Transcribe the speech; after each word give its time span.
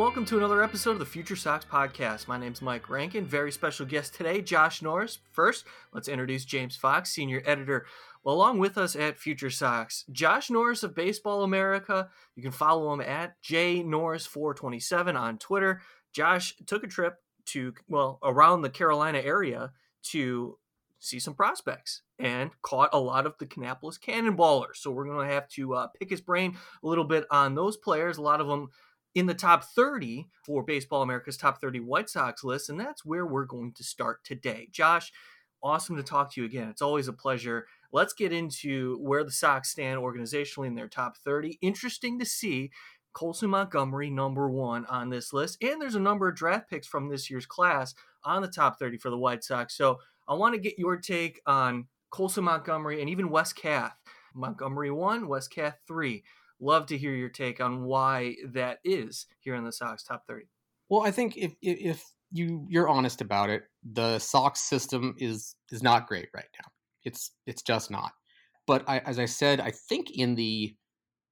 welcome 0.00 0.24
to 0.24 0.38
another 0.38 0.62
episode 0.62 0.92
of 0.92 0.98
the 0.98 1.04
Future 1.04 1.36
Sox 1.36 1.62
podcast. 1.62 2.26
My 2.26 2.38
name's 2.38 2.62
Mike 2.62 2.88
Rankin. 2.88 3.26
Very 3.26 3.52
special 3.52 3.84
guest 3.84 4.14
today, 4.14 4.40
Josh 4.40 4.80
Norris. 4.80 5.18
First, 5.30 5.66
let's 5.92 6.08
introduce 6.08 6.46
James 6.46 6.74
Fox, 6.74 7.10
senior 7.10 7.42
editor. 7.44 7.84
Along 8.24 8.58
with 8.58 8.78
us 8.78 8.96
at 8.96 9.18
Future 9.18 9.50
Sox, 9.50 10.06
Josh 10.10 10.48
Norris 10.48 10.82
of 10.82 10.94
Baseball 10.94 11.42
America. 11.44 12.08
You 12.34 12.42
can 12.42 12.50
follow 12.50 12.90
him 12.94 13.02
at 13.02 13.34
jnorris427 13.42 15.20
on 15.20 15.36
Twitter. 15.36 15.82
Josh 16.14 16.56
took 16.64 16.82
a 16.82 16.88
trip 16.88 17.16
to, 17.48 17.74
well, 17.86 18.20
around 18.22 18.62
the 18.62 18.70
Carolina 18.70 19.18
area 19.18 19.70
to 20.04 20.56
see 20.98 21.18
some 21.18 21.34
prospects 21.34 22.00
and 22.18 22.50
caught 22.62 22.88
a 22.94 22.98
lot 22.98 23.26
of 23.26 23.34
the 23.38 23.44
Kannapolis 23.44 24.00
Cannonballers. 24.00 24.76
So 24.76 24.90
we're 24.90 25.04
going 25.04 25.28
to 25.28 25.34
have 25.34 25.48
to 25.50 25.74
uh, 25.74 25.88
pick 25.88 26.08
his 26.08 26.22
brain 26.22 26.56
a 26.82 26.88
little 26.88 27.04
bit 27.04 27.26
on 27.30 27.54
those 27.54 27.76
players. 27.76 28.16
A 28.16 28.22
lot 28.22 28.40
of 28.40 28.46
them 28.46 28.70
in 29.14 29.26
the 29.26 29.34
top 29.34 29.64
30 29.64 30.28
for 30.44 30.62
Baseball 30.62 31.02
America's 31.02 31.36
top 31.36 31.60
30 31.60 31.80
White 31.80 32.08
Sox 32.08 32.44
list. 32.44 32.70
And 32.70 32.78
that's 32.78 33.04
where 33.04 33.26
we're 33.26 33.44
going 33.44 33.72
to 33.74 33.84
start 33.84 34.22
today. 34.24 34.68
Josh, 34.70 35.12
awesome 35.62 35.96
to 35.96 36.02
talk 36.02 36.32
to 36.32 36.40
you 36.40 36.46
again. 36.46 36.68
It's 36.68 36.82
always 36.82 37.08
a 37.08 37.12
pleasure. 37.12 37.66
Let's 37.92 38.12
get 38.12 38.32
into 38.32 38.98
where 38.98 39.24
the 39.24 39.32
Sox 39.32 39.70
stand 39.70 40.00
organizationally 40.00 40.68
in 40.68 40.74
their 40.74 40.88
top 40.88 41.16
30. 41.16 41.58
Interesting 41.60 42.18
to 42.18 42.24
see 42.24 42.70
Colson 43.12 43.50
Montgomery 43.50 44.10
number 44.10 44.48
one 44.48 44.86
on 44.86 45.10
this 45.10 45.32
list. 45.32 45.58
And 45.62 45.82
there's 45.82 45.96
a 45.96 46.00
number 46.00 46.28
of 46.28 46.36
draft 46.36 46.70
picks 46.70 46.86
from 46.86 47.08
this 47.08 47.28
year's 47.28 47.46
class 47.46 47.94
on 48.24 48.42
the 48.42 48.48
top 48.48 48.78
30 48.78 48.98
for 48.98 49.10
the 49.10 49.18
White 49.18 49.42
Sox. 49.42 49.76
So 49.76 49.98
I 50.28 50.34
want 50.34 50.54
to 50.54 50.60
get 50.60 50.78
your 50.78 50.96
take 50.96 51.40
on 51.46 51.86
Colson 52.10 52.44
Montgomery 52.44 53.00
and 53.00 53.10
even 53.10 53.30
Wes 53.30 53.52
Kath. 53.52 53.96
Montgomery 54.32 54.92
one, 54.92 55.26
Wes 55.26 55.48
Kath 55.48 55.78
three. 55.88 56.22
Love 56.60 56.86
to 56.86 56.98
hear 56.98 57.14
your 57.14 57.28
take 57.28 57.60
on 57.60 57.84
why 57.84 58.36
that 58.52 58.78
is 58.84 59.26
here 59.40 59.54
in 59.54 59.64
the 59.64 59.72
Sox 59.72 60.02
top 60.02 60.26
30. 60.26 60.44
Well, 60.88 61.02
I 61.02 61.10
think 61.10 61.36
if 61.36 61.54
if 61.62 62.04
you 62.32 62.66
you're 62.68 62.88
honest 62.88 63.20
about 63.20 63.50
it, 63.50 63.64
the 63.92 64.18
Sox 64.18 64.60
system 64.60 65.14
is 65.18 65.56
is 65.70 65.82
not 65.82 66.06
great 66.06 66.28
right 66.34 66.48
now. 66.58 66.68
It's 67.04 67.32
it's 67.46 67.62
just 67.62 67.90
not. 67.90 68.12
But 68.66 68.84
I, 68.88 68.98
as 68.98 69.18
I 69.18 69.24
said, 69.24 69.60
I 69.60 69.70
think 69.70 70.10
in 70.10 70.34
the 70.34 70.76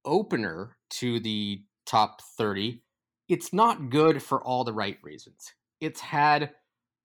opener 0.03 0.77
to 0.91 1.19
the 1.19 1.63
top 1.85 2.21
30, 2.37 2.81
it's 3.27 3.53
not 3.53 3.89
good 3.89 4.21
for 4.21 4.43
all 4.43 4.63
the 4.63 4.73
right 4.73 4.97
reasons. 5.03 5.53
It's 5.79 6.01
had 6.01 6.51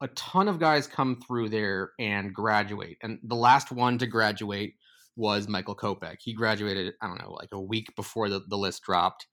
a 0.00 0.08
ton 0.08 0.48
of 0.48 0.58
guys 0.58 0.86
come 0.86 1.20
through 1.20 1.50
there 1.50 1.92
and 1.98 2.34
graduate. 2.34 2.98
And 3.02 3.18
the 3.22 3.36
last 3.36 3.70
one 3.70 3.98
to 3.98 4.06
graduate 4.06 4.74
was 5.16 5.48
Michael 5.48 5.76
Kopech. 5.76 6.16
He 6.20 6.32
graduated, 6.32 6.94
I 7.00 7.06
don't 7.06 7.20
know, 7.20 7.32
like 7.32 7.50
a 7.52 7.60
week 7.60 7.94
before 7.96 8.28
the, 8.28 8.40
the 8.48 8.58
list 8.58 8.82
dropped. 8.82 9.26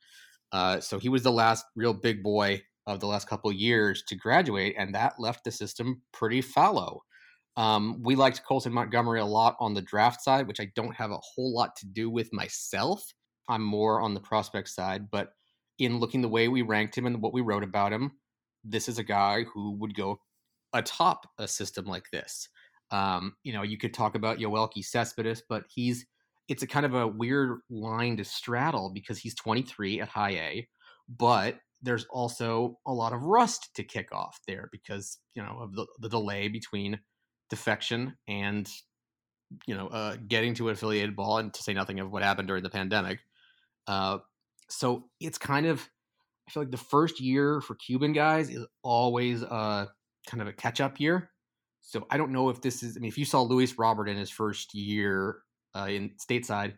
Uh, 0.52 0.80
so 0.80 1.00
he 1.00 1.10
was 1.10 1.24
the 1.24 1.32
last 1.32 1.66
real 1.76 1.94
big 1.94 2.22
boy 2.22 2.62
of 2.88 3.00
the 3.00 3.08
last 3.08 3.28
couple 3.28 3.52
years 3.52 4.04
to 4.08 4.16
graduate, 4.16 4.76
and 4.78 4.94
that 4.94 5.20
left 5.20 5.44
the 5.44 5.52
system 5.52 6.02
pretty 6.12 6.42
fallow. 6.42 7.02
Um, 7.58 8.02
we 8.02 8.16
liked 8.16 8.46
Colson 8.46 8.74
Montgomery 8.74 9.20
a 9.20 9.26
lot 9.26 9.56
on 9.59 9.74
the 9.74 9.82
draft 9.82 10.22
side, 10.22 10.48
which 10.48 10.59
I 10.59 10.72
don't 10.76 10.96
have 10.96 11.12
a 11.12 11.20
whole 11.20 11.54
lot 11.54 11.76
to 11.78 11.86
do 11.86 12.09
with 12.09 12.32
myself. 12.34 13.04
I'm 13.50 13.64
more 13.64 14.02
on 14.02 14.14
the 14.14 14.20
prospect 14.20 14.70
side, 14.70 15.09
but 15.12 15.34
in 15.80 16.00
looking 16.00 16.22
the 16.22 16.30
way 16.30 16.48
we 16.48 16.62
ranked 16.62 16.98
him 16.98 17.06
and 17.06 17.22
what 17.22 17.34
we 17.34 17.42
wrote 17.42 17.64
about 17.64 17.92
him, 17.92 18.12
this 18.64 18.88
is 18.88 19.00
a 19.00 19.04
guy 19.04 19.44
who 19.44 19.72
would 19.74 19.96
go 19.96 20.20
atop 20.74 21.28
a 21.38 21.48
system 21.48 21.86
like 21.86 22.06
this. 22.12 22.48
Um, 22.92 23.36
you 23.44 23.53
know, 23.53 23.64
you 23.64 23.78
could 23.78 23.94
talk 23.94 24.16
about 24.16 24.39
Yoelqui 24.39 24.84
Cespedes, 24.84 25.44
but 25.47 25.64
he's 25.73 26.06
it's 26.47 26.64
a 26.64 26.67
kind 26.67 26.86
of 26.86 26.94
a 26.94 27.08
weird 27.08 27.59
line 27.70 28.17
to 28.17 28.25
straddle 28.25 28.91
because 28.94 29.18
he's 29.18 29.35
23 29.35 30.02
at 30.02 30.09
high 30.09 30.31
A, 30.31 30.68
but 31.07 31.59
there's 31.81 32.06
also 32.09 32.78
a 32.85 32.94
lot 32.94 33.13
of 33.13 33.24
rust 33.24 33.69
to 33.75 33.84
kick 33.84 34.09
off 34.12 34.40
there 34.47 34.69
because 34.72 35.18
you 35.34 35.41
know 35.41 35.59
of 35.62 35.74
the, 35.75 35.88
the 36.00 36.09
delay 36.09 36.47
between 36.47 37.00
defection 37.50 38.16
and 38.28 38.69
you 39.66 39.75
know 39.75 39.88
uh, 39.88 40.18
getting 40.28 40.53
to 40.56 40.68
an 40.68 40.73
affiliated 40.73 41.16
ball, 41.16 41.38
and 41.38 41.53
to 41.53 41.63
say 41.63 41.73
nothing 41.73 42.00
of 42.00 42.12
what 42.12 42.23
happened 42.23 42.47
during 42.47 42.63
the 42.63 42.69
pandemic. 42.69 43.19
Uh, 43.88 44.19
so 44.69 45.06
it's 45.19 45.38
kind 45.38 45.66
of 45.66 45.90
I 46.47 46.52
feel 46.52 46.63
like 46.63 46.72
the 46.72 46.78
first 46.78 47.22
year 47.22 47.62
for 47.62 47.75
Cuban 47.75 48.13
guys 48.13 48.50
is 48.50 48.66
always 48.84 49.44
uh, 49.44 49.88
kind 50.28 50.41
of 50.41 50.47
a 50.47 50.53
catch 50.53 50.81
up 50.81 51.00
year 51.00 51.31
so 51.81 52.06
I 52.09 52.18
don't 52.18 52.31
know 52.31 52.50
if 52.50 52.62
this 52.62 52.84
is. 52.84 52.96
I 52.96 53.00
mean, 53.00 53.09
if 53.09 53.18
you 53.18 53.25
saw 53.25 53.42
Luis 53.42 53.78
Robert 53.78 54.08
in 54.08 54.18
his 54.18 54.30
first 54.30 54.74
year 54.74 55.40
uh, 55.75 55.88
in 55.90 56.12
stateside, 56.18 56.74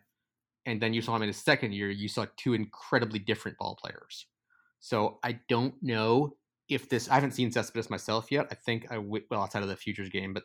and 0.66 0.80
then 0.80 0.94
you 0.94 1.02
saw 1.02 1.14
him 1.14 1.22
in 1.22 1.28
his 1.28 1.36
second 1.36 1.72
year, 1.72 1.90
you 1.90 2.08
saw 2.08 2.26
two 2.36 2.54
incredibly 2.54 3.18
different 3.18 3.58
ball 3.58 3.78
players. 3.80 4.26
So 4.80 5.18
I 5.22 5.40
don't 5.48 5.74
know 5.82 6.36
if 6.68 6.88
this. 6.88 7.08
I 7.10 7.14
haven't 7.14 7.32
seen 7.32 7.52
Cespedes 7.52 7.90
myself 7.90 8.32
yet. 8.32 8.48
I 8.50 8.54
think 8.54 8.90
I 8.90 8.98
well 8.98 9.42
outside 9.42 9.62
of 9.62 9.68
the 9.68 9.76
futures 9.76 10.08
game, 10.08 10.32
but 10.32 10.44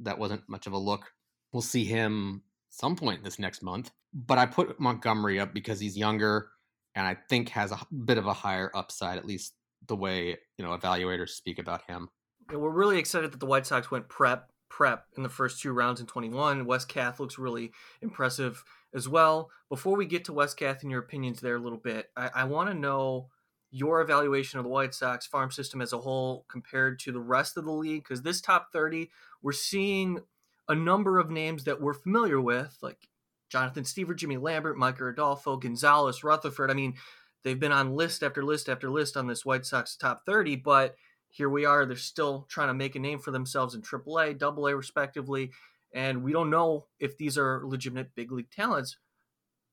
that 0.00 0.18
wasn't 0.18 0.48
much 0.48 0.66
of 0.66 0.72
a 0.72 0.78
look. 0.78 1.12
We'll 1.52 1.62
see 1.62 1.84
him 1.84 2.42
some 2.70 2.96
point 2.96 3.22
this 3.22 3.38
next 3.38 3.62
month. 3.62 3.90
But 4.12 4.38
I 4.38 4.46
put 4.46 4.80
Montgomery 4.80 5.38
up 5.38 5.52
because 5.52 5.78
he's 5.78 5.96
younger 5.96 6.48
and 6.94 7.06
I 7.06 7.16
think 7.28 7.50
has 7.50 7.70
a 7.72 7.80
bit 8.04 8.18
of 8.18 8.26
a 8.26 8.32
higher 8.32 8.70
upside, 8.74 9.18
at 9.18 9.26
least 9.26 9.54
the 9.86 9.96
way 9.96 10.38
you 10.56 10.64
know 10.64 10.76
evaluators 10.76 11.30
speak 11.30 11.58
about 11.58 11.82
him 11.86 12.08
we're 12.50 12.70
really 12.70 12.98
excited 12.98 13.32
that 13.32 13.40
the 13.40 13.46
White 13.46 13.66
Sox 13.66 13.90
went 13.90 14.08
prep 14.08 14.50
prep 14.74 15.06
in 15.16 15.22
the 15.22 15.28
first 15.28 15.62
two 15.62 15.72
rounds 15.72 16.00
in 16.00 16.06
21. 16.06 16.66
Wes 16.66 16.84
Kath 16.84 17.20
looks 17.20 17.38
really 17.38 17.70
impressive 18.02 18.64
as 18.92 19.08
well. 19.08 19.50
Before 19.68 19.96
we 19.96 20.04
get 20.04 20.24
to 20.24 20.32
Wes 20.32 20.52
Kath 20.52 20.82
and 20.82 20.90
your 20.90 21.00
opinions 21.00 21.40
there 21.40 21.54
a 21.54 21.60
little 21.60 21.78
bit, 21.78 22.10
I, 22.16 22.30
I 22.34 22.44
want 22.44 22.70
to 22.70 22.74
know 22.74 23.28
your 23.70 24.00
evaluation 24.00 24.58
of 24.58 24.64
the 24.64 24.70
White 24.70 24.94
Sox 24.94 25.26
farm 25.26 25.52
system 25.52 25.80
as 25.80 25.92
a 25.92 25.98
whole 25.98 26.44
compared 26.48 26.98
to 27.00 27.12
the 27.12 27.20
rest 27.20 27.56
of 27.56 27.64
the 27.64 27.72
league. 27.72 28.02
Because 28.02 28.22
this 28.22 28.40
top 28.40 28.72
30, 28.72 29.10
we're 29.42 29.52
seeing 29.52 30.20
a 30.68 30.74
number 30.74 31.18
of 31.18 31.30
names 31.30 31.64
that 31.64 31.80
we're 31.80 31.94
familiar 31.94 32.40
with, 32.40 32.76
like 32.82 33.08
Jonathan 33.50 33.84
Stiever, 33.84 34.16
Jimmy 34.16 34.38
Lambert, 34.38 34.76
Micker 34.76 35.12
Adolfo, 35.12 35.56
Gonzalez, 35.56 36.24
Rutherford. 36.24 36.70
I 36.70 36.74
mean, 36.74 36.94
they've 37.44 37.60
been 37.60 37.72
on 37.72 37.94
list 37.94 38.22
after 38.24 38.42
list 38.42 38.68
after 38.68 38.90
list 38.90 39.16
on 39.16 39.28
this 39.28 39.44
White 39.44 39.66
Sox 39.66 39.96
top 39.96 40.22
30, 40.26 40.56
but 40.56 40.96
here 41.34 41.48
we 41.48 41.64
are. 41.64 41.84
They're 41.84 41.96
still 41.96 42.46
trying 42.48 42.68
to 42.68 42.74
make 42.74 42.94
a 42.94 43.00
name 43.00 43.18
for 43.18 43.32
themselves 43.32 43.74
in 43.74 43.82
AAA, 43.82 44.40
AA, 44.40 44.70
respectively. 44.70 45.50
And 45.92 46.22
we 46.22 46.32
don't 46.32 46.48
know 46.48 46.86
if 47.00 47.18
these 47.18 47.36
are 47.36 47.62
legitimate 47.64 48.14
big 48.14 48.30
league 48.30 48.52
talents. 48.52 48.98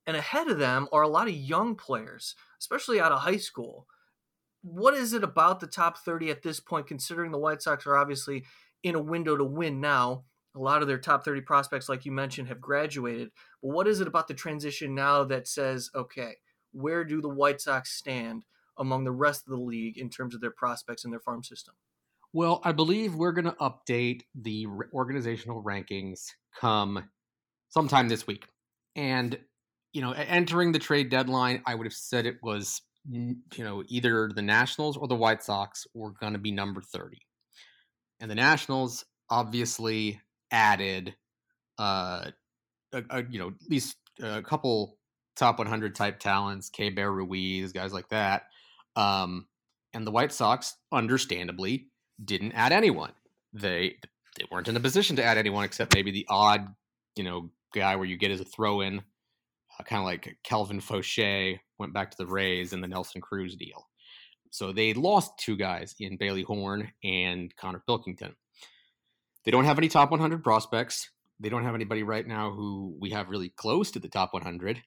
And 0.07 0.17
ahead 0.17 0.47
of 0.47 0.57
them 0.57 0.87
are 0.91 1.03
a 1.03 1.07
lot 1.07 1.27
of 1.27 1.35
young 1.35 1.75
players, 1.75 2.35
especially 2.59 2.99
out 2.99 3.11
of 3.11 3.19
high 3.19 3.37
school. 3.37 3.85
What 4.63 4.95
is 4.95 5.13
it 5.13 5.23
about 5.23 5.59
the 5.59 5.67
top 5.67 5.99
30 5.99 6.31
at 6.31 6.41
this 6.41 6.59
point, 6.59 6.87
considering 6.87 7.31
the 7.31 7.37
White 7.37 7.61
Sox 7.61 7.85
are 7.85 7.95
obviously 7.95 8.43
in 8.81 8.95
a 8.95 9.01
window 9.01 9.37
to 9.37 9.45
win 9.45 9.79
now? 9.79 10.23
A 10.55 10.59
lot 10.59 10.81
of 10.81 10.87
their 10.87 10.97
top 10.97 11.23
30 11.23 11.41
prospects, 11.41 11.87
like 11.87 12.05
you 12.05 12.11
mentioned, 12.11 12.47
have 12.47 12.59
graduated. 12.59 13.29
But 13.61 13.69
what 13.69 13.87
is 13.87 14.01
it 14.01 14.07
about 14.07 14.27
the 14.27 14.33
transition 14.33 14.95
now 14.95 15.23
that 15.25 15.47
says, 15.47 15.91
okay, 15.93 16.37
where 16.71 17.03
do 17.03 17.21
the 17.21 17.29
White 17.29 17.61
Sox 17.61 17.91
stand 17.91 18.45
among 18.81 19.05
the 19.05 19.11
rest 19.11 19.43
of 19.47 19.51
the 19.51 19.63
league 19.63 19.97
in 19.97 20.09
terms 20.09 20.35
of 20.35 20.41
their 20.41 20.51
prospects 20.51 21.05
and 21.05 21.13
their 21.13 21.21
farm 21.21 21.43
system? 21.43 21.75
Well, 22.33 22.61
I 22.63 22.71
believe 22.71 23.15
we're 23.15 23.31
going 23.31 23.45
to 23.45 23.55
update 23.61 24.23
the 24.35 24.65
organizational 24.93 25.63
rankings 25.63 26.27
come 26.59 27.09
sometime 27.69 28.09
this 28.09 28.25
week. 28.25 28.45
And, 28.95 29.37
you 29.93 30.01
know, 30.01 30.11
entering 30.11 30.71
the 30.71 30.79
trade 30.79 31.09
deadline, 31.09 31.61
I 31.65 31.75
would 31.75 31.85
have 31.85 31.93
said 31.93 32.25
it 32.25 32.37
was, 32.41 32.81
you 33.09 33.35
know, 33.57 33.83
either 33.87 34.29
the 34.33 34.41
Nationals 34.41 34.97
or 34.97 35.07
the 35.07 35.15
White 35.15 35.43
Sox 35.43 35.85
were 35.93 36.11
going 36.11 36.33
to 36.33 36.39
be 36.39 36.51
number 36.51 36.81
30. 36.81 37.17
And 38.19 38.31
the 38.31 38.35
Nationals 38.35 39.05
obviously 39.29 40.21
added, 40.51 41.15
uh, 41.77 42.31
a, 42.93 43.03
a, 43.09 43.23
you 43.29 43.39
know, 43.39 43.47
at 43.49 43.69
least 43.69 43.97
a 44.21 44.41
couple 44.41 44.97
top 45.35 45.57
100 45.57 45.95
type 45.95 46.19
talents, 46.19 46.69
Keibert 46.69 47.13
Ruiz, 47.13 47.71
guys 47.71 47.93
like 47.93 48.09
that. 48.09 48.43
Um, 48.95 49.47
and 49.93 50.05
the 50.05 50.11
White 50.11 50.31
Sox, 50.31 50.75
understandably, 50.91 51.87
didn't 52.23 52.53
add 52.53 52.71
anyone. 52.71 53.11
They 53.53 53.97
they 54.37 54.45
weren't 54.49 54.67
in 54.67 54.77
a 54.77 54.81
position 54.81 55.17
to 55.17 55.23
add 55.23 55.37
anyone 55.37 55.65
except 55.65 55.93
maybe 55.93 56.11
the 56.11 56.25
odd, 56.29 56.73
you 57.15 57.23
know, 57.23 57.51
guy 57.73 57.95
where 57.95 58.05
you 58.05 58.17
get 58.17 58.31
as 58.31 58.39
a 58.39 58.45
throw 58.45 58.81
in, 58.81 58.99
uh, 58.99 59.83
kind 59.83 59.99
of 59.99 60.05
like 60.05 60.37
Calvin 60.43 60.79
Faucher 60.79 61.59
went 61.77 61.93
back 61.93 62.11
to 62.11 62.17
the 62.17 62.27
Rays 62.27 62.73
in 62.73 62.81
the 62.81 62.87
Nelson 62.87 63.21
Cruz 63.21 63.55
deal. 63.55 63.87
So 64.51 64.71
they 64.71 64.93
lost 64.93 65.37
two 65.37 65.55
guys 65.55 65.95
in 65.99 66.17
Bailey 66.17 66.43
Horn 66.43 66.91
and 67.03 67.55
Connor 67.55 67.81
Pilkington. 67.85 68.35
They 69.43 69.51
don't 69.51 69.65
have 69.65 69.77
any 69.77 69.87
top 69.87 70.11
100 70.11 70.43
prospects. 70.43 71.09
They 71.39 71.49
don't 71.49 71.63
have 71.63 71.73
anybody 71.73 72.03
right 72.03 72.27
now 72.27 72.51
who 72.51 72.95
we 72.99 73.09
have 73.11 73.29
really 73.29 73.49
close 73.49 73.91
to 73.91 73.99
the 73.99 74.09
top 74.09 74.33
100. 74.33 74.81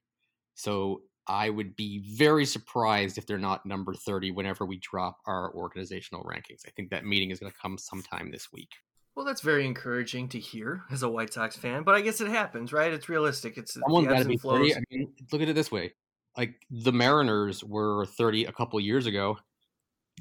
So 0.55 1.03
I 1.27 1.49
would 1.49 1.77
be 1.77 2.01
very 2.17 2.45
surprised 2.45 3.17
if 3.17 3.27
they're 3.27 3.39
not 3.39 3.65
number 3.65 3.95
30 3.95 4.33
whenever 4.33 4.67
we 4.67 4.79
drop 4.79 5.19
our 5.27 5.53
organizational 5.55 6.23
rankings. 6.25 6.67
I 6.67 6.71
think 6.71 6.91
that 6.91 7.05
meeting 7.05 7.31
is 7.31 7.41
going 7.41 7.51
to 7.51 7.59
come 7.59 7.79
sometime 7.79 8.31
this 8.31 8.53
week. 8.53 8.71
Well, 9.17 9.25
that's 9.25 9.41
very 9.41 9.65
encouraging 9.65 10.29
to 10.31 10.41
hear 10.41 10.83
as 10.91 11.03
a 11.03 11.09
White 11.09 11.33
Sox 11.33 11.57
fan, 11.57 11.85
but 11.85 11.95
I 11.95 12.01
guess 12.01 12.21
it 12.21 12.29
happens, 12.29 12.73
right? 12.73 12.93
It's 12.93 13.09
realistic. 13.09 13.57
It's 13.57 13.75
someone's 13.75 14.09
got 14.09 14.19
to 14.19 14.25
be 14.25 14.37
30. 14.37 14.75
I 14.75 14.79
mean, 14.91 15.13
look 15.31 15.41
at 15.41 15.49
it 15.49 15.55
this 15.55 15.71
way: 15.71 15.93
like 16.37 16.55
the 16.69 16.93
Mariners 16.93 17.63
were 17.63 18.07
30 18.07 18.47
a 18.47 18.53
couple 18.53 18.81
years 18.81 19.07
ago, 19.07 19.39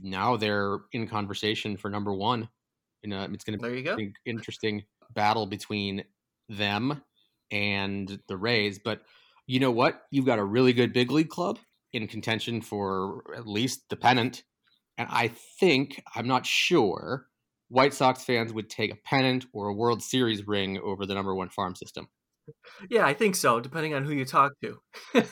now 0.01 0.37
they're 0.37 0.79
in 0.91 1.07
conversation 1.07 1.77
for 1.77 1.89
number 1.89 2.13
one. 2.13 2.49
And 3.03 3.13
uh, 3.13 3.27
it's 3.31 3.43
going 3.43 3.59
to 3.59 3.95
be 3.95 4.03
an 4.03 4.13
interesting 4.25 4.83
battle 5.13 5.45
between 5.45 6.03
them 6.49 7.01
and 7.51 8.19
the 8.27 8.37
Rays. 8.37 8.79
But 8.79 9.01
you 9.47 9.59
know 9.59 9.71
what? 9.71 10.01
You've 10.11 10.25
got 10.25 10.39
a 10.39 10.43
really 10.43 10.73
good 10.73 10.93
big 10.93 11.11
league 11.11 11.29
club 11.29 11.59
in 11.91 12.07
contention 12.07 12.61
for 12.61 13.23
at 13.35 13.47
least 13.47 13.83
the 13.89 13.95
pennant. 13.95 14.43
And 14.97 15.07
I 15.11 15.31
think, 15.59 16.01
I'm 16.15 16.27
not 16.27 16.45
sure, 16.45 17.27
White 17.69 17.93
Sox 17.93 18.23
fans 18.23 18.53
would 18.53 18.69
take 18.69 18.91
a 18.91 18.97
pennant 19.05 19.45
or 19.53 19.67
a 19.67 19.73
World 19.73 20.03
Series 20.03 20.45
ring 20.47 20.79
over 20.83 21.05
the 21.05 21.15
number 21.15 21.33
one 21.33 21.49
farm 21.49 21.75
system. 21.75 22.07
Yeah, 22.89 23.05
I 23.05 23.13
think 23.13 23.35
so, 23.35 23.59
depending 23.59 23.93
on 23.93 24.03
who 24.03 24.13
you 24.13 24.25
talk 24.25 24.51
to. 24.61 24.77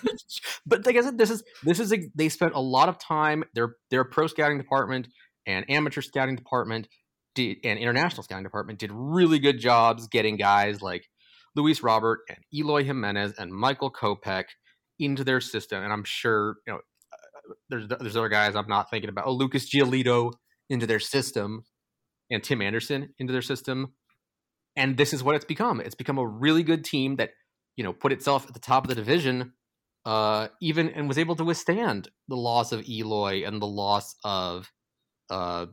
but 0.65 0.85
like 0.85 0.95
I 0.95 1.01
said, 1.01 1.17
this 1.17 1.29
is 1.29 1.43
this 1.63 1.79
is 1.79 1.91
a, 1.91 1.97
they 2.15 2.29
spent 2.29 2.53
a 2.53 2.61
lot 2.61 2.87
of 2.87 2.97
time. 2.97 3.43
Their 3.53 3.75
their 3.89 4.05
pro 4.05 4.27
scouting 4.27 4.57
department 4.57 5.09
and 5.45 5.69
amateur 5.69 6.01
scouting 6.01 6.35
department 6.35 6.87
did, 7.35 7.57
and 7.65 7.79
international 7.79 8.23
scouting 8.23 8.43
department 8.43 8.79
did 8.79 8.91
really 8.93 9.39
good 9.39 9.59
jobs 9.59 10.07
getting 10.07 10.37
guys 10.37 10.81
like 10.81 11.05
Luis 11.55 11.83
Robert 11.83 12.21
and 12.29 12.39
Eloy 12.53 12.83
Jimenez 12.83 13.33
and 13.37 13.51
Michael 13.51 13.91
Kopech 13.91 14.45
into 14.99 15.23
their 15.23 15.41
system. 15.41 15.83
And 15.83 15.91
I'm 15.91 16.03
sure 16.03 16.57
you 16.67 16.73
know 16.73 16.79
there's 17.69 17.87
there's 17.87 18.15
other 18.15 18.29
guys 18.29 18.55
I'm 18.55 18.67
not 18.67 18.89
thinking 18.89 19.09
about. 19.09 19.27
Oh, 19.27 19.33
Lucas 19.33 19.69
Giolito 19.69 20.33
into 20.69 20.87
their 20.87 20.99
system, 20.99 21.63
and 22.29 22.43
Tim 22.43 22.61
Anderson 22.61 23.13
into 23.19 23.33
their 23.33 23.41
system 23.41 23.93
and 24.75 24.97
this 24.97 25.13
is 25.13 25.23
what 25.23 25.35
it's 25.35 25.45
become. 25.45 25.81
It's 25.81 25.95
become 25.95 26.17
a 26.17 26.27
really 26.27 26.63
good 26.63 26.83
team 26.83 27.17
that 27.17 27.31
you 27.75 27.83
know 27.83 27.93
put 27.93 28.11
itself 28.11 28.47
at 28.47 28.53
the 28.53 28.59
top 28.59 28.83
of 28.83 28.89
the 28.89 28.95
division, 28.95 29.53
uh, 30.05 30.47
even 30.61 30.89
and 30.89 31.07
was 31.07 31.17
able 31.17 31.35
to 31.35 31.43
withstand 31.43 32.09
the 32.27 32.35
loss 32.37 32.71
of 32.71 32.87
Eloy 32.87 33.45
and 33.45 33.61
the 33.61 33.67
loss 33.67 34.15
of 34.23 34.71
uh, 35.29 35.65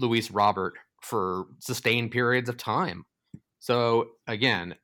Luis 0.00 0.30
Robert 0.30 0.74
for 1.02 1.46
sustained 1.60 2.10
periods 2.10 2.48
of 2.48 2.56
time. 2.56 3.04
So 3.60 4.08
again, 4.26 4.74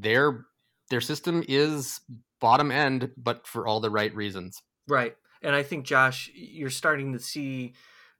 their 0.00 0.46
their 0.90 1.00
system 1.00 1.44
is 1.48 2.00
bottom 2.40 2.70
end, 2.70 3.10
but 3.16 3.46
for 3.46 3.66
all 3.66 3.80
the 3.80 3.90
right 3.90 4.14
reasons. 4.14 4.62
Right, 4.86 5.16
and 5.42 5.54
I 5.54 5.62
think 5.62 5.84
Josh, 5.84 6.30
you're 6.34 6.70
starting 6.70 7.12
to 7.12 7.18
see 7.18 7.74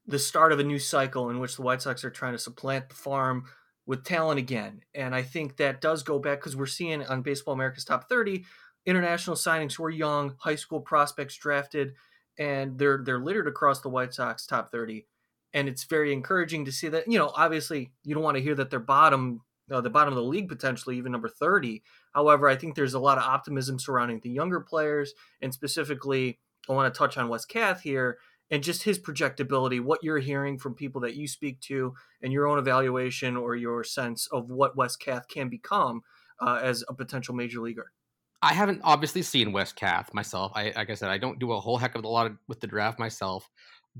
the 0.06 0.18
start 0.18 0.52
of 0.52 0.58
a 0.58 0.64
new 0.64 0.78
cycle 0.78 1.30
in 1.30 1.38
which 1.38 1.56
the 1.56 1.62
White 1.62 1.82
Sox 1.82 2.04
are 2.04 2.10
trying 2.10 2.32
to 2.32 2.38
supplant 2.38 2.88
the 2.88 2.94
farm 2.94 3.44
with 3.86 4.04
talent 4.04 4.38
again. 4.38 4.80
And 4.94 5.14
I 5.14 5.22
think 5.22 5.56
that 5.56 5.80
does 5.80 6.02
go 6.02 6.18
back 6.18 6.40
because 6.40 6.56
we're 6.56 6.66
seeing 6.66 7.04
on 7.04 7.22
Baseball 7.22 7.54
America's 7.54 7.84
Top 7.84 8.08
30 8.08 8.44
international 8.88 9.36
signings 9.36 9.78
were 9.78 9.90
young 9.90 10.34
high 10.38 10.54
school 10.54 10.80
prospects 10.80 11.36
drafted, 11.36 11.92
and 12.38 12.78
they're 12.78 13.02
they're 13.04 13.20
littered 13.20 13.46
across 13.46 13.82
the 13.82 13.90
White 13.90 14.14
Sox 14.14 14.46
top 14.46 14.72
30. 14.72 15.06
And 15.52 15.68
it's 15.68 15.84
very 15.84 16.12
encouraging 16.12 16.64
to 16.64 16.72
see 16.72 16.88
that. 16.88 17.10
You 17.10 17.18
know, 17.18 17.30
obviously, 17.34 17.92
you 18.04 18.14
don't 18.14 18.24
want 18.24 18.36
to 18.36 18.42
hear 18.42 18.54
that 18.54 18.70
they're 18.70 18.80
bottom, 18.80 19.42
uh, 19.70 19.80
the 19.80 19.90
bottom 19.90 20.12
of 20.12 20.16
the 20.16 20.22
league 20.22 20.48
potentially, 20.48 20.96
even 20.96 21.12
number 21.12 21.28
30. 21.28 21.82
However, 22.12 22.48
I 22.48 22.56
think 22.56 22.74
there's 22.74 22.94
a 22.94 22.98
lot 22.98 23.18
of 23.18 23.24
optimism 23.24 23.78
surrounding 23.78 24.20
the 24.22 24.30
younger 24.30 24.60
players, 24.60 25.12
and 25.42 25.52
specifically, 25.52 26.38
I 26.68 26.72
want 26.72 26.92
to 26.92 26.98
touch 26.98 27.16
on 27.16 27.28
Wes 27.28 27.44
Kath 27.44 27.80
here 27.80 28.18
and 28.50 28.62
just 28.62 28.82
his 28.82 28.98
projectability, 28.98 29.80
what 29.80 30.02
you're 30.02 30.18
hearing 30.18 30.58
from 30.58 30.74
people 30.74 31.02
that 31.02 31.14
you 31.14 31.28
speak 31.28 31.60
to, 31.60 31.94
and 32.22 32.32
your 32.32 32.46
own 32.46 32.58
evaluation 32.58 33.36
or 33.36 33.56
your 33.56 33.84
sense 33.84 34.26
of 34.32 34.50
what 34.50 34.76
Wes 34.76 34.96
Kath 34.96 35.28
can 35.28 35.48
become 35.48 36.02
uh, 36.40 36.60
as 36.62 36.84
a 36.88 36.94
potential 36.94 37.34
major 37.34 37.60
leaguer. 37.60 37.92
I 38.40 38.54
haven't 38.54 38.80
obviously 38.84 39.22
seen 39.22 39.52
Wes 39.52 39.72
Kath 39.72 40.14
myself. 40.14 40.52
I, 40.54 40.72
like 40.76 40.90
I 40.90 40.94
said, 40.94 41.10
I 41.10 41.18
don't 41.18 41.40
do 41.40 41.52
a 41.52 41.60
whole 41.60 41.76
heck 41.76 41.96
of 41.96 42.04
a 42.04 42.08
lot 42.08 42.26
of, 42.26 42.36
with 42.46 42.60
the 42.60 42.68
draft 42.68 42.98
myself, 42.98 43.50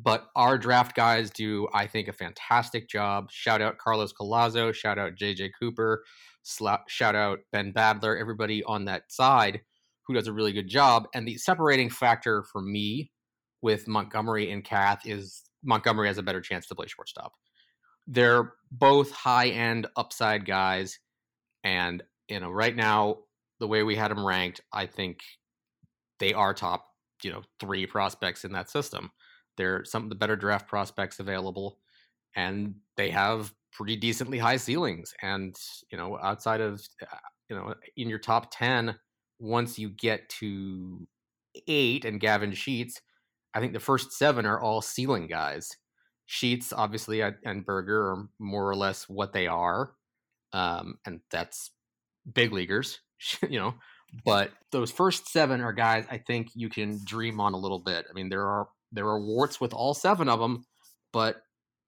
but 0.02 0.28
our 0.36 0.58
draft 0.58 0.94
guys 0.94 1.30
do, 1.30 1.66
I 1.72 1.86
think, 1.86 2.08
a 2.08 2.12
fantastic 2.12 2.88
job. 2.88 3.30
Shout 3.30 3.60
out 3.60 3.78
Carlos 3.78 4.12
Collazo, 4.12 4.72
shout 4.72 4.98
out 4.98 5.16
JJ 5.16 5.50
Cooper, 5.58 6.04
shout 6.88 7.14
out 7.14 7.40
Ben 7.52 7.72
Badler, 7.72 8.20
everybody 8.20 8.62
on 8.64 8.84
that 8.84 9.10
side 9.10 9.60
who 10.06 10.14
does 10.14 10.26
a 10.26 10.32
really 10.32 10.52
good 10.52 10.68
job. 10.68 11.06
And 11.14 11.26
the 11.26 11.36
separating 11.36 11.90
factor 11.90 12.42
for 12.50 12.62
me 12.62 13.10
with 13.60 13.88
Montgomery 13.88 14.50
and 14.50 14.64
Kath 14.64 15.06
is 15.06 15.42
Montgomery 15.62 16.06
has 16.06 16.18
a 16.18 16.22
better 16.22 16.40
chance 16.40 16.66
to 16.68 16.74
play 16.74 16.86
shortstop. 16.86 17.32
They're 18.06 18.54
both 18.70 19.10
high 19.10 19.48
end 19.48 19.86
upside 19.96 20.46
guys, 20.46 20.98
and 21.64 22.02
you 22.28 22.40
know 22.40 22.50
right 22.50 22.74
now 22.74 23.18
the 23.60 23.66
way 23.66 23.82
we 23.82 23.96
had 23.96 24.10
them 24.10 24.24
ranked, 24.24 24.60
I 24.72 24.86
think 24.86 25.18
they 26.20 26.32
are 26.32 26.54
top 26.54 26.86
you 27.22 27.32
know 27.32 27.42
three 27.60 27.86
prospects 27.86 28.44
in 28.44 28.52
that 28.52 28.70
system. 28.70 29.10
They're 29.58 29.84
some 29.84 30.05
of 30.05 30.08
the 30.08 30.14
better 30.14 30.37
draft 30.37 30.66
prospects 30.66 31.20
available, 31.20 31.78
and 32.34 32.76
they 32.96 33.10
have 33.10 33.52
pretty 33.72 33.96
decently 33.96 34.38
high 34.38 34.56
ceilings. 34.56 35.12
And 35.20 35.55
you 35.93 35.99
know 35.99 36.19
outside 36.22 36.62
of 36.62 36.81
uh, 37.02 37.16
you 37.50 37.56
know 37.56 37.75
in 37.99 38.08
your 38.08 38.19
top 38.19 38.49
ten, 38.50 38.96
once 39.38 39.78
you 39.78 39.90
get 39.90 40.26
to 40.40 41.06
eight 41.66 42.06
and 42.06 42.20
Gavin 42.20 42.52
Sheets, 42.52 43.02
I 43.55 43.60
think 43.60 43.72
the 43.72 43.81
first 43.81 44.12
seven 44.12 44.46
are 44.46 44.60
all 44.60 44.81
ceiling 44.81 45.26
guys. 45.26 45.70
Sheets, 46.26 46.72
obviously, 46.72 47.22
and 47.22 47.64
Burger 47.64 48.10
are 48.10 48.28
more 48.38 48.69
or 48.69 48.76
less 48.76 49.08
what 49.08 49.32
they 49.32 49.46
are, 49.46 49.93
um, 50.52 50.99
and 51.06 51.20
that's 51.31 51.70
big 52.32 52.52
leaguers, 52.52 53.00
you 53.49 53.58
know. 53.58 53.75
But 54.25 54.52
those 54.72 54.90
first 54.90 55.28
seven 55.28 55.60
are 55.60 55.72
guys 55.72 56.06
I 56.10 56.19
think 56.19 56.49
you 56.55 56.69
can 56.69 57.00
dream 57.05 57.40
on 57.40 57.52
a 57.52 57.58
little 57.58 57.78
bit. 57.78 58.06
I 58.08 58.12
mean, 58.14 58.28
there 58.28 58.46
are 58.46 58.69
there 58.93 59.06
are 59.06 59.20
warts 59.20 59.61
with 59.61 59.73
all 59.73 59.94
seven 59.94 60.29
of 60.29 60.40
them, 60.40 60.64
but 61.12 61.37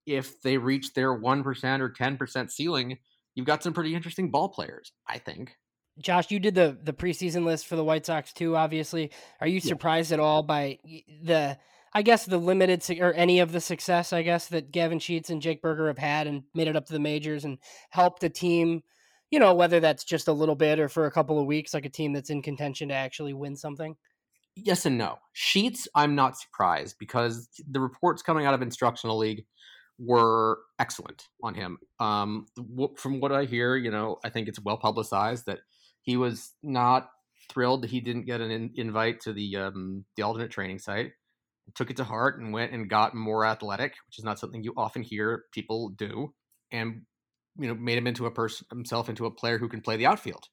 if 0.06 0.40
they 0.42 0.58
reach 0.58 0.92
their 0.94 1.14
one 1.14 1.42
percent 1.42 1.82
or 1.82 1.90
ten 1.90 2.16
percent 2.16 2.50
ceiling, 2.50 2.98
you've 3.34 3.46
got 3.46 3.62
some 3.62 3.72
pretty 3.72 3.94
interesting 3.94 4.30
ball 4.30 4.48
players. 4.48 4.92
I 5.06 5.18
think. 5.18 5.56
Josh, 5.98 6.30
you 6.30 6.38
did 6.38 6.54
the 6.54 6.78
the 6.82 6.92
preseason 6.92 7.44
list 7.44 7.66
for 7.66 7.76
the 7.76 7.84
White 7.84 8.06
Sox 8.06 8.32
too. 8.32 8.56
Obviously, 8.56 9.10
are 9.40 9.46
you 9.46 9.60
surprised 9.60 10.10
yeah. 10.10 10.16
at 10.16 10.20
all 10.20 10.42
by 10.42 10.78
the? 11.22 11.58
I 11.92 12.02
guess 12.02 12.24
the 12.24 12.38
limited 12.38 12.84
or 13.00 13.12
any 13.14 13.40
of 13.40 13.50
the 13.50 13.60
success, 13.60 14.12
I 14.12 14.22
guess 14.22 14.46
that 14.48 14.70
Gavin 14.70 15.00
Sheets 15.00 15.28
and 15.28 15.42
Jake 15.42 15.60
Burger 15.60 15.88
have 15.88 15.98
had 15.98 16.28
and 16.28 16.44
made 16.54 16.68
it 16.68 16.76
up 16.76 16.86
to 16.86 16.92
the 16.92 17.00
majors 17.00 17.44
and 17.44 17.58
helped 17.90 18.22
a 18.22 18.28
team. 18.28 18.82
You 19.32 19.40
know, 19.40 19.54
whether 19.54 19.80
that's 19.80 20.04
just 20.04 20.28
a 20.28 20.32
little 20.32 20.54
bit 20.54 20.78
or 20.78 20.88
for 20.88 21.06
a 21.06 21.10
couple 21.10 21.40
of 21.40 21.46
weeks, 21.46 21.74
like 21.74 21.84
a 21.84 21.90
team 21.90 22.12
that's 22.12 22.30
in 22.30 22.42
contention 22.42 22.88
to 22.88 22.94
actually 22.94 23.32
win 23.32 23.56
something. 23.56 23.96
Yes 24.56 24.84
and 24.86 24.98
no. 24.98 25.18
Sheets, 25.32 25.88
I'm 25.94 26.14
not 26.14 26.38
surprised 26.38 26.96
because 26.98 27.48
the 27.70 27.80
reports 27.80 28.22
coming 28.22 28.46
out 28.46 28.54
of 28.54 28.62
Instructional 28.62 29.16
League 29.18 29.46
were 29.98 30.58
excellent 30.78 31.28
on 31.42 31.54
him. 31.54 31.78
Um, 32.00 32.46
from 32.96 33.20
what 33.20 33.32
I 33.32 33.44
hear, 33.44 33.76
you 33.76 33.90
know, 33.90 34.18
I 34.24 34.30
think 34.30 34.48
it's 34.48 34.60
well 34.60 34.78
publicized 34.78 35.46
that 35.46 35.60
he 36.02 36.16
was 36.16 36.54
not 36.62 37.10
thrilled 37.50 37.82
that 37.82 37.90
he 37.90 38.00
didn't 38.00 38.26
get 38.26 38.40
an 38.40 38.50
in- 38.50 38.72
invite 38.76 39.20
to 39.20 39.32
the 39.32 39.56
um, 39.56 40.04
the 40.16 40.22
alternate 40.22 40.50
training 40.50 40.78
site. 40.78 41.12
Took 41.74 41.90
it 41.90 41.96
to 41.98 42.04
heart 42.04 42.40
and 42.40 42.52
went 42.52 42.72
and 42.72 42.90
got 42.90 43.14
more 43.14 43.44
athletic, 43.44 43.92
which 44.06 44.18
is 44.18 44.24
not 44.24 44.38
something 44.38 44.62
you 44.64 44.72
often 44.76 45.02
hear 45.02 45.44
people 45.52 45.90
do, 45.90 46.32
and 46.72 47.02
you 47.58 47.68
know 47.68 47.74
made 47.74 47.98
him 47.98 48.06
into 48.06 48.26
a 48.26 48.30
person 48.30 48.66
himself 48.70 49.08
into 49.08 49.26
a 49.26 49.30
player 49.30 49.58
who 49.58 49.68
can 49.68 49.80
play 49.80 49.96
the 49.96 50.06
outfield. 50.06 50.48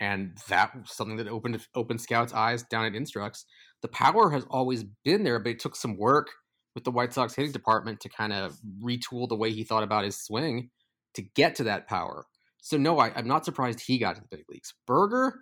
And 0.00 0.38
that 0.48 0.74
was 0.74 0.92
something 0.92 1.16
that 1.16 1.28
opened 1.28 1.60
opened 1.74 2.00
scouts' 2.00 2.32
eyes 2.32 2.62
down 2.64 2.84
at 2.84 2.94
Instructs. 2.94 3.44
The 3.82 3.88
power 3.88 4.30
has 4.30 4.44
always 4.50 4.84
been 5.04 5.24
there, 5.24 5.38
but 5.38 5.50
it 5.50 5.58
took 5.58 5.76
some 5.76 5.96
work 5.96 6.28
with 6.74 6.84
the 6.84 6.90
White 6.90 7.12
Sox 7.12 7.34
hitting 7.34 7.52
department 7.52 8.00
to 8.00 8.08
kind 8.08 8.32
of 8.32 8.56
retool 8.82 9.28
the 9.28 9.36
way 9.36 9.50
he 9.50 9.64
thought 9.64 9.82
about 9.82 10.04
his 10.04 10.16
swing 10.16 10.70
to 11.14 11.22
get 11.34 11.56
to 11.56 11.64
that 11.64 11.88
power. 11.88 12.26
So 12.62 12.76
no, 12.76 12.98
I, 12.98 13.08
am 13.18 13.26
not 13.26 13.44
surprised 13.44 13.80
he 13.80 13.98
got 13.98 14.16
to 14.16 14.20
the 14.20 14.36
big 14.36 14.44
leagues. 14.48 14.74
Burger, 14.86 15.40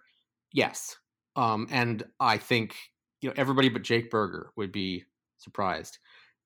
yes, 0.52 0.96
um, 1.34 1.66
and 1.70 2.04
I 2.20 2.38
think 2.38 2.74
you 3.20 3.28
know 3.28 3.34
everybody 3.36 3.68
but 3.68 3.82
Jake 3.82 4.10
Burger 4.10 4.50
would 4.56 4.72
be 4.72 5.04
surprised. 5.38 5.98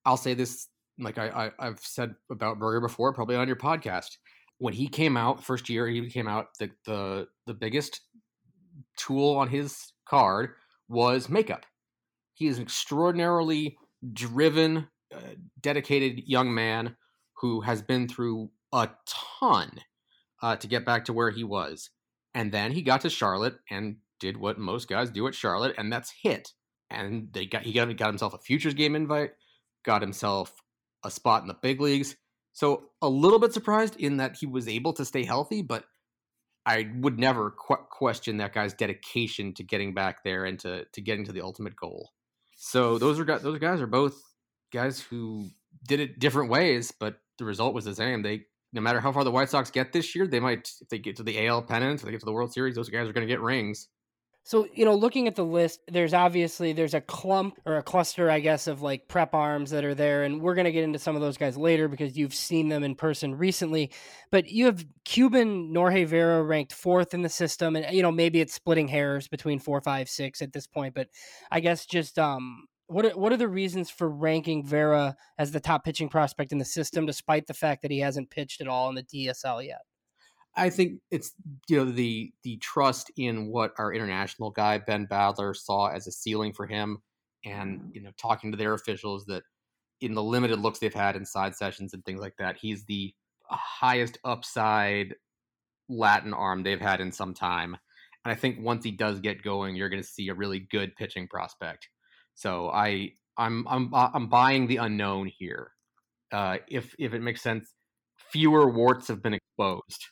I'll 0.05 0.17
say 0.17 0.33
this, 0.33 0.67
like 0.99 1.17
I, 1.17 1.51
I 1.59 1.65
have 1.65 1.79
said 1.79 2.15
about 2.29 2.59
Burger 2.59 2.81
before, 2.81 3.13
probably 3.13 3.35
on 3.35 3.47
your 3.47 3.57
podcast. 3.57 4.17
When 4.61 4.75
he 4.75 4.87
came 4.87 5.17
out 5.17 5.43
first 5.43 5.69
year, 5.69 5.87
he 5.87 6.07
came 6.11 6.27
out 6.27 6.49
the 6.59 6.69
the 6.85 7.27
the 7.47 7.55
biggest 7.55 8.01
tool 8.95 9.35
on 9.37 9.47
his 9.47 9.75
card 10.07 10.51
was 10.87 11.29
makeup. 11.29 11.65
He 12.35 12.45
is 12.45 12.57
an 12.57 12.63
extraordinarily 12.63 13.79
driven, 14.13 14.87
uh, 15.11 15.19
dedicated 15.59 16.27
young 16.27 16.53
man 16.53 16.95
who 17.37 17.61
has 17.61 17.81
been 17.81 18.07
through 18.07 18.51
a 18.71 18.89
ton 19.07 19.79
uh, 20.43 20.57
to 20.57 20.67
get 20.67 20.85
back 20.85 21.05
to 21.05 21.13
where 21.13 21.31
he 21.31 21.43
was. 21.43 21.89
And 22.35 22.51
then 22.51 22.71
he 22.71 22.83
got 22.83 23.01
to 23.01 23.09
Charlotte 23.09 23.55
and 23.71 23.95
did 24.19 24.37
what 24.37 24.59
most 24.59 24.87
guys 24.87 25.09
do 25.09 25.25
at 25.27 25.33
Charlotte, 25.33 25.73
and 25.79 25.91
that's 25.91 26.13
hit. 26.21 26.53
And 26.91 27.29
they 27.33 27.47
got 27.47 27.63
he 27.63 27.73
got, 27.73 27.97
got 27.97 28.09
himself 28.09 28.35
a 28.35 28.37
futures 28.37 28.75
game 28.75 28.95
invite, 28.95 29.31
got 29.83 30.03
himself 30.03 30.53
a 31.03 31.09
spot 31.09 31.41
in 31.41 31.47
the 31.47 31.55
big 31.55 31.81
leagues. 31.81 32.15
So 32.53 32.89
a 33.01 33.09
little 33.09 33.39
bit 33.39 33.53
surprised 33.53 33.95
in 33.97 34.17
that 34.17 34.37
he 34.37 34.45
was 34.45 34.67
able 34.67 34.93
to 34.93 35.05
stay 35.05 35.23
healthy, 35.23 35.61
but 35.61 35.85
I 36.65 36.91
would 36.99 37.17
never 37.17 37.51
qu- 37.51 37.85
question 37.89 38.37
that 38.37 38.53
guy's 38.53 38.73
dedication 38.73 39.53
to 39.55 39.63
getting 39.63 39.93
back 39.93 40.23
there 40.23 40.45
and 40.45 40.59
to 40.59 40.85
to 40.85 41.01
getting 41.01 41.25
to 41.25 41.31
the 41.31 41.41
ultimate 41.41 41.75
goal. 41.75 42.11
So 42.55 42.97
those 42.97 43.19
are 43.19 43.25
those 43.39 43.59
guys 43.59 43.81
are 43.81 43.87
both 43.87 44.21
guys 44.71 44.99
who 44.99 45.49
did 45.87 45.99
it 45.99 46.19
different 46.19 46.49
ways, 46.49 46.91
but 46.91 47.17
the 47.37 47.45
result 47.45 47.73
was 47.73 47.85
the 47.85 47.95
same. 47.95 48.21
They 48.21 48.45
no 48.73 48.81
matter 48.81 48.99
how 48.99 49.11
far 49.11 49.23
the 49.23 49.31
White 49.31 49.49
Sox 49.49 49.71
get 49.71 49.91
this 49.91 50.15
year, 50.15 50.27
they 50.27 50.39
might 50.39 50.69
if 50.81 50.89
they 50.89 50.99
get 50.99 51.15
to 51.17 51.23
the 51.23 51.47
AL 51.47 51.63
pennant, 51.63 51.99
if 51.99 52.05
they 52.05 52.11
get 52.11 52.19
to 52.19 52.25
the 52.25 52.33
World 52.33 52.53
Series, 52.53 52.75
those 52.75 52.89
guys 52.89 53.09
are 53.09 53.13
going 53.13 53.27
to 53.27 53.33
get 53.33 53.41
rings. 53.41 53.87
So, 54.43 54.67
you 54.73 54.85
know, 54.85 54.95
looking 54.95 55.27
at 55.27 55.35
the 55.35 55.45
list, 55.45 55.81
there's 55.87 56.15
obviously 56.15 56.73
there's 56.73 56.95
a 56.95 57.01
clump 57.01 57.59
or 57.63 57.77
a 57.77 57.83
cluster, 57.83 58.29
I 58.29 58.39
guess, 58.39 58.65
of 58.65 58.81
like 58.81 59.07
prep 59.07 59.35
arms 59.35 59.69
that 59.69 59.85
are 59.85 59.93
there, 59.93 60.23
and 60.23 60.41
we're 60.41 60.55
gonna 60.55 60.71
get 60.71 60.83
into 60.83 60.97
some 60.97 61.15
of 61.15 61.21
those 61.21 61.37
guys 61.37 61.57
later 61.57 61.87
because 61.87 62.17
you've 62.17 62.33
seen 62.33 62.67
them 62.67 62.83
in 62.83 62.95
person 62.95 63.35
recently. 63.35 63.91
But 64.31 64.49
you 64.49 64.65
have 64.65 64.83
Cuban 65.05 65.71
Norge 65.71 66.07
Vera 66.07 66.41
ranked 66.41 66.73
fourth 66.73 67.13
in 67.13 67.21
the 67.21 67.29
system, 67.29 67.75
and 67.75 67.95
you 67.95 68.01
know 68.01 68.11
maybe 68.11 68.41
it's 68.41 68.53
splitting 68.53 68.87
hairs 68.87 69.27
between 69.27 69.59
four, 69.59 69.79
five, 69.79 70.09
six 70.09 70.41
at 70.41 70.53
this 70.53 70.65
point, 70.65 70.95
but 70.95 71.07
I 71.51 71.59
guess 71.59 71.85
just 71.85 72.17
um, 72.17 72.65
what 72.87 73.05
are, 73.05 73.17
what 73.17 73.31
are 73.31 73.37
the 73.37 73.47
reasons 73.47 73.89
for 73.89 74.09
ranking 74.09 74.65
Vera 74.65 75.15
as 75.37 75.51
the 75.51 75.59
top 75.59 75.85
pitching 75.85 76.09
prospect 76.09 76.51
in 76.51 76.57
the 76.57 76.65
system, 76.65 77.05
despite 77.05 77.47
the 77.47 77.53
fact 77.53 77.83
that 77.83 77.91
he 77.91 77.99
hasn't 77.99 78.31
pitched 78.31 78.59
at 78.59 78.67
all 78.67 78.89
in 78.89 78.95
the 78.95 79.03
DSL 79.03 79.65
yet? 79.65 79.81
I 80.55 80.69
think 80.69 80.99
it's 81.11 81.31
you 81.69 81.77
know 81.77 81.85
the 81.85 82.33
the 82.43 82.57
trust 82.57 83.11
in 83.17 83.47
what 83.47 83.73
our 83.77 83.93
international 83.93 84.51
guy 84.51 84.79
Ben 84.79 85.07
Badler 85.07 85.55
saw 85.55 85.87
as 85.87 86.07
a 86.07 86.11
ceiling 86.11 86.53
for 86.53 86.67
him, 86.67 87.01
and 87.45 87.91
you 87.93 88.01
know 88.01 88.11
talking 88.17 88.51
to 88.51 88.57
their 88.57 88.73
officials 88.73 89.25
that 89.25 89.43
in 90.01 90.13
the 90.13 90.23
limited 90.23 90.59
looks 90.59 90.79
they've 90.79 90.93
had 90.93 91.15
in 91.15 91.25
side 91.25 91.55
sessions 91.55 91.93
and 91.93 92.03
things 92.03 92.19
like 92.19 92.35
that, 92.39 92.57
he's 92.57 92.83
the 92.85 93.13
highest 93.49 94.17
upside 94.25 95.15
Latin 95.87 96.33
arm 96.33 96.63
they've 96.63 96.81
had 96.81 96.99
in 97.01 97.11
some 97.11 97.33
time. 97.33 97.77
And 98.25 98.31
I 98.31 98.35
think 98.35 98.59
once 98.59 98.83
he 98.83 98.91
does 98.91 99.19
get 99.19 99.43
going, 99.43 99.75
you're 99.75 99.89
going 99.89 100.01
to 100.01 100.07
see 100.07 100.29
a 100.29 100.33
really 100.33 100.59
good 100.71 100.95
pitching 100.95 101.27
prospect. 101.27 101.87
So 102.35 102.69
I 102.69 103.13
I'm 103.37 103.65
I'm 103.67 103.93
I'm 103.93 104.27
buying 104.27 104.67
the 104.67 104.77
unknown 104.77 105.27
here. 105.27 105.71
Uh, 106.31 106.57
if 106.67 106.93
if 106.99 107.13
it 107.13 107.21
makes 107.21 107.41
sense, 107.41 107.73
fewer 108.17 108.69
warts 108.69 109.07
have 109.07 109.21
been 109.21 109.33
exposed 109.33 110.07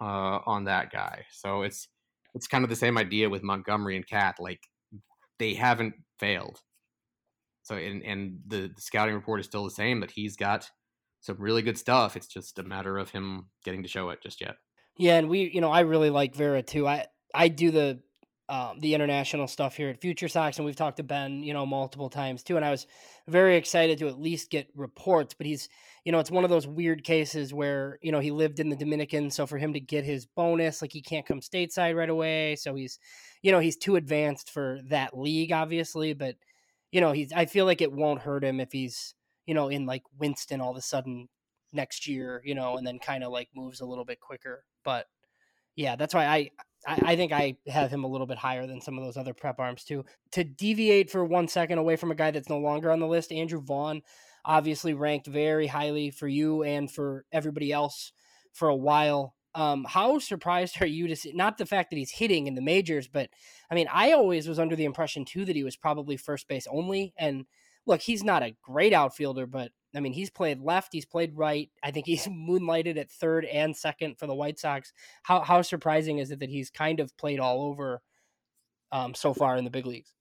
uh, 0.00 0.40
on 0.46 0.64
that 0.64 0.90
guy. 0.90 1.24
So 1.30 1.62
it's 1.62 1.88
it's 2.34 2.46
kind 2.46 2.64
of 2.64 2.70
the 2.70 2.76
same 2.76 2.98
idea 2.98 3.30
with 3.30 3.42
Montgomery 3.42 3.96
and 3.96 4.06
Kath. 4.06 4.36
Like 4.38 4.60
they 5.38 5.54
haven't 5.54 5.94
failed. 6.18 6.60
So 7.62 7.76
and 7.76 8.02
and 8.02 8.38
the, 8.46 8.70
the 8.74 8.80
scouting 8.80 9.14
report 9.14 9.40
is 9.40 9.46
still 9.46 9.64
the 9.64 9.70
same 9.70 10.00
that 10.00 10.10
he's 10.10 10.36
got 10.36 10.68
some 11.20 11.36
really 11.38 11.62
good 11.62 11.78
stuff. 11.78 12.16
It's 12.16 12.26
just 12.26 12.58
a 12.58 12.62
matter 12.62 12.98
of 12.98 13.10
him 13.10 13.46
getting 13.64 13.82
to 13.82 13.88
show 13.88 14.10
it 14.10 14.22
just 14.22 14.40
yet. 14.40 14.56
Yeah, 14.96 15.16
and 15.16 15.28
we, 15.28 15.50
you 15.52 15.60
know, 15.60 15.70
I 15.70 15.80
really 15.80 16.10
like 16.10 16.34
Vera 16.34 16.62
too. 16.62 16.86
I 16.86 17.06
I 17.34 17.48
do 17.48 17.70
the 17.70 18.00
um, 18.48 18.78
the 18.80 18.94
international 18.94 19.48
stuff 19.48 19.76
here 19.76 19.88
at 19.88 20.00
Future 20.00 20.28
Sox, 20.28 20.58
and 20.58 20.66
we've 20.66 20.76
talked 20.76 20.98
to 20.98 21.02
Ben, 21.02 21.42
you 21.42 21.54
know, 21.54 21.64
multiple 21.64 22.10
times 22.10 22.42
too. 22.42 22.56
And 22.56 22.64
I 22.64 22.70
was 22.70 22.86
very 23.26 23.56
excited 23.56 23.98
to 23.98 24.08
at 24.08 24.20
least 24.20 24.50
get 24.50 24.68
reports. 24.76 25.32
But 25.32 25.46
he's, 25.46 25.70
you 26.04 26.12
know, 26.12 26.18
it's 26.18 26.30
one 26.30 26.44
of 26.44 26.50
those 26.50 26.66
weird 26.66 27.02
cases 27.02 27.54
where 27.54 27.98
you 28.02 28.12
know 28.12 28.20
he 28.20 28.30
lived 28.30 28.60
in 28.60 28.68
the 28.68 28.76
Dominican, 28.76 29.30
so 29.30 29.46
for 29.46 29.58
him 29.58 29.72
to 29.72 29.80
get 29.80 30.04
his 30.04 30.26
bonus, 30.26 30.82
like 30.82 30.92
he 30.92 31.02
can't 31.02 31.26
come 31.26 31.40
stateside 31.40 31.96
right 31.96 32.10
away. 32.10 32.56
So 32.56 32.74
he's, 32.74 32.98
you 33.42 33.50
know, 33.52 33.60
he's 33.60 33.76
too 33.76 33.96
advanced 33.96 34.50
for 34.50 34.80
that 34.90 35.16
league, 35.16 35.52
obviously. 35.52 36.12
But 36.12 36.36
you 36.92 37.00
know, 37.00 37.12
he's. 37.12 37.32
I 37.32 37.46
feel 37.46 37.64
like 37.64 37.80
it 37.80 37.92
won't 37.92 38.20
hurt 38.20 38.44
him 38.44 38.60
if 38.60 38.70
he's, 38.70 39.14
you 39.46 39.54
know, 39.54 39.68
in 39.68 39.86
like 39.86 40.02
Winston 40.18 40.60
all 40.60 40.72
of 40.72 40.76
a 40.76 40.82
sudden 40.82 41.28
next 41.72 42.06
year, 42.06 42.42
you 42.44 42.54
know, 42.54 42.76
and 42.76 42.86
then 42.86 42.98
kind 42.98 43.24
of 43.24 43.32
like 43.32 43.48
moves 43.54 43.80
a 43.80 43.86
little 43.86 44.04
bit 44.04 44.20
quicker. 44.20 44.64
But 44.84 45.06
yeah, 45.74 45.96
that's 45.96 46.14
why 46.14 46.26
I 46.26 46.50
I, 46.86 47.16
think 47.16 47.32
I 47.32 47.56
have 47.66 47.90
him 47.90 48.04
a 48.04 48.08
little 48.08 48.26
bit 48.26 48.38
higher 48.38 48.66
than 48.66 48.80
some 48.80 48.98
of 48.98 49.04
those 49.04 49.16
other 49.16 49.32
prep 49.34 49.58
arms 49.58 49.84
too. 49.84 50.04
To 50.32 50.44
deviate 50.44 51.10
for 51.10 51.24
one 51.24 51.48
second 51.48 51.78
away 51.78 51.96
from 51.96 52.10
a 52.10 52.14
guy 52.14 52.30
that's 52.30 52.48
no 52.48 52.58
longer 52.58 52.90
on 52.90 53.00
the 53.00 53.06
list, 53.06 53.32
Andrew 53.32 53.60
Vaughn, 53.60 54.02
obviously 54.44 54.94
ranked 54.94 55.26
very 55.26 55.66
highly 55.66 56.10
for 56.10 56.28
you 56.28 56.62
and 56.62 56.90
for 56.90 57.24
everybody 57.32 57.72
else 57.72 58.12
for 58.52 58.68
a 58.68 58.76
while. 58.76 59.34
Um, 59.54 59.84
how 59.88 60.18
surprised 60.18 60.76
are 60.80 60.86
you 60.86 61.08
to 61.08 61.16
see 61.16 61.32
not 61.32 61.58
the 61.58 61.66
fact 61.66 61.90
that 61.90 61.96
he's 61.96 62.10
hitting 62.10 62.46
in 62.46 62.54
the 62.54 62.62
majors, 62.62 63.08
but 63.08 63.30
I 63.70 63.74
mean, 63.74 63.88
I 63.92 64.12
always 64.12 64.48
was 64.48 64.58
under 64.58 64.76
the 64.76 64.84
impression 64.84 65.24
too 65.24 65.44
that 65.44 65.56
he 65.56 65.64
was 65.64 65.76
probably 65.76 66.16
first 66.16 66.48
base 66.48 66.66
only. 66.70 67.14
And 67.16 67.46
look, 67.86 68.00
he's 68.00 68.24
not 68.24 68.42
a 68.42 68.56
great 68.62 68.92
outfielder, 68.92 69.46
but 69.46 69.70
I 69.94 70.00
mean, 70.00 70.12
he's 70.12 70.30
played 70.30 70.60
left, 70.60 70.92
he's 70.92 71.06
played 71.06 71.36
right. 71.36 71.70
I 71.82 71.90
think 71.90 72.06
he's 72.06 72.26
moonlighted 72.28 72.98
at 72.98 73.10
third 73.10 73.44
and 73.44 73.76
second 73.76 74.18
for 74.18 74.26
the 74.26 74.34
White 74.34 74.58
Sox. 74.58 74.92
How 75.22 75.40
how 75.40 75.62
surprising 75.62 76.18
is 76.18 76.30
it 76.30 76.40
that 76.40 76.50
he's 76.50 76.70
kind 76.70 77.00
of 77.00 77.16
played 77.16 77.40
all 77.40 77.62
over 77.62 78.02
um, 78.92 79.14
so 79.14 79.34
far 79.34 79.56
in 79.56 79.64
the 79.64 79.70
big 79.70 79.86
leagues? 79.86 80.12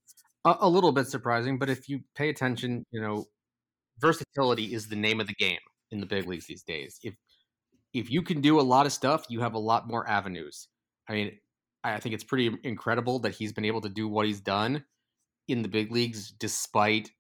A, 0.46 0.56
a 0.62 0.70
little 0.70 0.92
bit 0.92 1.08
surprising, 1.08 1.58
but 1.58 1.70
if 1.70 1.88
you 1.90 2.02
pay 2.16 2.30
attention, 2.30 2.86
you 2.92 3.02
know, 3.02 3.26
versatility 4.00 4.74
is 4.74 4.88
the 4.88 4.96
name 4.96 5.20
of 5.20 5.28
the 5.28 5.36
game 5.36 5.60
in 5.92 6.00
the 6.00 6.06
big 6.06 6.28
leagues 6.28 6.48
these 6.48 6.64
days. 6.64 7.00
If 7.04 7.16
if 7.94 8.10
you 8.10 8.24
can 8.24 8.42
do 8.42 8.60
a 8.60 8.62
lot 8.62 8.86
of 8.86 8.92
stuff, 8.92 9.26
you 9.30 9.42
have 9.42 9.54
a 9.54 9.60
lot 9.60 9.88
more 9.88 10.08
avenues. 10.10 10.68
I 11.08 11.14
mean, 11.14 11.32
I 11.84 12.00
think 12.00 12.16
it's 12.16 12.24
pretty 12.24 12.56
incredible 12.64 13.20
that 13.20 13.36
he's 13.36 13.54
been 13.54 13.66
able 13.66 13.82
to 13.82 13.90
do 13.90 14.08
what 14.08 14.26
he's 14.26 14.42
done 14.42 14.84
in 15.48 15.62
the 15.62 15.68
big 15.68 15.92
leagues 15.92 16.32
despite 16.32 17.12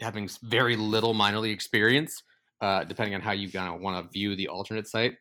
having 0.00 0.28
very 0.42 0.76
little 0.76 1.14
minor 1.14 1.38
league 1.38 1.54
experience, 1.54 2.22
uh, 2.60 2.84
depending 2.84 3.14
on 3.14 3.20
how 3.20 3.32
you 3.32 3.50
kind 3.50 3.72
of 3.72 3.80
want 3.80 4.04
to 4.04 4.10
view 4.10 4.34
the 4.34 4.48
alternate 4.48 4.88
site. 4.88 5.14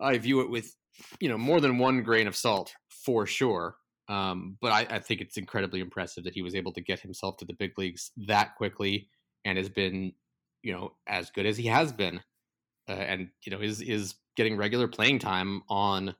I 0.00 0.16
view 0.18 0.40
it 0.40 0.50
with 0.50 0.74
you 1.20 1.28
know 1.28 1.38
more 1.38 1.60
than 1.60 1.78
one 1.78 2.02
grain 2.02 2.26
of 2.26 2.36
salt 2.36 2.72
for 2.88 3.26
sure. 3.26 3.76
Um, 4.08 4.58
but 4.60 4.70
I, 4.70 4.96
I, 4.96 4.98
think 4.98 5.22
it's 5.22 5.38
incredibly 5.38 5.80
impressive 5.80 6.24
that 6.24 6.34
he 6.34 6.42
was 6.42 6.54
able 6.54 6.72
to 6.72 6.82
get 6.82 7.00
himself 7.00 7.38
to 7.38 7.46
the 7.46 7.54
big 7.54 7.78
leagues 7.78 8.10
that 8.26 8.54
quickly 8.54 9.08
and 9.44 9.58
has 9.58 9.68
been 9.68 10.12
you 10.62 10.72
know 10.72 10.92
as 11.06 11.30
good 11.30 11.46
as 11.46 11.56
he 11.56 11.66
has 11.66 11.92
been, 11.92 12.20
uh, 12.88 12.92
and 12.92 13.30
you 13.44 13.52
know 13.52 13.60
is 13.60 13.80
is 13.80 14.14
getting 14.36 14.56
regular 14.56 14.88
playing 14.88 15.18
time 15.18 15.62
on 15.68 16.14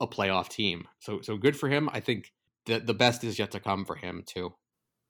a 0.00 0.06
playoff 0.06 0.48
team. 0.48 0.88
So 1.00 1.20
so 1.20 1.36
good 1.36 1.56
for 1.56 1.68
him. 1.68 1.88
I 1.92 2.00
think 2.00 2.32
the 2.66 2.78
the 2.78 2.94
best 2.94 3.24
is 3.24 3.38
yet 3.38 3.50
to 3.52 3.60
come 3.60 3.84
for 3.84 3.94
him 3.94 4.22
too. 4.26 4.54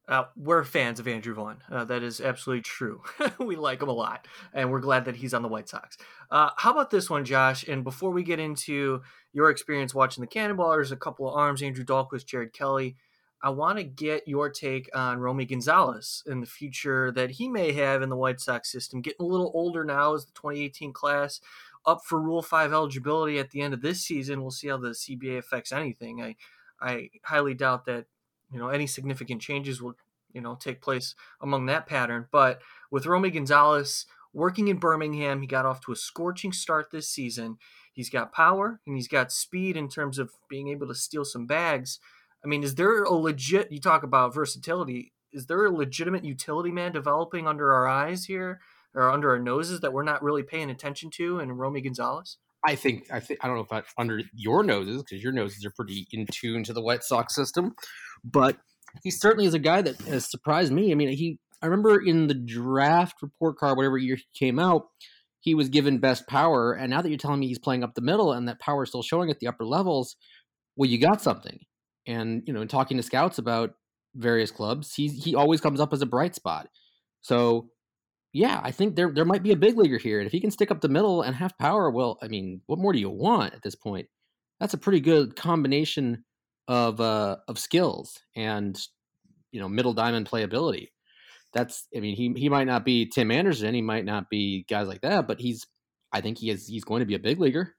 Uh, 0.06 0.24
we're 0.36 0.64
fans 0.64 1.00
of 1.00 1.08
Andrew 1.08 1.32
Vaughn. 1.34 1.62
Uh, 1.70 1.84
that 1.86 2.02
is 2.02 2.20
absolutely 2.20 2.60
true. 2.60 3.02
we 3.38 3.56
like 3.56 3.80
him 3.80 3.88
a 3.88 3.92
lot, 3.92 4.28
and 4.52 4.70
we're 4.70 4.80
glad 4.80 5.06
that 5.06 5.16
he's 5.16 5.32
on 5.32 5.40
the 5.40 5.48
White 5.48 5.68
Sox. 5.68 5.96
Uh, 6.30 6.50
how 6.58 6.72
about 6.72 6.90
this 6.90 7.08
one, 7.08 7.24
Josh? 7.24 7.66
And 7.66 7.82
before 7.82 8.10
we 8.10 8.22
get 8.22 8.38
into 8.38 9.00
your 9.32 9.48
experience 9.48 9.94
watching 9.94 10.20
the 10.20 10.28
Cannonballers, 10.28 10.92
a 10.92 10.96
couple 10.96 11.26
of 11.26 11.34
arms, 11.34 11.62
Andrew 11.62 11.84
Dalquist, 11.84 12.26
Jared 12.26 12.52
Kelley, 12.52 12.96
I 13.44 13.50
want 13.50 13.76
to 13.76 13.84
get 13.84 14.26
your 14.26 14.48
take 14.48 14.88
on 14.96 15.18
Romy 15.18 15.44
Gonzalez 15.44 16.22
and 16.24 16.42
the 16.42 16.46
future 16.46 17.12
that 17.12 17.32
he 17.32 17.46
may 17.46 17.72
have 17.72 18.00
in 18.00 18.08
the 18.08 18.16
White 18.16 18.40
Sox 18.40 18.72
system. 18.72 19.02
Getting 19.02 19.20
a 19.20 19.28
little 19.28 19.52
older 19.52 19.84
now 19.84 20.14
as 20.14 20.24
the 20.24 20.32
2018 20.32 20.94
class, 20.94 21.42
up 21.84 22.00
for 22.06 22.18
Rule 22.18 22.40
5 22.40 22.72
eligibility 22.72 23.38
at 23.38 23.50
the 23.50 23.60
end 23.60 23.74
of 23.74 23.82
this 23.82 24.00
season. 24.00 24.40
We'll 24.40 24.50
see 24.50 24.68
how 24.68 24.78
the 24.78 24.88
CBA 24.88 25.36
affects 25.36 25.72
anything. 25.72 26.22
I, 26.22 26.36
I 26.80 27.10
highly 27.22 27.52
doubt 27.52 27.84
that 27.84 28.06
you 28.50 28.58
know 28.58 28.68
any 28.68 28.86
significant 28.86 29.42
changes 29.42 29.82
will 29.82 29.94
you 30.32 30.40
know 30.40 30.54
take 30.54 30.80
place 30.80 31.14
among 31.42 31.66
that 31.66 31.86
pattern. 31.86 32.28
But 32.32 32.62
with 32.90 33.04
Romy 33.04 33.28
Gonzalez 33.28 34.06
working 34.32 34.68
in 34.68 34.78
Birmingham, 34.78 35.42
he 35.42 35.46
got 35.46 35.66
off 35.66 35.82
to 35.82 35.92
a 35.92 35.96
scorching 35.96 36.54
start 36.54 36.90
this 36.90 37.10
season. 37.10 37.58
He's 37.92 38.08
got 38.08 38.32
power 38.32 38.80
and 38.86 38.96
he's 38.96 39.06
got 39.06 39.30
speed 39.30 39.76
in 39.76 39.90
terms 39.90 40.18
of 40.18 40.32
being 40.48 40.68
able 40.68 40.86
to 40.86 40.94
steal 40.94 41.26
some 41.26 41.46
bags. 41.46 42.00
I 42.44 42.48
mean, 42.48 42.62
is 42.62 42.74
there 42.74 43.02
a 43.02 43.14
legit? 43.14 43.72
You 43.72 43.80
talk 43.80 44.02
about 44.02 44.34
versatility. 44.34 45.12
Is 45.32 45.46
there 45.46 45.64
a 45.64 45.70
legitimate 45.70 46.24
utility 46.24 46.70
man 46.70 46.92
developing 46.92 47.46
under 47.46 47.72
our 47.72 47.88
eyes 47.88 48.26
here 48.26 48.60
or 48.94 49.10
under 49.10 49.30
our 49.30 49.38
noses 49.38 49.80
that 49.80 49.92
we're 49.92 50.04
not 50.04 50.22
really 50.22 50.42
paying 50.42 50.70
attention 50.70 51.10
to 51.16 51.40
in 51.40 51.52
Romy 51.52 51.80
Gonzalez? 51.80 52.38
I 52.66 52.76
think 52.76 53.06
I 53.12 53.20
think 53.20 53.40
I 53.42 53.46
don't 53.46 53.56
know 53.56 53.62
if 53.62 53.68
that's 53.68 53.92
under 53.98 54.20
your 54.32 54.62
noses 54.62 55.02
because 55.02 55.22
your 55.22 55.32
noses 55.32 55.64
are 55.64 55.72
pretty 55.74 56.06
in 56.12 56.26
tune 56.26 56.64
to 56.64 56.72
the 56.72 56.82
White 56.82 57.02
Sox 57.02 57.34
system, 57.34 57.74
but 58.24 58.56
he 59.02 59.10
certainly 59.10 59.46
is 59.46 59.54
a 59.54 59.58
guy 59.58 59.82
that 59.82 60.00
has 60.02 60.30
surprised 60.30 60.72
me. 60.72 60.92
I 60.92 60.94
mean, 60.94 61.08
he 61.08 61.38
I 61.60 61.66
remember 61.66 62.00
in 62.00 62.26
the 62.26 62.34
draft 62.34 63.22
report 63.22 63.58
card, 63.58 63.76
whatever 63.76 63.98
year 63.98 64.16
he 64.16 64.24
came 64.38 64.58
out, 64.58 64.86
he 65.40 65.54
was 65.54 65.68
given 65.68 65.98
best 65.98 66.26
power, 66.26 66.72
and 66.72 66.90
now 66.90 67.02
that 67.02 67.08
you're 67.08 67.18
telling 67.18 67.40
me 67.40 67.48
he's 67.48 67.58
playing 67.58 67.84
up 67.84 67.94
the 67.94 68.00
middle 68.00 68.32
and 68.32 68.48
that 68.48 68.60
power 68.60 68.84
is 68.84 68.90
still 68.90 69.02
showing 69.02 69.30
at 69.30 69.40
the 69.40 69.46
upper 69.46 69.66
levels, 69.66 70.16
well, 70.76 70.88
you 70.88 70.98
got 70.98 71.20
something. 71.20 71.60
And 72.06 72.42
you 72.46 72.52
know, 72.52 72.60
in 72.60 72.68
talking 72.68 72.96
to 72.96 73.02
scouts 73.02 73.38
about 73.38 73.74
various 74.14 74.50
clubs, 74.50 74.94
he 74.94 75.08
he 75.08 75.34
always 75.34 75.60
comes 75.60 75.80
up 75.80 75.92
as 75.92 76.02
a 76.02 76.06
bright 76.06 76.34
spot. 76.34 76.68
So 77.20 77.70
yeah, 78.32 78.60
I 78.62 78.72
think 78.72 78.96
there 78.96 79.12
there 79.12 79.24
might 79.24 79.42
be 79.42 79.52
a 79.52 79.56
big 79.56 79.78
leaguer 79.78 79.98
here, 79.98 80.18
and 80.18 80.26
if 80.26 80.32
he 80.32 80.40
can 80.40 80.50
stick 80.50 80.70
up 80.70 80.80
the 80.80 80.88
middle 80.88 81.22
and 81.22 81.36
have 81.36 81.56
power, 81.58 81.90
well, 81.90 82.18
I 82.20 82.28
mean, 82.28 82.60
what 82.66 82.78
more 82.78 82.92
do 82.92 82.98
you 82.98 83.10
want 83.10 83.54
at 83.54 83.62
this 83.62 83.74
point? 83.76 84.08
That's 84.60 84.74
a 84.74 84.78
pretty 84.78 85.00
good 85.00 85.36
combination 85.36 86.24
of 86.68 87.00
uh, 87.00 87.36
of 87.48 87.58
skills 87.58 88.18
and 88.34 88.80
you 89.52 89.60
know 89.60 89.68
middle 89.68 89.94
diamond 89.94 90.28
playability. 90.28 90.88
That's 91.52 91.86
I 91.96 92.00
mean, 92.00 92.16
he 92.16 92.32
he 92.36 92.48
might 92.48 92.66
not 92.66 92.84
be 92.84 93.06
Tim 93.06 93.30
Anderson, 93.30 93.74
he 93.74 93.82
might 93.82 94.04
not 94.04 94.28
be 94.28 94.64
guys 94.68 94.88
like 94.88 95.02
that, 95.02 95.28
but 95.28 95.40
he's 95.40 95.66
I 96.12 96.20
think 96.20 96.38
he 96.38 96.50
is 96.50 96.66
he's 96.66 96.84
going 96.84 97.00
to 97.00 97.06
be 97.06 97.14
a 97.14 97.20
big 97.20 97.38
leaguer. 97.38 97.74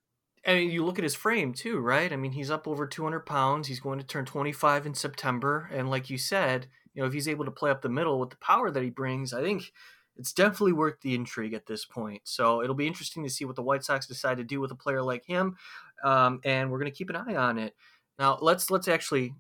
And 0.45 0.71
you 0.71 0.85
look 0.85 0.99
at 0.99 1.03
his 1.03 1.15
frame 1.15 1.53
too, 1.53 1.79
right? 1.79 2.13
I 2.13 2.15
mean, 2.15 2.31
he's 2.31 2.51
up 2.51 2.67
over 2.67 2.85
200 2.85 3.21
pounds. 3.21 3.67
He's 3.67 3.79
going 3.79 3.97
to 3.97 4.05
turn 4.05 4.25
25 4.25 4.85
in 4.85 4.93
September, 4.93 5.69
and 5.73 5.89
like 5.89 6.09
you 6.09 6.19
said, 6.19 6.67
you 6.93 7.01
know, 7.01 7.07
if 7.07 7.13
he's 7.13 7.27
able 7.27 7.45
to 7.45 7.51
play 7.51 7.71
up 7.71 7.81
the 7.81 7.89
middle 7.89 8.19
with 8.19 8.29
the 8.29 8.37
power 8.37 8.69
that 8.69 8.83
he 8.83 8.91
brings, 8.91 9.33
I 9.33 9.41
think 9.41 9.71
it's 10.17 10.31
definitely 10.31 10.73
worth 10.73 11.01
the 11.01 11.15
intrigue 11.15 11.53
at 11.53 11.65
this 11.65 11.83
point. 11.83 12.21
So 12.23 12.61
it'll 12.61 12.75
be 12.75 12.87
interesting 12.87 13.23
to 13.23 13.29
see 13.29 13.43
what 13.43 13.55
the 13.55 13.63
White 13.63 13.83
Sox 13.83 14.07
decide 14.07 14.37
to 14.37 14.43
do 14.43 14.61
with 14.61 14.71
a 14.71 14.75
player 14.75 15.01
like 15.01 15.25
him, 15.25 15.57
um, 16.03 16.39
and 16.45 16.71
we're 16.71 16.79
going 16.79 16.91
to 16.91 16.97
keep 16.97 17.09
an 17.09 17.15
eye 17.15 17.35
on 17.35 17.57
it. 17.57 17.73
Now 18.19 18.37
let's 18.39 18.69
let's 18.69 18.87
actually 18.87 19.33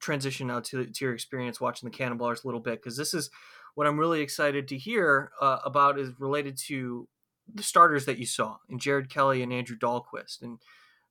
transition 0.00 0.46
now 0.46 0.60
to 0.60 0.86
to 0.86 1.04
your 1.04 1.14
experience 1.14 1.60
watching 1.60 1.88
the 1.88 1.96
Cannonballers 1.96 2.44
a 2.44 2.46
little 2.46 2.60
bit 2.60 2.80
because 2.80 2.96
this 2.96 3.14
is 3.14 3.30
what 3.74 3.86
I'm 3.86 3.98
really 3.98 4.20
excited 4.20 4.68
to 4.68 4.78
hear 4.78 5.32
uh, 5.40 5.58
about 5.64 5.98
is 5.98 6.10
related 6.18 6.56
to 6.66 7.08
the 7.54 7.62
starters 7.62 8.06
that 8.06 8.18
you 8.18 8.26
saw 8.26 8.56
in 8.68 8.78
Jared 8.78 9.10
Kelley 9.10 9.42
and 9.42 9.52
Andrew 9.52 9.76
Dalquist, 9.76 10.42
and 10.42 10.58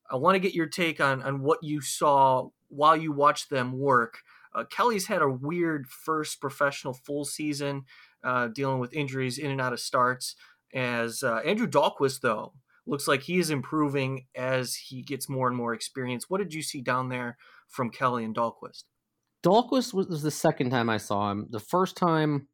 I 0.09 0.15
want 0.15 0.35
to 0.35 0.39
get 0.39 0.53
your 0.53 0.67
take 0.67 0.99
on 0.99 1.21
on 1.21 1.41
what 1.41 1.63
you 1.63 1.81
saw 1.81 2.49
while 2.69 2.97
you 2.97 3.11
watched 3.11 3.49
them 3.49 3.77
work. 3.77 4.19
Uh, 4.53 4.65
Kelley's 4.69 5.07
had 5.07 5.21
a 5.21 5.29
weird 5.29 5.87
first 5.87 6.41
professional 6.41 6.93
full 6.93 7.23
season, 7.23 7.85
uh, 8.23 8.47
dealing 8.49 8.79
with 8.79 8.93
injuries 8.93 9.37
in 9.37 9.51
and 9.51 9.61
out 9.61 9.73
of 9.73 9.79
starts. 9.79 10.35
As 10.73 11.23
uh, 11.23 11.37
Andrew 11.45 11.67
Dalquist, 11.67 12.21
though, 12.21 12.53
looks 12.85 13.07
like 13.07 13.21
he 13.21 13.39
is 13.39 13.49
improving 13.49 14.25
as 14.35 14.75
he 14.75 15.01
gets 15.01 15.29
more 15.29 15.47
and 15.47 15.55
more 15.55 15.73
experience. 15.73 16.29
What 16.29 16.39
did 16.39 16.53
you 16.53 16.61
see 16.61 16.81
down 16.81 17.09
there 17.09 17.37
from 17.69 17.89
Kelley 17.89 18.25
and? 18.25 18.35
Dalquist 18.35 19.93
was, 19.93 20.07
was 20.07 20.21
the 20.21 20.31
second 20.31 20.69
time 20.69 20.89
I 20.89 20.97
saw 20.97 21.31
him. 21.31 21.47
The 21.49 21.59
first 21.59 21.95
time, 21.95 22.47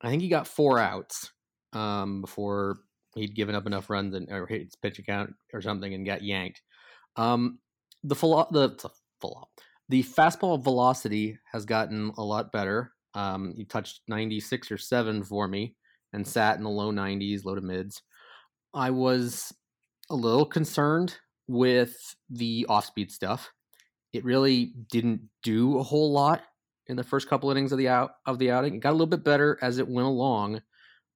I 0.00 0.10
think 0.10 0.22
he 0.22 0.28
got 0.28 0.46
four 0.46 0.78
outs 0.78 1.32
um, 1.72 2.20
before 2.20 2.78
he'd 3.14 3.34
given 3.34 3.54
up 3.54 3.66
enough 3.66 3.90
runs 3.90 4.14
and 4.14 4.30
or 4.30 4.46
hit 4.46 4.62
his 4.62 4.76
pitch 4.76 4.98
account 4.98 5.34
or 5.52 5.60
something 5.60 5.92
and 5.94 6.06
got 6.06 6.22
yanked. 6.22 6.62
Um, 7.16 7.58
the 8.04 8.14
full 8.14 8.46
the 8.50 8.76
full 9.20 9.50
the 9.88 10.04
fastball 10.04 10.62
velocity 10.62 11.38
has 11.52 11.64
gotten 11.64 12.12
a 12.16 12.22
lot 12.22 12.52
better. 12.52 12.92
Um, 13.14 13.54
he 13.56 13.64
touched 13.64 14.02
96 14.06 14.70
or 14.70 14.78
7 14.78 15.24
for 15.24 15.48
me 15.48 15.74
and 16.12 16.26
sat 16.26 16.56
in 16.56 16.62
the 16.62 16.70
low 16.70 16.92
90s, 16.92 17.44
low 17.44 17.56
to 17.56 17.60
mids. 17.60 18.00
I 18.72 18.90
was 18.90 19.52
a 20.08 20.14
little 20.14 20.46
concerned 20.46 21.16
with 21.48 21.96
the 22.30 22.66
off 22.68 22.84
speed 22.84 23.10
stuff. 23.10 23.50
It 24.12 24.24
really 24.24 24.74
didn't 24.90 25.22
do 25.42 25.78
a 25.78 25.82
whole 25.82 26.12
lot 26.12 26.42
in 26.86 26.96
the 26.96 27.04
first 27.04 27.28
couple 27.28 27.50
innings 27.50 27.72
of 27.72 27.78
the 27.78 27.88
out 27.88 28.12
of 28.26 28.38
the 28.38 28.52
outing. 28.52 28.74
It 28.74 28.80
got 28.80 28.90
a 28.90 28.92
little 28.92 29.06
bit 29.06 29.24
better 29.24 29.58
as 29.60 29.78
it 29.78 29.88
went 29.88 30.06
along, 30.06 30.60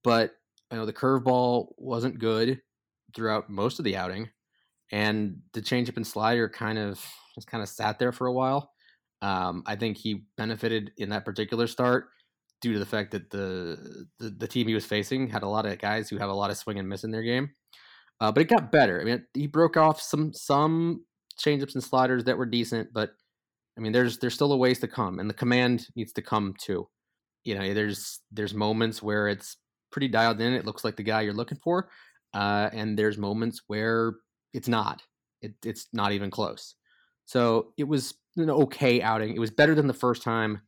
but 0.02 0.32
you 0.70 0.78
know 0.78 0.86
the 0.86 0.92
curveball 0.92 1.68
wasn't 1.76 2.18
good 2.18 2.60
throughout 3.14 3.50
most 3.50 3.78
of 3.78 3.84
the 3.84 3.96
outing, 3.96 4.30
and 4.92 5.38
the 5.52 5.62
changeup 5.62 5.96
and 5.96 6.06
slider 6.06 6.48
kind 6.48 6.78
of 6.78 7.04
just 7.34 7.46
kind 7.46 7.62
of 7.62 7.68
sat 7.68 7.98
there 7.98 8.12
for 8.12 8.26
a 8.26 8.32
while. 8.32 8.70
Um, 9.22 9.62
I 9.66 9.76
think 9.76 9.96
he 9.96 10.24
benefited 10.36 10.92
in 10.98 11.08
that 11.10 11.24
particular 11.24 11.66
start 11.66 12.06
due 12.60 12.72
to 12.74 12.78
the 12.78 12.86
fact 12.86 13.10
that 13.12 13.30
the, 13.30 14.06
the, 14.18 14.30
the 14.30 14.46
team 14.46 14.68
he 14.68 14.74
was 14.74 14.84
facing 14.84 15.28
had 15.28 15.42
a 15.42 15.48
lot 15.48 15.66
of 15.66 15.78
guys 15.78 16.08
who 16.08 16.18
have 16.18 16.30
a 16.30 16.34
lot 16.34 16.50
of 16.50 16.56
swing 16.56 16.78
and 16.78 16.88
miss 16.88 17.04
in 17.04 17.10
their 17.10 17.22
game. 17.22 17.50
Uh, 18.20 18.32
but 18.32 18.42
it 18.42 18.48
got 18.48 18.70
better. 18.70 19.00
I 19.00 19.04
mean, 19.04 19.24
he 19.34 19.46
broke 19.46 19.76
off 19.76 20.00
some 20.00 20.32
some 20.32 21.04
changeups 21.38 21.74
and 21.74 21.82
sliders 21.82 22.24
that 22.24 22.38
were 22.38 22.46
decent, 22.46 22.90
but 22.92 23.10
I 23.76 23.80
mean, 23.80 23.92
there's 23.92 24.18
there's 24.18 24.34
still 24.34 24.52
a 24.52 24.56
ways 24.56 24.78
to 24.80 24.88
come, 24.88 25.18
and 25.18 25.28
the 25.28 25.34
command 25.34 25.88
needs 25.96 26.12
to 26.12 26.22
come 26.22 26.54
too. 26.58 26.88
You 27.44 27.56
know, 27.56 27.74
there's 27.74 28.20
there's 28.30 28.54
moments 28.54 29.02
where 29.02 29.28
it's 29.28 29.56
pretty 29.94 30.08
dialed 30.08 30.40
in. 30.40 30.52
It 30.52 30.66
looks 30.66 30.84
like 30.84 30.96
the 30.96 31.04
guy 31.04 31.20
you're 31.20 31.32
looking 31.32 31.58
for, 31.58 31.88
uh, 32.34 32.68
and 32.72 32.98
there's 32.98 33.16
moments 33.16 33.62
where 33.68 34.14
it's 34.52 34.66
not. 34.66 35.02
It, 35.40 35.54
it's 35.64 35.86
not 35.92 36.10
even 36.10 36.30
close. 36.30 36.74
So 37.26 37.72
it 37.78 37.84
was 37.84 38.14
an 38.36 38.50
okay 38.50 39.00
outing. 39.00 39.34
It 39.34 39.38
was 39.38 39.52
better 39.52 39.74
than 39.76 39.86
the 39.86 39.94
first 39.94 40.22
time. 40.22 40.60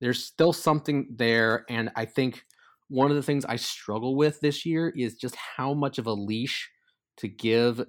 There's 0.00 0.22
still 0.22 0.52
something 0.52 1.08
there, 1.16 1.64
and 1.70 1.90
I 1.96 2.04
think 2.04 2.42
one 2.88 3.10
of 3.10 3.16
the 3.16 3.22
things 3.22 3.46
I 3.46 3.56
struggle 3.56 4.14
with 4.14 4.40
this 4.40 4.66
year 4.66 4.92
is 4.94 5.16
just 5.16 5.34
how 5.36 5.72
much 5.72 5.98
of 5.98 6.06
a 6.06 6.12
leash 6.12 6.70
to 7.16 7.28
give 7.28 7.80
uh, 7.80 7.84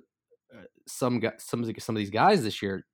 some 0.87 1.21
some 1.37 1.65
some 1.79 1.95
of 1.95 1.99
these 1.99 2.09
guys 2.09 2.43
this 2.43 2.61
year. 2.61 2.85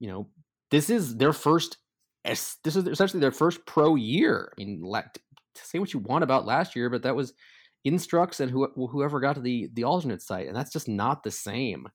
You 0.00 0.08
know, 0.08 0.28
this 0.70 0.90
is 0.90 1.16
their 1.16 1.32
first. 1.32 1.78
This 2.24 2.58
is 2.64 2.86
essentially 2.86 3.20
their 3.20 3.32
first 3.32 3.64
pro 3.66 3.96
year. 3.96 4.52
I 4.52 4.60
mean, 4.60 4.82
say 5.54 5.78
what 5.78 5.92
you 5.92 6.00
want 6.00 6.24
about 6.24 6.46
last 6.46 6.74
year, 6.76 6.90
but 6.90 7.02
that 7.02 7.16
was 7.16 7.32
instructs 7.84 8.40
and 8.40 8.50
who, 8.50 8.68
whoever 8.74 9.20
got 9.20 9.34
to 9.34 9.40
the 9.40 9.68
the 9.72 9.84
alternate 9.84 10.22
site, 10.22 10.46
and 10.46 10.56
that's 10.56 10.72
just 10.72 10.88
not 10.88 11.22
the 11.22 11.30
same. 11.30 11.88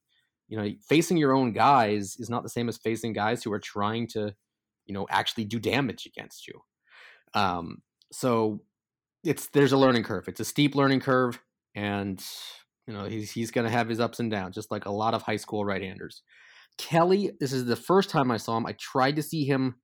You 0.47 0.57
know, 0.57 0.69
facing 0.87 1.17
your 1.17 1.35
own 1.35 1.51
guys 1.51 2.15
is 2.17 2.29
not 2.29 2.43
the 2.43 2.49
same 2.49 2.69
as 2.69 2.77
facing 2.77 3.13
guys 3.13 3.43
who 3.43 3.51
are 3.51 3.59
trying 3.59 4.07
to, 4.09 4.33
you 4.85 4.93
know, 4.93 5.05
actually 5.09 5.45
do 5.45 5.59
damage 5.59 6.05
against 6.05 6.47
you. 6.47 6.61
Um, 7.33 7.81
so 8.11 8.61
it's 9.23 9.47
there's 9.47 9.73
a 9.73 9.77
learning 9.77 10.03
curve. 10.03 10.27
It's 10.27 10.39
a 10.39 10.45
steep 10.45 10.75
learning 10.75 11.01
curve, 11.01 11.39
and 11.75 12.23
you 12.87 12.93
know 12.93 13.05
he's 13.05 13.31
he's 13.31 13.51
going 13.51 13.65
to 13.65 13.71
have 13.71 13.89
his 13.89 13.99
ups 13.99 14.19
and 14.19 14.31
downs, 14.31 14.55
just 14.55 14.71
like 14.71 14.85
a 14.85 14.91
lot 14.91 15.13
of 15.13 15.21
high 15.21 15.35
school 15.35 15.65
right-handers. 15.65 16.21
Kelley, 16.77 17.31
this 17.39 17.51
is 17.51 17.65
the 17.65 17.75
first 17.75 18.09
time 18.09 18.31
I 18.31 18.37
saw 18.37 18.55
him. 18.57 18.65
I 18.65 18.73
tried 18.73 19.15
to 19.15 19.23
see 19.23 19.45
him 19.45 19.75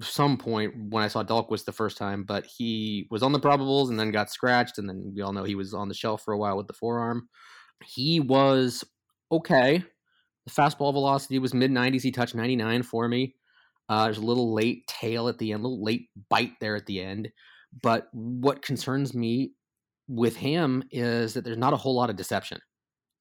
some 0.00 0.36
point 0.36 0.74
when 0.90 1.04
I 1.04 1.08
saw 1.08 1.22
Dalquist 1.22 1.64
the 1.64 1.72
first 1.72 1.96
time, 1.96 2.24
but 2.24 2.46
he 2.46 3.06
was 3.10 3.22
on 3.22 3.32
the 3.32 3.40
probables 3.40 3.90
and 3.90 3.98
then 3.98 4.10
got 4.10 4.30
scratched, 4.30 4.78
and 4.78 4.88
then 4.88 5.12
we 5.14 5.22
all 5.22 5.32
know 5.32 5.44
he 5.44 5.54
was 5.54 5.74
on 5.74 5.88
the 5.88 5.94
shelf 5.94 6.22
for 6.24 6.34
a 6.34 6.38
while 6.38 6.56
with 6.56 6.66
the 6.66 6.72
forearm. 6.72 7.28
He 7.84 8.20
was 8.20 8.84
okay. 9.30 9.84
The 10.46 10.50
fastball 10.50 10.92
velocity 10.92 11.38
was 11.38 11.54
mid 11.54 11.70
90s. 11.70 12.02
He 12.02 12.10
touched 12.10 12.34
99 12.34 12.82
for 12.82 13.08
me. 13.08 13.34
Uh, 13.88 14.04
there's 14.04 14.18
a 14.18 14.24
little 14.24 14.52
late 14.54 14.86
tail 14.86 15.28
at 15.28 15.38
the 15.38 15.52
end, 15.52 15.60
a 15.60 15.68
little 15.68 15.84
late 15.84 16.08
bite 16.28 16.52
there 16.60 16.76
at 16.76 16.86
the 16.86 17.00
end. 17.00 17.28
But 17.82 18.08
what 18.12 18.62
concerns 18.62 19.14
me 19.14 19.52
with 20.08 20.36
him 20.36 20.82
is 20.90 21.34
that 21.34 21.44
there's 21.44 21.58
not 21.58 21.72
a 21.72 21.76
whole 21.76 21.94
lot 21.94 22.10
of 22.10 22.16
deception. 22.16 22.58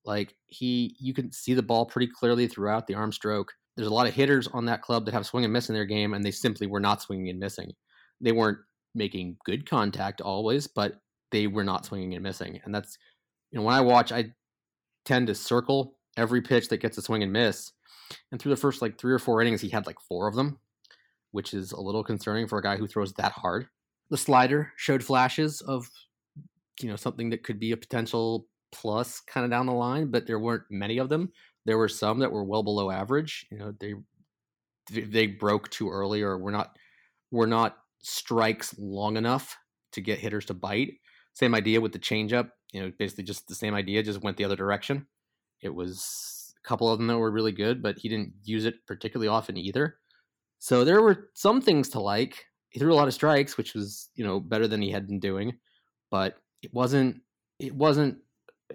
Like 0.04 0.36
he, 0.48 0.96
you 1.00 1.14
can 1.14 1.32
see 1.32 1.54
the 1.54 1.62
ball 1.62 1.86
pretty 1.86 2.12
clearly 2.12 2.48
throughout 2.48 2.88
the 2.88 2.96
arm 2.96 3.12
stroke. 3.12 3.54
There's 3.76 3.88
a 3.88 3.94
lot 3.94 4.08
of 4.08 4.14
hitters 4.14 4.48
on 4.48 4.66
that 4.66 4.82
club 4.82 5.06
that 5.06 5.14
have 5.14 5.26
swing 5.26 5.44
and 5.44 5.54
miss 5.54 5.70
in 5.70 5.76
their 5.76 5.86
game, 5.86 6.14
and 6.14 6.24
they 6.24 6.32
simply 6.32 6.68
were 6.68 6.80
not 6.80 7.02
swinging 7.02 7.30
and 7.30 7.40
missing. 7.40 7.72
They 8.20 8.32
weren't 8.32 8.60
making 8.94 9.38
good 9.46 9.70
contact 9.70 10.22
always, 10.22 10.68
but 10.68 10.96
they 11.32 11.48
were 11.48 11.64
not 11.64 11.86
swinging 11.86 12.14
and 12.14 12.24
missing. 12.24 12.60
And 12.66 12.76
that's, 12.76 12.98
you 13.52 13.58
know, 13.58 13.66
when 13.66 13.76
I 13.76 13.82
watch, 13.82 14.12
I 14.12 14.34
tend 15.06 15.28
to 15.28 15.36
circle 15.36 15.98
every 16.18 16.42
pitch 16.42 16.68
that 16.70 16.82
gets 16.82 16.98
a 16.98 17.02
swing 17.02 17.24
and 17.24 17.32
miss. 17.32 17.72
And 18.32 18.42
through 18.42 18.52
the 18.52 18.62
first 18.62 18.82
like 18.82 19.00
three 19.00 19.14
or 19.14 19.20
four 19.20 19.42
innings, 19.42 19.62
he 19.62 19.70
had 19.70 19.88
like 19.88 20.00
four 20.02 20.28
of 20.28 20.36
them, 20.36 20.60
which 21.32 21.54
is 21.54 21.72
a 21.72 21.80
little 21.80 22.04
concerning 22.04 22.48
for 22.48 22.60
a 22.60 22.64
guy 22.64 22.76
who 22.76 22.88
throws 22.88 23.14
that 23.14 23.32
hard. 23.32 23.68
The 24.10 24.18
slider 24.18 24.74
showed 24.76 25.04
flashes 25.04 25.62
of, 25.62 25.90
you 26.82 26.90
know, 26.90 26.98
something 26.98 27.30
that 27.30 27.44
could 27.44 27.60
be 27.60 27.72
a 27.72 27.78
potential 27.78 28.48
plus 28.74 29.22
kind 29.22 29.46
of 29.46 29.52
down 29.52 29.66
the 29.66 29.74
line, 29.74 30.12
but 30.12 30.28
there 30.28 30.40
weren't 30.40 30.64
many 30.70 30.98
of 30.98 31.08
them. 31.08 31.32
There 31.66 31.78
were 31.78 31.88
some 31.88 32.20
that 32.20 32.32
were 32.32 32.44
well 32.44 32.64
below 32.64 32.90
average. 32.90 33.46
You 33.52 33.58
know, 33.58 33.74
they 33.80 33.94
they 34.90 35.28
broke 35.28 35.70
too 35.70 35.90
early 35.90 36.22
or 36.22 36.38
were 36.38 36.52
not 36.52 36.78
were 37.32 37.48
not 37.48 37.78
strikes 38.02 38.76
long 38.78 39.18
enough 39.18 39.58
to 39.94 40.02
get 40.02 40.20
hitters 40.20 40.46
to 40.46 40.54
bite. 40.54 40.94
Same 41.34 41.56
idea 41.56 41.82
with 41.82 41.94
the 41.94 42.00
changeup. 42.00 42.50
You 42.74 42.82
know, 42.82 42.92
basically 42.98 43.24
just 43.24 43.48
the 43.48 43.56
same 43.56 43.74
idea, 43.74 44.04
just 44.04 44.22
went 44.22 44.38
the 44.38 44.46
other 44.46 44.56
direction. 44.56 45.08
It 45.62 45.74
was 45.74 46.54
a 46.64 46.68
couple 46.68 46.90
of 46.90 46.98
them 46.98 47.08
that 47.08 47.18
were 47.18 47.32
really 47.32 47.52
good, 47.52 47.82
but 47.82 47.98
he 48.00 48.10
didn't 48.10 48.34
use 48.44 48.66
it 48.66 48.86
particularly 48.88 49.28
often 49.28 49.58
either. 49.58 49.98
So 50.60 50.84
there 50.84 51.02
were 51.02 51.30
some 51.34 51.62
things 51.62 51.90
to 51.90 52.00
like. 52.00 52.46
He 52.70 52.80
threw 52.80 52.94
a 52.94 52.96
lot 52.96 53.08
of 53.08 53.14
strikes, 53.14 53.58
which 53.58 53.74
was 53.74 54.10
you 54.16 54.24
know 54.24 54.40
better 54.40 54.68
than 54.68 54.82
he 54.82 54.92
had 54.92 55.08
been 55.08 55.20
doing, 55.20 55.58
but 56.10 56.38
it 56.62 56.74
wasn't 56.74 57.22
it 57.60 57.76
wasn't 57.76 58.18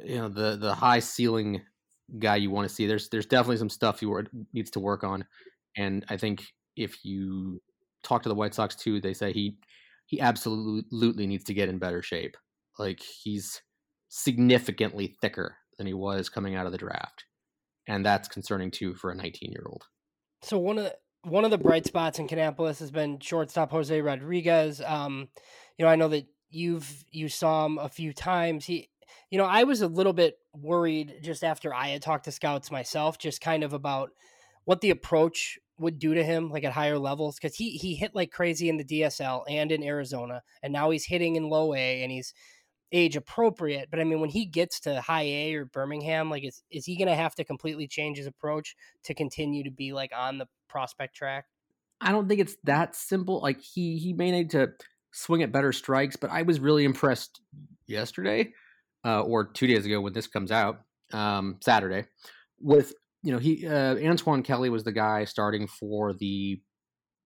you 0.04 0.16
know 0.16 0.28
the 0.28 0.56
the 0.56 0.74
high 0.74 0.98
ceiling 0.98 1.62
guy 2.18 2.36
you 2.36 2.50
want 2.50 2.68
to 2.68 2.74
see. 2.74 2.86
There's 2.86 3.08
there's 3.08 3.26
definitely 3.26 3.58
some 3.58 3.70
stuff 3.70 4.00
he 4.00 4.06
needs 4.52 4.70
to 4.72 4.80
work 4.80 5.04
on, 5.04 5.24
and 5.76 6.04
I 6.08 6.16
think 6.16 6.44
if 6.76 7.04
you 7.04 7.60
talk 8.02 8.22
to 8.22 8.28
the 8.28 8.34
White 8.34 8.54
Sox 8.54 8.74
too, 8.74 9.00
they 9.00 9.14
say 9.14 9.32
he 9.32 9.56
he 10.06 10.20
absolutely 10.20 11.26
needs 11.26 11.44
to 11.44 11.54
get 11.54 11.68
in 11.68 11.78
better 11.78 12.02
shape. 12.02 12.36
Like 12.78 13.00
he's 13.00 13.62
significantly 14.08 15.16
thicker 15.20 15.56
than 15.78 15.86
he 15.86 15.94
was 15.94 16.28
coming 16.28 16.54
out 16.54 16.66
of 16.66 16.72
the 16.72 16.78
draft, 16.78 17.24
and 17.86 18.04
that's 18.04 18.28
concerning 18.28 18.70
too 18.70 18.94
for 18.94 19.10
a 19.10 19.14
19 19.14 19.52
year 19.52 19.64
old. 19.66 19.84
So 20.42 20.58
one 20.58 20.78
of 20.78 20.84
the, 20.84 20.96
one 21.22 21.44
of 21.44 21.50
the 21.50 21.58
bright 21.58 21.86
spots 21.86 22.18
in 22.18 22.28
Kannapolis 22.28 22.78
has 22.78 22.90
been 22.90 23.18
shortstop 23.18 23.70
Jose 23.70 24.00
Rodriguez. 24.00 24.80
Um, 24.80 25.28
you 25.76 25.84
know, 25.84 25.90
I 25.90 25.96
know 25.96 26.08
that 26.08 26.26
you've 26.50 27.04
you 27.10 27.28
saw 27.28 27.66
him 27.66 27.78
a 27.78 27.88
few 27.88 28.12
times. 28.12 28.66
He, 28.66 28.90
you 29.30 29.38
know, 29.38 29.44
I 29.44 29.64
was 29.64 29.80
a 29.80 29.88
little 29.88 30.12
bit 30.12 30.36
worried 30.54 31.20
just 31.22 31.42
after 31.42 31.74
I 31.74 31.88
had 31.88 32.02
talked 32.02 32.24
to 32.24 32.32
scouts 32.32 32.70
myself, 32.70 33.18
just 33.18 33.40
kind 33.40 33.64
of 33.64 33.72
about 33.72 34.10
what 34.64 34.80
the 34.80 34.90
approach 34.90 35.58
would 35.78 35.98
do 35.98 36.14
to 36.14 36.24
him, 36.24 36.50
like 36.50 36.64
at 36.64 36.72
higher 36.72 36.98
levels, 36.98 37.36
because 37.36 37.56
he 37.56 37.72
he 37.72 37.94
hit 37.94 38.14
like 38.14 38.30
crazy 38.30 38.68
in 38.68 38.76
the 38.76 38.84
DSL 38.84 39.44
and 39.48 39.70
in 39.72 39.82
Arizona, 39.82 40.42
and 40.62 40.72
now 40.72 40.90
he's 40.90 41.06
hitting 41.06 41.36
in 41.36 41.48
low 41.48 41.74
A, 41.74 42.02
and 42.02 42.10
he's 42.10 42.32
age 42.92 43.16
appropriate. 43.16 43.88
But 43.90 44.00
I 44.00 44.04
mean, 44.04 44.20
when 44.20 44.30
he 44.30 44.46
gets 44.46 44.80
to 44.80 45.00
high 45.00 45.24
A 45.24 45.54
or 45.54 45.64
Birmingham, 45.64 46.30
like 46.30 46.44
is 46.44 46.62
is 46.70 46.86
he 46.86 46.96
going 46.96 47.08
to 47.08 47.14
have 47.14 47.34
to 47.36 47.44
completely 47.44 47.86
change 47.88 48.18
his 48.18 48.26
approach 48.26 48.76
to 49.04 49.14
continue 49.14 49.64
to 49.64 49.70
be 49.70 49.92
like 49.92 50.12
on 50.16 50.38
the 50.38 50.46
prospect 50.68 51.14
track? 51.14 51.46
I 52.00 52.12
don't 52.12 52.28
think 52.28 52.40
it's 52.40 52.56
that 52.64 52.94
simple. 52.94 53.40
Like 53.40 53.60
he 53.60 53.98
he 53.98 54.12
may 54.12 54.30
need 54.30 54.50
to 54.50 54.72
swing 55.12 55.42
at 55.42 55.52
better 55.52 55.72
strikes, 55.72 56.16
but 56.16 56.30
I 56.30 56.42
was 56.42 56.60
really 56.60 56.84
impressed 56.84 57.40
yesterday 57.86 58.52
uh, 59.06 59.20
or 59.22 59.44
two 59.44 59.66
days 59.68 59.86
ago 59.86 60.00
when 60.00 60.12
this 60.12 60.26
comes 60.26 60.50
out, 60.50 60.80
um, 61.12 61.56
Saturday, 61.60 62.06
with 62.60 62.92
you 63.22 63.32
know 63.32 63.38
he 63.38 63.66
uh, 63.66 63.96
Antoine 63.96 64.42
Kelly 64.42 64.68
was 64.68 64.84
the 64.84 64.92
guy 64.92 65.24
starting 65.24 65.68
for 65.68 66.12
the 66.12 66.60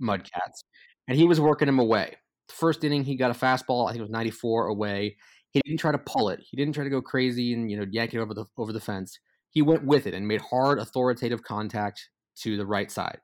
Mudcats, 0.00 0.64
and 1.08 1.16
he 1.16 1.24
was 1.24 1.40
working 1.40 1.68
him 1.68 1.78
away. 1.78 2.16
The 2.48 2.54
first 2.54 2.84
inning, 2.84 3.04
he 3.04 3.16
got 3.16 3.30
a 3.30 3.34
fastball. 3.34 3.88
I 3.88 3.92
think 3.92 4.00
it 4.00 4.02
was 4.02 4.10
94 4.10 4.66
away. 4.66 5.16
He 5.52 5.60
didn't 5.64 5.80
try 5.80 5.92
to 5.92 5.98
pull 5.98 6.28
it. 6.28 6.40
He 6.42 6.56
didn't 6.56 6.74
try 6.74 6.84
to 6.84 6.90
go 6.90 7.00
crazy 7.00 7.54
and 7.54 7.70
you 7.70 7.78
know 7.78 7.86
yank 7.90 8.12
it 8.12 8.18
over 8.18 8.34
the 8.34 8.44
over 8.58 8.72
the 8.72 8.80
fence. 8.80 9.18
He 9.50 9.62
went 9.62 9.84
with 9.84 10.06
it 10.06 10.14
and 10.14 10.28
made 10.28 10.42
hard, 10.42 10.78
authoritative 10.78 11.42
contact 11.42 12.08
to 12.42 12.56
the 12.56 12.66
right 12.66 12.90
side. 12.90 13.18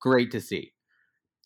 Great 0.00 0.30
to 0.32 0.40
see. 0.40 0.72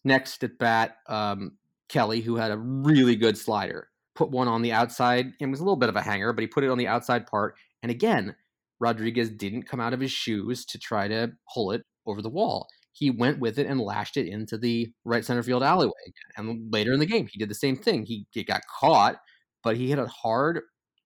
Next 0.03 0.43
at 0.43 0.59
bat, 0.59 0.97
um, 1.09 1.53
Kelly, 1.89 2.21
who 2.21 2.37
had 2.37 2.51
a 2.51 2.59
really 2.59 3.17
good 3.17 3.39
slider, 3.39 3.89
put 4.15 4.31
one 4.31 4.49
on 4.49 4.63
the 4.63 4.73
outside 4.73 5.33
It 5.41 5.47
was 5.47 5.61
a 5.61 5.65
little 5.65 5.77
bit 5.77 5.89
of 5.89 5.97
a 5.97 6.03
hanger, 6.03 6.33
but 6.33 6.43
he 6.43 6.47
put 6.47 6.65
it 6.65 6.71
on 6.71 6.79
the 6.79 6.89
outside 6.89 7.27
part. 7.27 7.57
And 7.83 7.91
again, 7.91 8.35
Rodriguez 8.81 9.31
didn't 9.31 9.69
come 9.69 9.81
out 9.81 9.93
of 9.93 10.01
his 10.01 10.13
shoes 10.13 10.65
to 10.67 10.79
try 10.79 11.09
to 11.09 11.33
pull 11.53 11.73
it 11.73 11.83
over 12.07 12.23
the 12.23 12.31
wall. 12.31 12.69
He 12.93 13.11
went 13.11 13.41
with 13.41 13.59
it 13.59 13.67
and 13.67 13.81
lashed 13.81 14.17
it 14.17 14.29
into 14.29 14.57
the 14.57 14.93
right 15.05 15.25
center 15.25 15.43
field 15.43 15.63
alleyway. 15.63 15.93
And 16.37 16.73
later 16.73 16.93
in 16.93 17.01
the 17.01 17.07
game, 17.07 17.27
he 17.31 17.39
did 17.39 17.51
the 17.51 17.55
same 17.55 17.77
thing. 17.77 18.05
He, 18.07 18.27
he 18.31 18.45
got 18.45 18.63
caught, 18.81 19.17
but 19.63 19.77
he 19.77 19.89
hit 19.89 19.99
a 19.99 20.07
hard, 20.07 20.61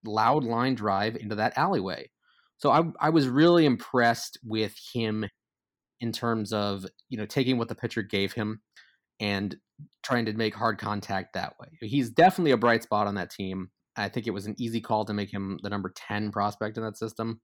loud 0.05 0.45
line 0.45 0.75
drive 0.75 1.17
into 1.17 1.37
that 1.37 1.57
alleyway. 1.57 2.11
So 2.59 2.71
I, 2.71 2.83
I 3.01 3.11
was 3.11 3.29
really 3.29 3.65
impressed 3.65 4.39
with 4.45 4.75
him 4.93 5.27
in 6.01 6.13
terms 6.13 6.53
of 6.53 6.87
you 7.09 7.19
know 7.19 7.27
taking 7.27 7.59
what 7.59 7.69
the 7.69 7.75
pitcher 7.75 8.03
gave 8.03 8.33
him 8.33 8.61
and 9.21 9.57
trying 10.03 10.27
to 10.27 10.33
make 10.33 10.55
hard 10.55 10.79
contact 10.79 11.35
that 11.35 11.55
way. 11.61 11.69
He's 11.81 12.11
definitely 12.11 12.53
a 12.53 12.57
bright 12.57 12.83
spot 12.83 13.07
on 13.07 13.15
that 13.17 13.31
team. 13.31 13.71
I 13.97 14.09
think 14.09 14.27
it 14.27 14.33
was 14.33 14.47
an 14.47 14.55
easy 14.59 14.81
call 14.81 15.05
to 15.07 15.13
make 15.13 15.31
him 15.33 15.59
the 15.63 15.71
number 15.71 15.93
10 15.95 16.31
prospect 16.31 16.77
in 16.77 16.85
that 16.85 16.97
system. 16.97 17.41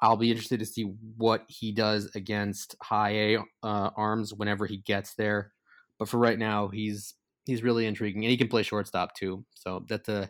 I'll 0.00 0.16
be 0.16 0.30
interested 0.30 0.58
to 0.58 0.66
see 0.66 0.92
what 1.16 1.44
he 1.46 1.70
does 1.70 2.10
against 2.16 2.74
high 2.82 3.10
A 3.10 3.36
uh, 3.62 3.90
arms 3.96 4.34
whenever 4.34 4.66
he 4.66 4.78
gets 4.78 5.14
there. 5.14 5.52
But 5.98 6.08
for 6.08 6.18
right 6.18 6.38
now, 6.38 6.68
he's 6.68 7.14
he's 7.46 7.62
really 7.62 7.86
intriguing, 7.86 8.24
and 8.24 8.30
he 8.30 8.36
can 8.36 8.48
play 8.48 8.64
shortstop 8.64 9.14
too. 9.14 9.44
So 9.54 9.84
that's 9.88 10.08
a 10.08 10.28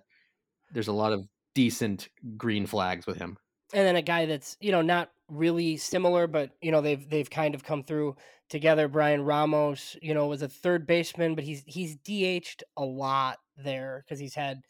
there's 0.73 0.89
a 0.89 0.93
lot 0.93 1.15
of 1.15 1.27
decent 1.55 2.09
green 2.37 2.67
flags 2.67 3.07
with 3.07 3.17
him. 3.17 3.39
And 3.73 3.87
then 3.87 3.97
a 3.97 4.03
guy 4.03 4.27
that's 4.27 4.59
you 4.61 4.73
know 4.73 4.83
not 4.83 5.11
really 5.33 5.77
similar, 5.77 6.27
but 6.27 6.51
you 6.61 6.71
know 6.71 6.81
they've 6.81 7.09
they've 7.09 7.31
kind 7.31 7.55
of 7.55 7.65
come 7.65 7.83
through 7.83 8.17
together. 8.49 8.87
Bryan 8.87 9.23
Ramos, 9.23 9.97
you 10.03 10.15
know, 10.15 10.27
was 10.27 10.43
a 10.43 10.49
third 10.49 10.87
baseman, 10.87 11.35
but 11.35 11.45
he's 11.45 11.63
he's 11.67 11.97
DH'd 11.97 12.63
a 12.77 12.85
lot 12.85 13.39
there 13.57 14.05
because 14.05 14.21
he's 14.21 14.35
had 14.35 14.63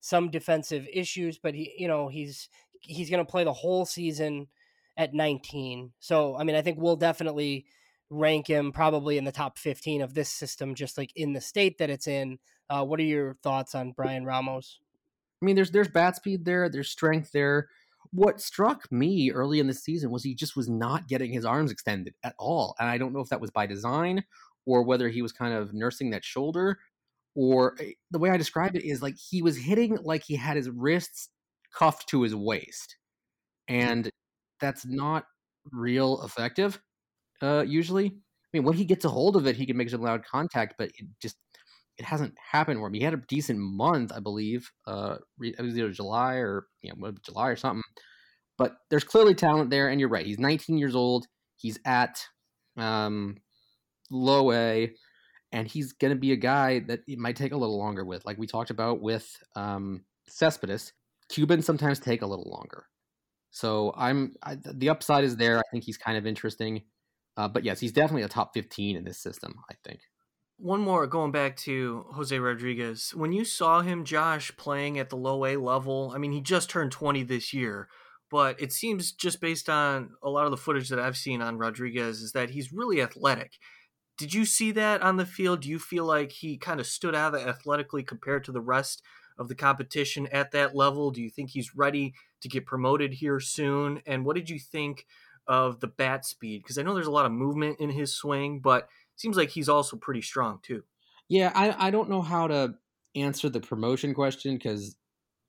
some 0.00 0.30
defensive 0.30 0.86
issues, 0.92 1.38
but 1.38 1.54
he 1.54 1.72
you 1.78 1.88
know 1.88 2.08
he's 2.08 2.48
he's 2.80 3.10
going 3.10 3.24
to 3.24 3.30
play 3.30 3.44
the 3.44 3.52
whole 3.52 3.86
season 3.86 4.48
at 4.96 5.14
19. 5.14 5.92
So 6.00 6.36
I 6.36 6.44
mean, 6.44 6.56
I 6.56 6.62
think 6.62 6.78
we'll 6.78 6.96
definitely 6.96 7.66
rank 8.10 8.46
him 8.46 8.72
probably 8.72 9.18
in 9.18 9.24
the 9.24 9.32
top 9.32 9.58
15 9.58 10.02
of 10.02 10.14
this 10.14 10.30
system, 10.30 10.74
just 10.74 10.98
like 10.98 11.12
in 11.14 11.32
the 11.32 11.40
state 11.40 11.78
that 11.78 11.90
it's 11.90 12.08
in. 12.08 12.38
Uh, 12.70 12.84
what 12.84 13.00
are 13.00 13.04
your 13.04 13.34
thoughts 13.42 13.74
on 13.74 13.92
Bryan 13.92 14.24
Ramos? 14.24 14.80
I 15.40 15.44
mean, 15.44 15.54
there's 15.56 15.70
there's 15.70 15.88
bat 15.88 16.16
speed 16.16 16.44
there, 16.44 16.68
there's 16.68 16.90
strength 16.90 17.30
there 17.32 17.68
what 18.12 18.40
struck 18.40 18.90
me 18.90 19.30
early 19.30 19.60
in 19.60 19.66
the 19.66 19.74
season 19.74 20.10
was 20.10 20.22
he 20.22 20.34
just 20.34 20.56
was 20.56 20.68
not 20.68 21.08
getting 21.08 21.32
his 21.32 21.44
arms 21.44 21.70
extended 21.70 22.14
at 22.24 22.34
all. 22.38 22.74
And 22.78 22.88
I 22.88 22.98
don't 22.98 23.12
know 23.12 23.20
if 23.20 23.28
that 23.28 23.40
was 23.40 23.50
by 23.50 23.66
design 23.66 24.24
or 24.66 24.82
whether 24.82 25.08
he 25.08 25.22
was 25.22 25.32
kind 25.32 25.54
of 25.54 25.72
nursing 25.74 26.10
that 26.10 26.24
shoulder 26.24 26.78
or 27.34 27.76
eh, 27.80 27.92
the 28.10 28.18
way 28.18 28.30
I 28.30 28.36
describe 28.36 28.76
it 28.76 28.84
is 28.84 29.02
like 29.02 29.16
he 29.16 29.42
was 29.42 29.56
hitting 29.56 29.98
like 30.02 30.22
he 30.24 30.36
had 30.36 30.56
his 30.56 30.70
wrists 30.70 31.30
cuffed 31.74 32.08
to 32.08 32.22
his 32.22 32.34
waist. 32.34 32.96
And 33.68 34.10
that's 34.60 34.86
not 34.86 35.24
real 35.72 36.22
effective 36.24 36.80
uh, 37.42 37.64
usually. 37.66 38.06
I 38.06 38.56
mean, 38.56 38.64
when 38.64 38.76
he 38.76 38.84
gets 38.84 39.04
a 39.04 39.10
hold 39.10 39.36
of 39.36 39.46
it, 39.46 39.56
he 39.56 39.66
can 39.66 39.76
make 39.76 39.90
some 39.90 40.00
loud 40.00 40.24
contact, 40.24 40.74
but 40.78 40.88
it 40.88 41.06
just 41.20 41.36
it 41.98 42.04
hasn't 42.04 42.34
happened 42.38 42.78
for 42.78 42.86
him. 42.86 42.94
He 42.94 43.02
had 43.02 43.14
a 43.14 43.22
decent 43.28 43.58
month, 43.58 44.12
I 44.14 44.20
believe. 44.20 44.70
Uh, 44.86 45.16
it 45.40 45.60
was 45.60 45.76
either 45.76 45.90
July 45.90 46.34
or 46.34 46.66
you 46.80 46.92
know, 46.96 47.12
July 47.24 47.48
or 47.48 47.56
something. 47.56 47.82
But 48.56 48.76
there's 48.90 49.04
clearly 49.04 49.34
talent 49.34 49.70
there, 49.70 49.88
and 49.88 50.00
you're 50.00 50.08
right. 50.08 50.26
He's 50.26 50.38
19 50.38 50.78
years 50.78 50.94
old. 50.94 51.26
He's 51.56 51.78
at 51.84 52.20
um, 52.76 53.36
low 54.10 54.52
A, 54.52 54.92
and 55.52 55.66
he's 55.66 55.92
going 55.92 56.12
to 56.12 56.18
be 56.18 56.32
a 56.32 56.36
guy 56.36 56.80
that 56.80 57.00
it 57.06 57.18
might 57.18 57.36
take 57.36 57.52
a 57.52 57.56
little 57.56 57.78
longer 57.78 58.04
with, 58.04 58.24
like 58.24 58.38
we 58.38 58.46
talked 58.46 58.70
about 58.70 59.00
with 59.00 59.28
um, 59.56 60.04
Cespedes. 60.28 60.92
Cubans 61.28 61.66
sometimes 61.66 61.98
take 62.00 62.22
a 62.22 62.26
little 62.26 62.48
longer. 62.50 62.86
So 63.50 63.92
I'm 63.96 64.34
I, 64.42 64.56
the 64.56 64.90
upside 64.90 65.24
is 65.24 65.36
there. 65.36 65.58
I 65.58 65.62
think 65.70 65.84
he's 65.84 65.98
kind 65.98 66.16
of 66.16 66.26
interesting. 66.26 66.82
Uh, 67.36 67.48
but 67.48 67.64
yes, 67.64 67.80
he's 67.80 67.92
definitely 67.92 68.22
a 68.22 68.28
top 68.28 68.52
15 68.54 68.96
in 68.96 69.04
this 69.04 69.18
system. 69.18 69.54
I 69.70 69.74
think 69.84 70.00
one 70.58 70.80
more 70.80 71.06
going 71.06 71.30
back 71.30 71.56
to 71.56 72.04
Jose 72.12 72.36
Rodriguez. 72.36 73.14
When 73.14 73.32
you 73.32 73.44
saw 73.44 73.80
him, 73.80 74.04
Josh, 74.04 74.54
playing 74.56 74.98
at 74.98 75.08
the 75.08 75.16
low 75.16 75.44
A 75.46 75.56
level, 75.56 76.12
I 76.14 76.18
mean, 76.18 76.32
he 76.32 76.40
just 76.40 76.68
turned 76.68 76.90
20 76.90 77.22
this 77.22 77.54
year, 77.54 77.88
but 78.30 78.60
it 78.60 78.72
seems 78.72 79.12
just 79.12 79.40
based 79.40 79.68
on 79.68 80.10
a 80.22 80.28
lot 80.28 80.46
of 80.46 80.50
the 80.50 80.56
footage 80.56 80.88
that 80.88 80.98
I've 80.98 81.16
seen 81.16 81.40
on 81.40 81.58
Rodriguez 81.58 82.20
is 82.20 82.32
that 82.32 82.50
he's 82.50 82.72
really 82.72 83.00
athletic. 83.00 83.52
Did 84.18 84.34
you 84.34 84.44
see 84.44 84.72
that 84.72 85.00
on 85.00 85.16
the 85.16 85.24
field? 85.24 85.60
Do 85.60 85.68
you 85.68 85.78
feel 85.78 86.04
like 86.04 86.32
he 86.32 86.58
kind 86.58 86.80
of 86.80 86.86
stood 86.86 87.14
out 87.14 87.36
athletically 87.36 88.02
compared 88.02 88.42
to 88.44 88.52
the 88.52 88.60
rest 88.60 89.00
of 89.38 89.46
the 89.46 89.54
competition 89.54 90.26
at 90.32 90.50
that 90.50 90.74
level? 90.74 91.12
Do 91.12 91.22
you 91.22 91.30
think 91.30 91.50
he's 91.50 91.76
ready 91.76 92.14
to 92.40 92.48
get 92.48 92.66
promoted 92.66 93.14
here 93.14 93.38
soon? 93.38 94.02
And 94.06 94.24
what 94.24 94.34
did 94.34 94.50
you 94.50 94.58
think 94.58 95.06
of 95.46 95.78
the 95.78 95.86
bat 95.86 96.26
speed? 96.26 96.62
Because 96.64 96.78
I 96.78 96.82
know 96.82 96.94
there's 96.94 97.06
a 97.06 97.12
lot 97.12 97.26
of 97.26 97.32
movement 97.32 97.78
in 97.78 97.90
his 97.90 98.12
swing, 98.12 98.58
but 98.58 98.88
seems 99.20 99.36
like 99.36 99.50
he's 99.50 99.68
also 99.68 99.96
pretty 99.96 100.22
strong 100.22 100.60
too. 100.62 100.82
Yeah, 101.28 101.52
I, 101.54 101.88
I 101.88 101.90
don't 101.90 102.08
know 102.08 102.22
how 102.22 102.48
to 102.48 102.74
answer 103.14 103.48
the 103.48 103.60
promotion 103.60 104.14
question 104.14 104.56
because 104.56 104.96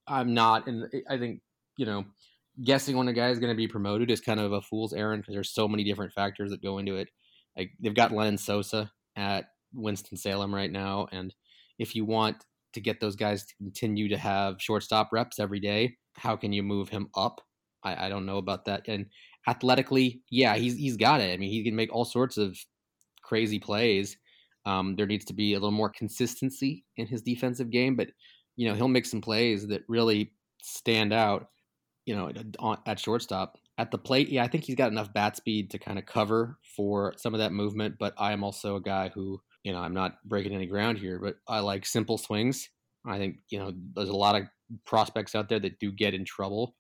I'm 0.07 0.33
not, 0.33 0.67
and 0.67 0.91
I 1.09 1.17
think 1.17 1.41
you 1.77 1.85
know, 1.85 2.03
guessing 2.61 2.97
when 2.97 3.07
a 3.07 3.13
guy 3.13 3.29
is 3.29 3.39
going 3.39 3.53
to 3.53 3.57
be 3.57 3.67
promoted 3.67 4.11
is 4.11 4.19
kind 4.19 4.39
of 4.39 4.51
a 4.51 4.61
fool's 4.61 4.93
errand 4.93 5.21
because 5.21 5.33
there's 5.33 5.53
so 5.53 5.67
many 5.67 5.85
different 5.85 6.11
factors 6.11 6.51
that 6.51 6.61
go 6.61 6.77
into 6.77 6.97
it. 6.97 7.09
Like 7.57 7.71
they've 7.79 7.95
got 7.95 8.11
Lenyn 8.11 8.37
Sosa 8.37 8.91
at 9.15 9.45
Winston 9.73 10.17
Salem 10.17 10.53
right 10.53 10.71
now, 10.71 11.07
and 11.11 11.33
if 11.77 11.95
you 11.95 12.03
want 12.05 12.43
to 12.73 12.81
get 12.81 12.99
those 12.99 13.15
guys 13.15 13.45
to 13.45 13.55
continue 13.55 14.09
to 14.09 14.17
have 14.17 14.61
shortstop 14.61 15.09
reps 15.11 15.39
every 15.39 15.59
day, 15.59 15.97
how 16.13 16.35
can 16.35 16.51
you 16.51 16.61
move 16.61 16.89
him 16.89 17.09
up? 17.15 17.41
I, 17.83 18.07
I 18.07 18.09
don't 18.09 18.25
know 18.25 18.37
about 18.37 18.65
that. 18.65 18.87
And 18.87 19.07
athletically, 19.47 20.21
yeah, 20.29 20.55
he's 20.55 20.75
he's 20.75 20.97
got 20.97 21.21
it. 21.21 21.33
I 21.33 21.37
mean, 21.37 21.49
he 21.49 21.63
can 21.63 21.75
make 21.75 21.93
all 21.93 22.05
sorts 22.05 22.37
of 22.37 22.57
crazy 23.29 23.59
plays. 23.59 24.17
Um, 24.65 24.95
there 24.95 25.05
needs 25.05 25.25
to 25.25 25.33
be 25.33 25.53
a 25.53 25.59
little 25.59 25.71
more 25.71 25.89
consistency 25.89 26.83
in 26.97 27.05
his 27.05 27.21
defensive 27.21 27.69
game, 27.69 27.95
but 27.95 28.09
you 28.57 28.67
know 28.67 28.75
he'll 28.75 28.87
make 28.87 29.05
some 29.05 29.21
plays 29.21 29.67
that 29.67 29.83
really 29.87 30.33
stand 30.61 31.13
out. 31.13 31.47
You 32.05 32.15
know, 32.15 32.31
at 32.87 32.99
shortstop, 32.99 33.59
at 33.77 33.91
the 33.91 33.97
plate, 33.99 34.29
yeah, 34.29 34.43
I 34.43 34.47
think 34.47 34.63
he's 34.63 34.75
got 34.75 34.91
enough 34.91 35.13
bat 35.13 35.37
speed 35.37 35.69
to 35.69 35.77
kind 35.77 35.99
of 35.99 36.07
cover 36.07 36.57
for 36.75 37.13
some 37.17 37.35
of 37.35 37.39
that 37.39 37.53
movement. 37.53 37.95
But 37.99 38.15
I 38.17 38.31
am 38.31 38.43
also 38.43 38.77
a 38.77 38.81
guy 38.81 39.09
who, 39.13 39.39
you 39.63 39.71
know, 39.71 39.77
I'm 39.79 39.93
not 39.93 40.17
breaking 40.25 40.55
any 40.55 40.65
ground 40.65 40.97
here, 40.97 41.19
but 41.19 41.35
I 41.47 41.59
like 41.59 41.85
simple 41.85 42.17
swings. 42.17 42.67
I 43.05 43.19
think 43.19 43.37
you 43.49 43.59
know 43.59 43.73
there's 43.95 44.09
a 44.09 44.15
lot 44.25 44.35
of 44.35 44.47
prospects 44.85 45.35
out 45.35 45.49
there 45.49 45.59
that 45.59 45.79
do 45.79 45.91
get 45.91 46.15
in 46.15 46.25
trouble 46.25 46.75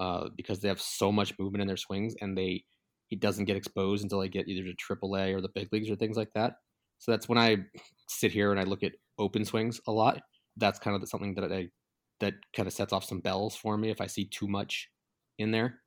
uh, 0.00 0.28
because 0.36 0.58
they 0.58 0.68
have 0.68 0.80
so 0.80 1.12
much 1.12 1.38
movement 1.38 1.62
in 1.62 1.68
their 1.68 1.76
swings 1.76 2.14
and 2.20 2.36
they 2.36 2.64
he 3.12 3.16
doesn't 3.16 3.44
get 3.44 3.58
exposed 3.58 4.02
until 4.02 4.22
I 4.22 4.26
get 4.26 4.48
either 4.48 4.62
to 4.64 4.74
AAA 4.74 5.34
or 5.34 5.42
the 5.42 5.50
big 5.50 5.68
leagues 5.70 5.90
or 5.90 5.96
things 5.96 6.16
like 6.16 6.32
that. 6.34 6.54
So 6.98 7.12
that's 7.12 7.28
when 7.28 7.36
I 7.36 7.58
sit 8.08 8.32
here 8.32 8.52
and 8.52 8.58
I 8.58 8.62
look 8.62 8.82
at 8.82 8.92
open 9.18 9.44
swings 9.44 9.82
a 9.86 9.92
lot. 9.92 10.22
That's 10.56 10.78
kind 10.78 10.96
of 10.96 11.06
something 11.06 11.34
that 11.34 11.52
I 11.52 11.68
that 12.20 12.32
kind 12.56 12.66
of 12.66 12.72
sets 12.72 12.90
off 12.90 13.04
some 13.04 13.20
bells 13.20 13.54
for 13.54 13.76
me 13.76 13.90
if 13.90 14.00
I 14.00 14.06
see 14.06 14.24
too 14.24 14.48
much 14.48 14.88
in 15.38 15.50
there. 15.50 15.80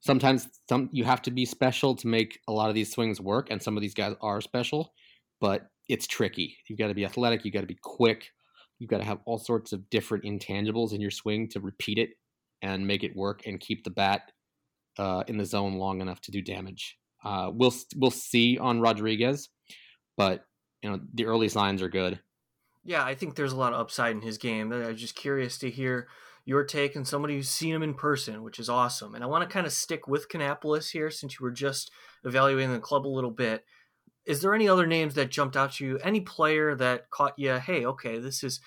Sometimes 0.00 0.48
some 0.68 0.90
you 0.92 1.04
have 1.04 1.22
to 1.22 1.30
be 1.30 1.46
special 1.46 1.96
to 1.96 2.08
make 2.08 2.40
a 2.46 2.52
lot 2.52 2.68
of 2.68 2.74
these 2.74 2.92
swings 2.92 3.22
work, 3.22 3.50
and 3.50 3.62
some 3.62 3.78
of 3.78 3.80
these 3.80 3.94
guys 3.94 4.14
are 4.20 4.42
special, 4.42 4.92
but 5.40 5.68
it's 5.88 6.06
tricky. 6.06 6.58
You've 6.68 6.78
got 6.78 6.88
to 6.88 6.94
be 6.94 7.06
athletic, 7.06 7.46
you've 7.46 7.54
got 7.54 7.62
to 7.62 7.66
be 7.66 7.78
quick, 7.80 8.32
you've 8.78 8.90
got 8.90 8.98
to 8.98 9.04
have 9.04 9.20
all 9.24 9.38
sorts 9.38 9.72
of 9.72 9.88
different 9.88 10.24
intangibles 10.24 10.92
in 10.92 11.00
your 11.00 11.10
swing 11.10 11.48
to 11.52 11.60
repeat 11.60 11.96
it 11.96 12.10
and 12.60 12.86
make 12.86 13.02
it 13.02 13.16
work 13.16 13.46
and 13.46 13.60
keep 13.60 13.82
the 13.82 13.90
bat 13.90 14.30
uh, 14.98 15.24
in 15.26 15.36
the 15.36 15.44
zone 15.44 15.74
long 15.74 16.00
enough 16.00 16.20
to 16.22 16.30
do 16.30 16.42
damage. 16.42 16.98
Uh, 17.24 17.50
we'll 17.52 17.74
we'll 17.96 18.10
see 18.10 18.58
on 18.58 18.80
Rodriguez, 18.80 19.48
but 20.16 20.44
you 20.82 20.90
know 20.90 21.00
the 21.14 21.26
early 21.26 21.48
signs 21.48 21.82
are 21.82 21.88
good. 21.88 22.20
Yeah, 22.84 23.04
I 23.04 23.14
think 23.14 23.34
there's 23.34 23.52
a 23.52 23.56
lot 23.56 23.72
of 23.72 23.80
upside 23.80 24.14
in 24.14 24.22
his 24.22 24.38
game. 24.38 24.72
I 24.72 24.88
was 24.88 25.00
just 25.00 25.16
curious 25.16 25.58
to 25.58 25.70
hear 25.70 26.06
your 26.44 26.62
take 26.62 26.94
and 26.94 27.06
somebody 27.06 27.34
who's 27.34 27.48
seen 27.48 27.74
him 27.74 27.82
in 27.82 27.94
person, 27.94 28.44
which 28.44 28.60
is 28.60 28.68
awesome. 28.68 29.16
And 29.16 29.24
I 29.24 29.26
want 29.26 29.42
to 29.42 29.52
kind 29.52 29.66
of 29.66 29.72
stick 29.72 30.06
with 30.06 30.28
Kannapolis 30.28 30.92
here 30.92 31.10
since 31.10 31.34
you 31.34 31.44
were 31.44 31.50
just 31.50 31.90
evaluating 32.24 32.72
the 32.72 32.78
club 32.78 33.04
a 33.04 33.08
little 33.08 33.32
bit. 33.32 33.64
Is 34.24 34.40
there 34.40 34.54
any 34.54 34.68
other 34.68 34.86
names 34.86 35.14
that 35.14 35.30
jumped 35.32 35.56
out 35.56 35.72
to 35.74 35.84
you? 35.84 35.98
Any 35.98 36.20
player 36.20 36.76
that 36.76 37.10
caught 37.10 37.36
you? 37.36 37.54
Hey, 37.54 37.84
okay, 37.84 38.18
this 38.18 38.44
is 38.44 38.60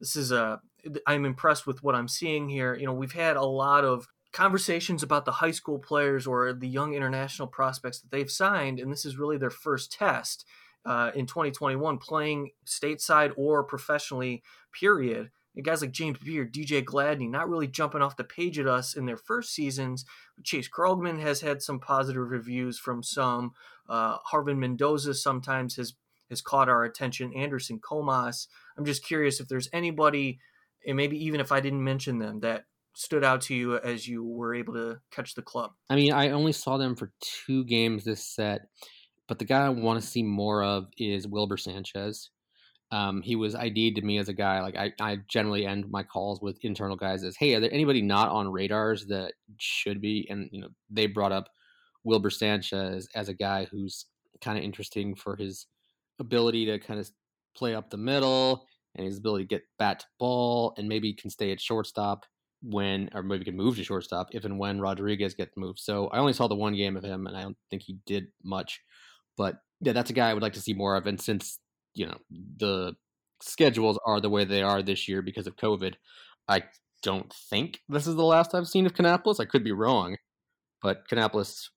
this 0.00 0.16
is 0.16 0.32
a 0.32 0.60
I'm 1.06 1.26
impressed 1.26 1.66
with 1.66 1.82
what 1.82 1.94
I'm 1.94 2.08
seeing 2.08 2.48
here. 2.48 2.74
You 2.74 2.86
know, 2.86 2.94
we've 2.94 3.12
had 3.12 3.36
a 3.36 3.44
lot 3.44 3.84
of 3.84 4.08
conversations 4.36 5.02
about 5.02 5.24
the 5.24 5.32
high 5.32 5.50
school 5.50 5.78
players 5.78 6.26
or 6.26 6.52
the 6.52 6.68
young 6.68 6.92
international 6.92 7.48
prospects 7.48 8.00
that 8.00 8.10
they've 8.10 8.30
signed, 8.30 8.78
and 8.78 8.92
this 8.92 9.06
is 9.06 9.16
really 9.16 9.38
their 9.38 9.48
first 9.48 9.90
test 9.90 10.44
uh, 10.84 11.10
in 11.14 11.24
2021 11.24 11.96
playing 11.96 12.50
stateside 12.66 13.32
or 13.38 13.64
professionally. 13.64 14.42
Period. 14.78 15.30
And 15.54 15.64
guys 15.64 15.80
like 15.80 15.90
James 15.90 16.18
Beard, 16.18 16.52
DJ 16.52 16.84
Gladney, 16.84 17.30
not 17.30 17.48
really 17.48 17.66
jumping 17.66 18.02
off 18.02 18.18
the 18.18 18.24
page 18.24 18.58
at 18.58 18.66
us 18.66 18.94
in 18.94 19.06
their 19.06 19.16
first 19.16 19.54
seasons. 19.54 20.04
Chase 20.44 20.68
Krogman 20.68 21.18
has 21.22 21.40
had 21.40 21.62
some 21.62 21.80
positive 21.80 22.28
reviews 22.28 22.78
from 22.78 23.02
some. 23.02 23.52
Uh, 23.88 24.18
Harvin 24.30 24.58
Mendoza 24.58 25.14
sometimes 25.14 25.76
has 25.76 25.94
has 26.28 26.42
caught 26.42 26.68
our 26.68 26.84
attention. 26.84 27.32
Anderson 27.32 27.78
Comas. 27.78 28.48
I'm 28.76 28.84
just 28.84 29.02
curious 29.02 29.40
if 29.40 29.48
there's 29.48 29.70
anybody, 29.72 30.40
and 30.86 30.94
maybe 30.94 31.16
even 31.24 31.40
if 31.40 31.52
I 31.52 31.60
didn't 31.60 31.84
mention 31.84 32.18
them, 32.18 32.40
that 32.40 32.64
stood 32.96 33.22
out 33.22 33.42
to 33.42 33.54
you 33.54 33.76
as 33.76 34.08
you 34.08 34.24
were 34.24 34.54
able 34.54 34.72
to 34.72 34.98
catch 35.10 35.34
the 35.34 35.42
club. 35.42 35.72
I 35.90 35.96
mean, 35.96 36.14
I 36.14 36.30
only 36.30 36.52
saw 36.52 36.78
them 36.78 36.96
for 36.96 37.12
two 37.20 37.62
games 37.64 38.04
this 38.04 38.24
set, 38.24 38.62
but 39.28 39.38
the 39.38 39.44
guy 39.44 39.66
I 39.66 39.68
want 39.68 40.00
to 40.00 40.06
see 40.06 40.22
more 40.22 40.64
of 40.64 40.86
is 40.96 41.28
Wilber 41.28 41.58
Sanchez. 41.58 42.30
Um, 42.90 43.20
he 43.20 43.36
was 43.36 43.54
ID'd 43.54 43.96
to 43.96 44.02
me 44.02 44.16
as 44.16 44.30
a 44.30 44.32
guy 44.32 44.62
like 44.62 44.76
I, 44.76 44.92
I 44.98 45.18
generally 45.28 45.66
end 45.66 45.90
my 45.90 46.04
calls 46.04 46.40
with 46.40 46.56
internal 46.62 46.96
guys 46.96 47.24
as 47.24 47.36
hey 47.36 47.52
are 47.56 47.58
there 47.58 47.74
anybody 47.74 48.00
not 48.00 48.28
on 48.28 48.46
radars 48.46 49.06
that 49.06 49.32
should 49.58 50.00
be 50.00 50.24
and 50.30 50.48
you 50.52 50.60
know 50.60 50.68
they 50.88 51.08
brought 51.08 51.32
up 51.32 51.48
Wilber 52.04 52.30
Sanchez 52.30 53.08
as 53.12 53.28
a 53.28 53.34
guy 53.34 53.66
who's 53.72 54.06
kind 54.40 54.56
of 54.56 54.62
interesting 54.62 55.16
for 55.16 55.34
his 55.34 55.66
ability 56.20 56.64
to 56.66 56.78
kind 56.78 57.00
of 57.00 57.10
play 57.56 57.74
up 57.74 57.90
the 57.90 57.96
middle 57.96 58.64
and 58.94 59.04
his 59.04 59.18
ability 59.18 59.44
to 59.44 59.48
get 59.48 59.62
bat 59.80 59.98
to 60.00 60.06
ball 60.20 60.72
and 60.78 60.88
maybe 60.88 61.12
can 61.12 61.28
stay 61.28 61.50
at 61.50 61.60
shortstop 61.60 62.24
when 62.68 63.08
or 63.14 63.22
maybe 63.22 63.44
can 63.44 63.56
move 63.56 63.76
to 63.76 63.84
shortstop 63.84 64.28
if 64.32 64.44
and 64.44 64.58
when 64.58 64.80
Rodriguez 64.80 65.34
gets 65.34 65.56
moved. 65.56 65.78
So 65.78 66.08
I 66.08 66.18
only 66.18 66.32
saw 66.32 66.48
the 66.48 66.56
one 66.56 66.74
game 66.74 66.96
of 66.96 67.04
him 67.04 67.26
and 67.26 67.36
I 67.36 67.42
don't 67.42 67.56
think 67.70 67.82
he 67.82 67.98
did 68.06 68.26
much. 68.44 68.80
But 69.36 69.56
yeah, 69.80 69.92
that's 69.92 70.10
a 70.10 70.14
guy 70.14 70.30
I 70.30 70.34
would 70.34 70.42
like 70.42 70.54
to 70.54 70.60
see 70.60 70.74
more 70.74 70.96
of. 70.96 71.06
And 71.06 71.20
since, 71.20 71.58
you 71.94 72.06
know, 72.06 72.18
the 72.30 72.94
schedules 73.40 73.98
are 74.04 74.20
the 74.20 74.30
way 74.30 74.44
they 74.44 74.62
are 74.62 74.82
this 74.82 75.08
year 75.08 75.22
because 75.22 75.46
of 75.46 75.56
COVID, 75.56 75.94
I 76.48 76.64
don't 77.02 77.32
think 77.50 77.80
this 77.88 78.06
is 78.06 78.16
the 78.16 78.24
last 78.24 78.54
I've 78.54 78.68
seen 78.68 78.86
of 78.86 78.94
Kannapolis. 78.94 79.40
I 79.40 79.44
could 79.44 79.62
be 79.62 79.72
wrong, 79.72 80.16
but 80.82 81.08
Kannapolis 81.08 81.68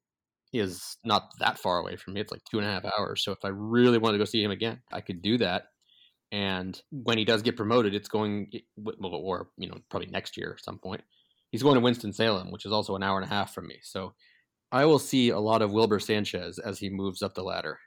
is 0.54 0.98
not 1.04 1.30
that 1.40 1.60
far 1.60 1.80
away 1.80 1.96
from 1.96 2.14
me. 2.14 2.22
It's 2.22 2.32
like 2.32 2.42
two 2.50 2.58
and 2.58 2.68
a 2.68 2.72
half 2.72 2.86
hours. 2.98 3.24
So 3.24 3.32
if 3.32 3.40
I 3.44 3.50
really 3.50 4.00
wanted 4.00 4.18
to 4.18 4.22
go 4.22 4.26
see 4.26 4.44
him 4.44 4.52
again, 4.52 4.82
I 4.92 5.02
could 5.02 5.22
do 5.22 5.38
that. 5.38 5.66
And 6.32 6.80
when 6.92 7.18
he 7.18 7.26
does 7.26 7.42
get 7.42 7.58
promoted, 7.58 7.96
it's 7.96 8.10
going, 8.10 8.52
or 9.02 9.50
you 9.58 9.68
know, 9.68 9.78
probably 9.90 10.10
next 10.10 10.38
year 10.38 10.54
at 10.58 10.64
some 10.64 10.80
point. 10.80 11.02
He's 11.52 11.64
going 11.64 11.76
to 11.76 11.82
Winston 11.82 12.14
Salem, 12.14 12.52
which 12.52 12.66
is 12.66 12.72
also 12.72 12.96
an 12.96 13.02
hour 13.02 13.20
and 13.20 13.26
a 13.26 13.34
half 13.34 13.54
from 13.56 13.68
me. 13.68 13.80
So 13.82 14.14
I 14.72 14.86
will 14.86 15.00
see 15.00 15.30
a 15.30 15.40
lot 15.40 15.64
of 15.64 15.72
Wilber 15.72 16.00
Sanchez 16.00 16.60
as 16.60 16.78
he 16.78 16.90
moves 16.90 17.24
up 17.24 17.34
the 17.34 17.42
ladder. 17.42 17.80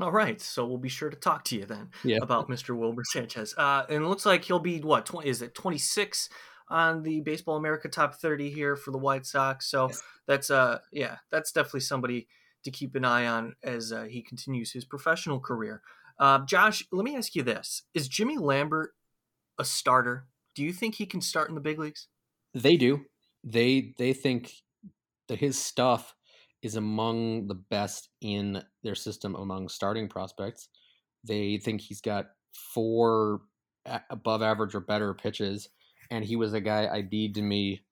All 0.00 0.12
right, 0.12 0.40
so 0.40 0.64
we'll 0.64 0.78
be 0.78 0.88
sure 0.88 1.10
to 1.10 1.16
talk 1.16 1.44
to 1.44 1.56
you 1.56 1.66
then 1.66 1.90
yeah. 2.02 2.18
about 2.22 2.48
Mr. 2.50 2.74
Wilber 2.74 3.02
Sanchez. 3.04 3.54
Uh, 3.58 3.84
and 3.90 4.02
it 4.02 4.08
looks 4.08 4.24
like 4.24 4.44
he'll 4.44 4.58
be 4.58 4.80
what? 4.80 5.04
20, 5.04 5.28
is 5.28 5.42
it 5.42 5.54
twenty 5.54 5.76
six 5.76 6.30
on 6.70 7.02
the 7.02 7.20
Baseball 7.20 7.56
America 7.56 7.88
Top 7.88 8.14
30 8.14 8.50
here 8.50 8.76
for 8.76 8.92
the 8.92 8.98
White 8.98 9.26
Sox. 9.26 9.68
So 9.68 9.88
yes. 9.88 10.02
that's 10.26 10.50
uh 10.50 10.78
yeah, 10.92 11.16
that's 11.30 11.52
definitely 11.52 11.80
somebody 11.80 12.28
to 12.64 12.70
keep 12.70 12.94
an 12.94 13.04
eye 13.04 13.26
on 13.26 13.54
as 13.62 13.92
uh, 13.92 14.04
he 14.04 14.22
continues 14.22 14.72
his 14.72 14.84
professional 14.84 15.40
career. 15.40 15.82
Uh, 16.20 16.44
Josh, 16.44 16.84
let 16.92 17.04
me 17.04 17.16
ask 17.16 17.34
you 17.34 17.42
this: 17.42 17.82
Is 17.94 18.06
Jimmy 18.06 18.38
Lambert 18.38 18.92
a 19.58 19.64
starter? 19.64 20.26
Do 20.54 20.62
you 20.62 20.72
think 20.72 20.94
he 20.94 21.06
can 21.06 21.20
start 21.20 21.48
in 21.48 21.54
the 21.54 21.60
big 21.60 21.78
leagues? 21.78 22.06
They 22.54 22.76
do. 22.76 23.00
They 23.42 23.94
they 23.98 24.12
think 24.12 24.52
that 25.28 25.38
his 25.38 25.58
stuff 25.58 26.14
is 26.62 26.76
among 26.76 27.46
the 27.46 27.54
best 27.54 28.10
in 28.20 28.62
their 28.82 28.94
system 28.94 29.34
among 29.34 29.68
starting 29.68 30.08
prospects. 30.08 30.68
They 31.24 31.56
think 31.56 31.80
he's 31.80 32.00
got 32.00 32.26
four 32.74 33.40
above 34.10 34.42
average 34.42 34.74
or 34.74 34.80
better 34.80 35.14
pitches 35.14 35.70
and 36.10 36.24
he 36.24 36.36
was 36.36 36.52
a 36.52 36.60
guy 36.60 36.88
ID'd 36.92 37.34
to 37.36 37.42
me 37.42 37.82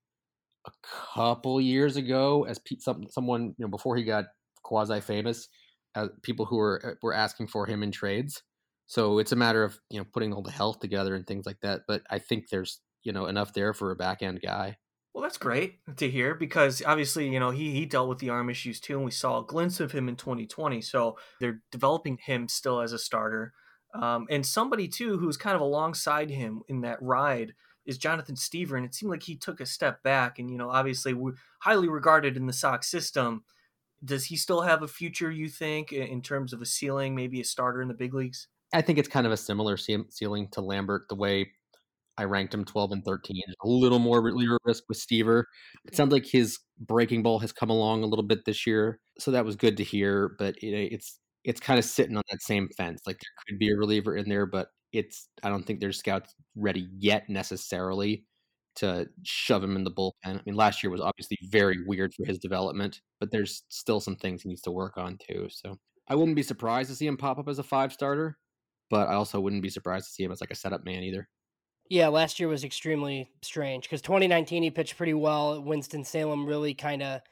a 0.66 0.70
couple 1.14 1.60
years 1.60 1.96
ago 1.96 2.44
as 2.44 2.58
pe- 2.58 2.78
some, 2.78 3.06
someone 3.08 3.54
you 3.56 3.64
know 3.64 3.68
before 3.68 3.96
he 3.96 4.04
got 4.04 4.26
quasi 4.62 5.00
famous, 5.00 5.48
as 5.94 6.08
people 6.22 6.46
who 6.46 6.56
were 6.56 6.80
uh, 6.84 6.94
were 7.02 7.14
asking 7.14 7.48
for 7.48 7.66
him 7.66 7.82
in 7.82 7.90
trades. 7.90 8.42
So 8.86 9.18
it's 9.18 9.32
a 9.32 9.36
matter 9.36 9.64
of 9.64 9.78
you 9.90 9.98
know 9.98 10.06
putting 10.12 10.32
all 10.32 10.42
the 10.42 10.50
health 10.50 10.80
together 10.80 11.14
and 11.14 11.26
things 11.26 11.46
like 11.46 11.60
that. 11.62 11.82
But 11.86 12.02
I 12.10 12.18
think 12.18 12.48
there's 12.48 12.80
you 13.02 13.12
know 13.12 13.26
enough 13.26 13.52
there 13.52 13.74
for 13.74 13.90
a 13.90 13.96
back 13.96 14.22
end 14.22 14.40
guy. 14.42 14.76
Well, 15.18 15.22
that's 15.22 15.38
great 15.38 15.80
to 15.96 16.08
hear 16.08 16.34
because 16.34 16.80
obviously, 16.86 17.28
you 17.28 17.40
know, 17.40 17.50
he 17.50 17.72
he 17.72 17.86
dealt 17.86 18.08
with 18.08 18.18
the 18.18 18.30
arm 18.30 18.50
issues 18.50 18.78
too, 18.78 18.96
and 18.96 19.04
we 19.04 19.10
saw 19.10 19.40
a 19.40 19.44
glimpse 19.44 19.80
of 19.80 19.90
him 19.90 20.08
in 20.08 20.16
2020. 20.16 20.80
So 20.80 21.18
they're 21.40 21.60
developing 21.72 22.18
him 22.18 22.46
still 22.46 22.80
as 22.80 22.92
a 22.92 22.98
starter, 22.98 23.52
um, 23.94 24.26
and 24.30 24.46
somebody 24.46 24.86
too 24.86 25.18
who's 25.18 25.36
kind 25.36 25.56
of 25.56 25.60
alongside 25.60 26.30
him 26.30 26.62
in 26.68 26.82
that 26.82 27.02
ride 27.02 27.54
is 27.84 27.98
Jonathan 27.98 28.36
Stiever, 28.36 28.76
and 28.76 28.86
it 28.86 28.94
seemed 28.94 29.10
like 29.10 29.24
he 29.24 29.34
took 29.34 29.60
a 29.60 29.66
step 29.66 30.02
back. 30.04 30.38
And 30.38 30.50
you 30.50 30.56
know, 30.56 30.70
obviously, 30.70 31.16
highly 31.62 31.88
regarded 31.88 32.36
in 32.36 32.46
the 32.46 32.52
Sox 32.52 32.88
system. 32.88 33.42
Does 34.04 34.26
he 34.26 34.36
still 34.36 34.62
have 34.62 34.82
a 34.82 34.88
future? 34.88 35.30
You 35.30 35.48
think 35.48 35.92
in 35.92 36.22
terms 36.22 36.52
of 36.52 36.62
a 36.62 36.66
ceiling, 36.66 37.14
maybe 37.14 37.40
a 37.40 37.44
starter 37.44 37.82
in 37.82 37.88
the 37.88 37.94
big 37.94 38.14
leagues? 38.14 38.48
I 38.72 38.82
think 38.82 38.98
it's 38.98 39.08
kind 39.08 39.26
of 39.26 39.32
a 39.32 39.36
similar 39.36 39.76
ceiling 39.76 40.48
to 40.52 40.60
Lambert, 40.60 41.06
the 41.08 41.14
way 41.14 41.50
I 42.18 42.24
ranked 42.24 42.52
him 42.52 42.64
12 42.64 42.92
and 42.92 43.04
13. 43.04 43.42
A 43.62 43.68
little 43.68 43.98
more 43.98 44.20
reliever 44.20 44.58
risk 44.64 44.84
with 44.88 44.98
Stiever. 44.98 45.44
It 45.86 45.94
sounds 45.96 46.12
like 46.12 46.26
his 46.26 46.58
breaking 46.78 47.22
ball 47.22 47.38
has 47.38 47.52
come 47.52 47.70
along 47.70 48.02
a 48.02 48.06
little 48.06 48.24
bit 48.24 48.44
this 48.44 48.66
year, 48.66 49.00
so 49.18 49.30
that 49.30 49.44
was 49.44 49.56
good 49.56 49.76
to 49.78 49.84
hear. 49.84 50.34
But 50.38 50.56
it, 50.58 50.92
it's 50.92 51.18
it's 51.44 51.60
kind 51.60 51.78
of 51.78 51.84
sitting 51.84 52.16
on 52.16 52.24
that 52.30 52.42
same 52.42 52.68
fence. 52.76 53.02
Like 53.06 53.16
there 53.16 53.44
could 53.46 53.58
be 53.58 53.70
a 53.70 53.76
reliever 53.76 54.16
in 54.16 54.28
there, 54.28 54.46
but 54.46 54.68
it's 54.92 55.28
I 55.42 55.48
don't 55.48 55.64
think 55.64 55.80
there's 55.80 55.98
scouts 55.98 56.34
ready 56.56 56.88
yet 56.98 57.28
necessarily 57.28 58.24
to 58.78 59.08
shove 59.22 59.62
him 59.62 59.76
in 59.76 59.84
the 59.84 59.90
bullpen. 59.90 60.12
I 60.24 60.40
mean, 60.44 60.54
last 60.54 60.82
year 60.82 60.90
was 60.90 61.00
obviously 61.00 61.38
very 61.50 61.78
weird 61.86 62.14
for 62.14 62.24
his 62.24 62.38
development, 62.38 63.00
but 63.20 63.30
there's 63.30 63.62
still 63.68 64.00
some 64.00 64.16
things 64.16 64.42
he 64.42 64.48
needs 64.48 64.62
to 64.62 64.70
work 64.70 64.96
on 64.96 65.18
too. 65.18 65.48
So 65.50 65.78
I 66.08 66.14
wouldn't 66.14 66.36
be 66.36 66.42
surprised 66.42 66.90
to 66.90 66.96
see 66.96 67.06
him 67.06 67.16
pop 67.16 67.38
up 67.38 67.48
as 67.48 67.58
a 67.58 67.62
five 67.62 67.92
starter, 67.92 68.38
but 68.90 69.08
I 69.08 69.14
also 69.14 69.40
wouldn't 69.40 69.62
be 69.62 69.70
surprised 69.70 70.06
to 70.06 70.12
see 70.12 70.24
him 70.24 70.32
as 70.32 70.40
like 70.40 70.50
a 70.50 70.56
setup 70.56 70.84
man 70.84 71.02
either. 71.02 71.28
Yeah, 71.90 72.08
last 72.08 72.38
year 72.38 72.48
was 72.48 72.64
extremely 72.64 73.30
strange 73.42 73.84
because 73.84 74.02
2019 74.02 74.62
he 74.62 74.70
pitched 74.70 74.96
pretty 74.96 75.14
well. 75.14 75.62
Winston 75.62 76.04
Salem 76.04 76.46
really 76.46 76.74
kind 76.74 77.02
of, 77.02 77.22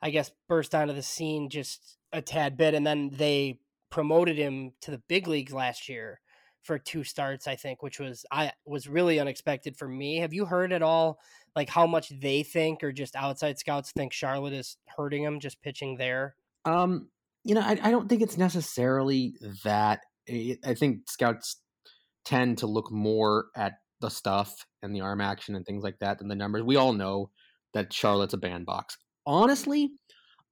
I 0.00 0.10
guess, 0.10 0.30
burst 0.48 0.74
onto 0.74 0.94
the 0.94 1.02
scene 1.02 1.50
just 1.50 1.98
a 2.12 2.22
tad 2.22 2.56
bit, 2.56 2.74
and 2.74 2.86
then 2.86 3.10
they 3.12 3.60
promoted 3.90 4.36
him 4.36 4.72
to 4.82 4.90
the 4.90 5.02
big 5.08 5.28
leagues 5.28 5.52
last 5.52 5.88
year 5.88 6.20
for 6.62 6.78
two 6.78 7.04
starts, 7.04 7.46
I 7.46 7.56
think, 7.56 7.82
which 7.82 7.98
was 7.98 8.24
I 8.30 8.52
was 8.66 8.88
really 8.88 9.20
unexpected 9.20 9.76
for 9.76 9.88
me. 9.88 10.18
Have 10.18 10.32
you 10.32 10.44
heard 10.44 10.72
at 10.72 10.82
all 10.82 11.18
like 11.56 11.68
how 11.68 11.86
much 11.86 12.12
they 12.20 12.42
think 12.42 12.82
or 12.82 12.92
just 12.92 13.16
outside 13.16 13.58
scouts 13.58 13.92
think 13.92 14.12
Charlotte 14.12 14.52
is 14.52 14.76
hurting 14.96 15.22
him 15.22 15.40
just 15.40 15.62
pitching 15.62 15.96
there? 15.96 16.34
Um, 16.64 17.08
you 17.44 17.54
know, 17.54 17.62
I, 17.62 17.78
I 17.82 17.90
don't 17.90 18.08
think 18.08 18.22
it's 18.22 18.36
necessarily 18.36 19.34
that. 19.64 20.00
I 20.28 20.74
think 20.74 21.08
scouts 21.08 21.56
tend 22.24 22.58
to 22.58 22.66
look 22.66 22.92
more 22.92 23.46
at 23.56 23.74
the 24.00 24.10
stuff 24.10 24.66
and 24.82 24.94
the 24.94 25.00
arm 25.00 25.20
action 25.20 25.56
and 25.56 25.64
things 25.64 25.82
like 25.82 25.98
that 26.00 26.18
than 26.18 26.28
the 26.28 26.34
numbers. 26.34 26.62
We 26.62 26.76
all 26.76 26.92
know 26.92 27.30
that 27.72 27.92
Charlotte's 27.92 28.34
a 28.34 28.38
bandbox. 28.38 28.98
Honestly, 29.26 29.90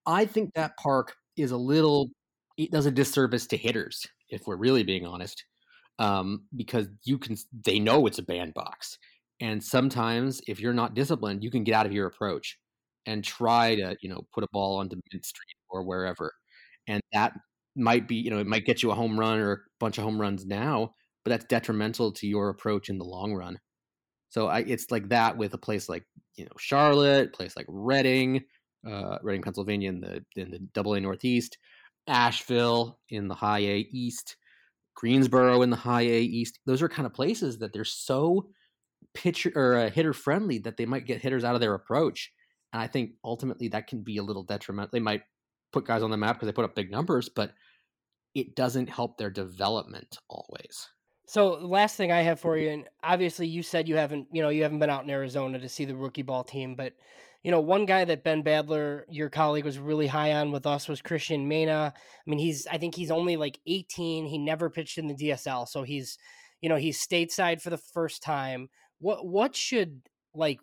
I 0.07 0.25
think 0.25 0.55
that 0.55 0.77
park 0.79 1.15
is 1.37 1.51
a 1.51 1.57
little 1.57 2.09
it 2.57 2.71
does 2.71 2.87
a 2.87 2.91
disservice 2.91 3.47
to 3.49 3.57
hitters 3.57 4.07
if 4.31 4.47
we're 4.47 4.57
really 4.57 4.83
being 4.83 5.05
honest 5.05 5.45
um, 5.99 6.45
because 6.55 6.87
you 7.05 7.19
can 7.19 7.37
they 7.65 7.79
know 7.79 8.07
it's 8.07 8.19
a 8.19 8.23
bandbox 8.23 8.99
and 9.41 9.63
sometimes 9.63 10.41
if 10.47 10.61
you're 10.61 10.73
not 10.75 10.95
disciplined 10.95 11.43
you 11.43 11.51
can 11.51 11.65
get 11.65 11.75
out 11.75 11.87
of 11.87 11.93
your 11.93 12.07
approach 12.07 12.59
and 13.07 13.25
try 13.25 13.75
to 13.75 13.97
you 14.01 14.09
know 14.09 14.27
put 14.35 14.45
a 14.45 14.49
ball 14.53 14.79
onto 14.79 14.97
Mint 15.13 15.25
Street 15.25 15.57
or 15.71 15.85
wherever 15.85 16.33
and 16.87 17.01
that 17.13 17.33
might 17.77 18.09
be 18.09 18.17
you 18.17 18.31
know 18.31 18.39
it 18.39 18.47
might 18.47 18.67
get 18.67 18.83
you 18.83 18.91
a 18.91 18.95
home 18.95 19.19
run 19.19 19.39
or 19.39 19.53
a 19.53 19.59
bunch 19.81 19.99
of 19.99 20.05
home 20.05 20.21
runs 20.21 20.47
now 20.47 20.93
but 21.27 21.31
that's 21.31 21.45
detrimental 21.47 22.13
to 22.13 22.29
your 22.29 22.51
approach 22.51 22.89
in 22.89 22.99
the 22.99 23.05
long 23.05 23.35
run. 23.35 23.59
So 24.29 24.47
I, 24.47 24.61
it's 24.61 24.93
like 24.93 25.09
that 25.09 25.37
with 25.37 25.55
a 25.55 25.59
place 25.59 25.89
like 25.89 26.05
you 26.37 26.45
know 26.45 26.53
charlotte 26.57 27.33
place 27.33 27.57
like 27.57 27.67
reading 27.69 28.45
uh, 28.89 29.19
reading 29.23 29.43
pennsylvania 29.43 29.89
in 29.89 30.01
the 30.01 30.25
in 30.37 30.53
the 30.53 30.61
double 30.73 30.95
a 30.95 31.01
northeast 31.01 31.59
asheville 32.07 33.01
in 33.09 33.27
the 33.27 33.35
high 33.35 33.61
a 33.61 33.89
east 33.91 34.37
Greensboro 34.97 35.63
in 35.63 35.71
the 35.71 35.77
high 35.77 36.03
A 36.03 36.21
East. 36.21 36.59
Those 36.67 36.83
are 36.83 36.89
kind 36.89 37.07
of 37.07 37.15
places 37.15 37.59
that 37.59 37.73
they're 37.73 37.85
so 37.85 38.49
pitcher 39.15 39.53
or 39.55 39.77
uh, 39.77 39.91
hitter 39.91 40.13
friendly 40.13 40.59
that 40.59 40.77
they 40.77 40.87
might 40.87 41.07
get 41.07 41.23
hitters 41.23 41.45
out 41.45 41.55
of 41.55 41.61
their 41.61 41.75
approach. 41.75 42.33
And 42.73 42.83
I 42.83 42.89
think 42.89 43.13
ultimately 43.25 43.69
that 43.69 43.87
can 43.87 44.03
be 44.03 44.17
a 44.17 44.23
little 44.23 44.43
detrimental. 44.43 44.91
They 44.93 45.01
might 45.01 45.23
put 45.73 45.87
guys 45.87 46.03
on 46.03 46.11
the 46.11 46.17
map 46.17 46.37
because 46.37 46.47
they 46.47 46.53
put 46.53 46.65
up 46.65 46.75
big 46.75 46.91
numbers, 46.91 47.29
but 47.29 47.53
it 48.35 48.57
doesn't 48.57 48.91
help 48.91 49.17
their 49.17 49.31
development 49.31 50.19
always. 50.29 50.89
So 51.27 51.55
last 51.55 51.97
thing 51.97 52.13
I 52.13 52.23
have 52.23 52.39
for 52.39 52.57
you, 52.57 52.71
and 52.71 52.85
obviously 53.03 53.47
you 53.47 53.63
said 53.63 53.89
you 53.89 53.97
haven't, 53.97 54.29
you 54.33 54.43
know, 54.43 54.49
you 54.49 54.63
haven't 54.63 54.79
been 54.79 54.91
out 54.91 55.05
in 55.05 55.11
Arizona 55.11 55.59
to 55.59 55.69
see 55.69 55.85
the 55.85 55.97
rookie 55.97 56.23
ball 56.23 56.45
team, 56.45 56.75
but 56.75 56.93
you 57.47 57.53
know, 57.53 57.61
one 57.61 57.87
guy 57.87 58.05
that 58.05 58.25
Ben 58.25 58.43
Badler, 58.43 59.05
your 59.09 59.31
colleague, 59.31 59.65
was 59.65 59.79
really 59.79 60.09
high 60.09 60.33
on 60.33 60.51
with 60.51 60.67
us 60.67 60.89
was 60.89 61.01
Christian 61.01 61.47
Mena. 61.47 61.95
I 61.95 62.29
mean, 62.29 62.41
he's 62.41 62.67
I 62.67 62.77
think 62.77 62.97
he's 62.97 63.13
only 63.13 63.37
like 63.37 63.61
18. 63.69 64.27
He 64.27 64.37
never 64.37 64.69
pitched 64.69 64.99
in 64.99 65.07
the 65.07 65.15
DSL, 65.15 65.69
so 65.69 65.85
he's, 65.85 66.19
you 66.61 66.69
know, 66.69 66.75
he's 66.75 66.99
stateside 67.01 67.63
for 67.63 67.71
the 67.71 67.79
first 67.79 68.21
time. 68.21 68.69
What 68.99 69.25
what 69.25 69.55
should 69.55 70.01
like 70.35 70.59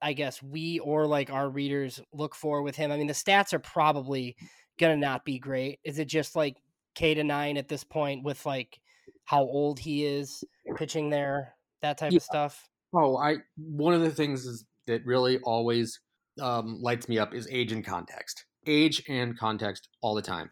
I 0.00 0.14
guess 0.14 0.42
we 0.42 0.78
or 0.78 1.06
like 1.06 1.30
our 1.30 1.50
readers 1.50 2.00
look 2.14 2.34
for 2.34 2.62
with 2.62 2.76
him? 2.76 2.90
I 2.90 2.96
mean, 2.96 3.08
the 3.08 3.12
stats 3.12 3.52
are 3.52 3.58
probably 3.58 4.34
gonna 4.80 4.96
not 4.96 5.26
be 5.26 5.38
great. 5.38 5.80
Is 5.84 5.98
it 5.98 6.06
just 6.06 6.34
like 6.34 6.56
K 6.94 7.12
to 7.12 7.24
nine 7.24 7.58
at 7.58 7.68
this 7.68 7.84
point 7.84 8.24
with 8.24 8.46
like 8.46 8.80
how 9.24 9.42
old 9.42 9.78
he 9.78 10.06
is 10.06 10.42
pitching 10.76 11.10
there, 11.10 11.56
that 11.82 11.98
type 11.98 12.12
yeah. 12.12 12.16
of 12.16 12.22
stuff? 12.22 12.70
Oh, 12.94 13.18
I 13.18 13.36
one 13.58 13.92
of 13.92 14.00
the 14.00 14.10
things 14.10 14.46
is 14.46 14.64
that 14.86 15.04
really 15.04 15.38
always 15.40 16.00
um, 16.40 16.78
lights 16.80 17.08
me 17.08 17.18
up 17.18 17.34
is 17.34 17.48
age 17.50 17.72
and 17.72 17.84
context. 17.84 18.44
Age 18.66 19.02
and 19.08 19.38
context 19.38 19.88
all 20.00 20.14
the 20.14 20.22
time. 20.22 20.50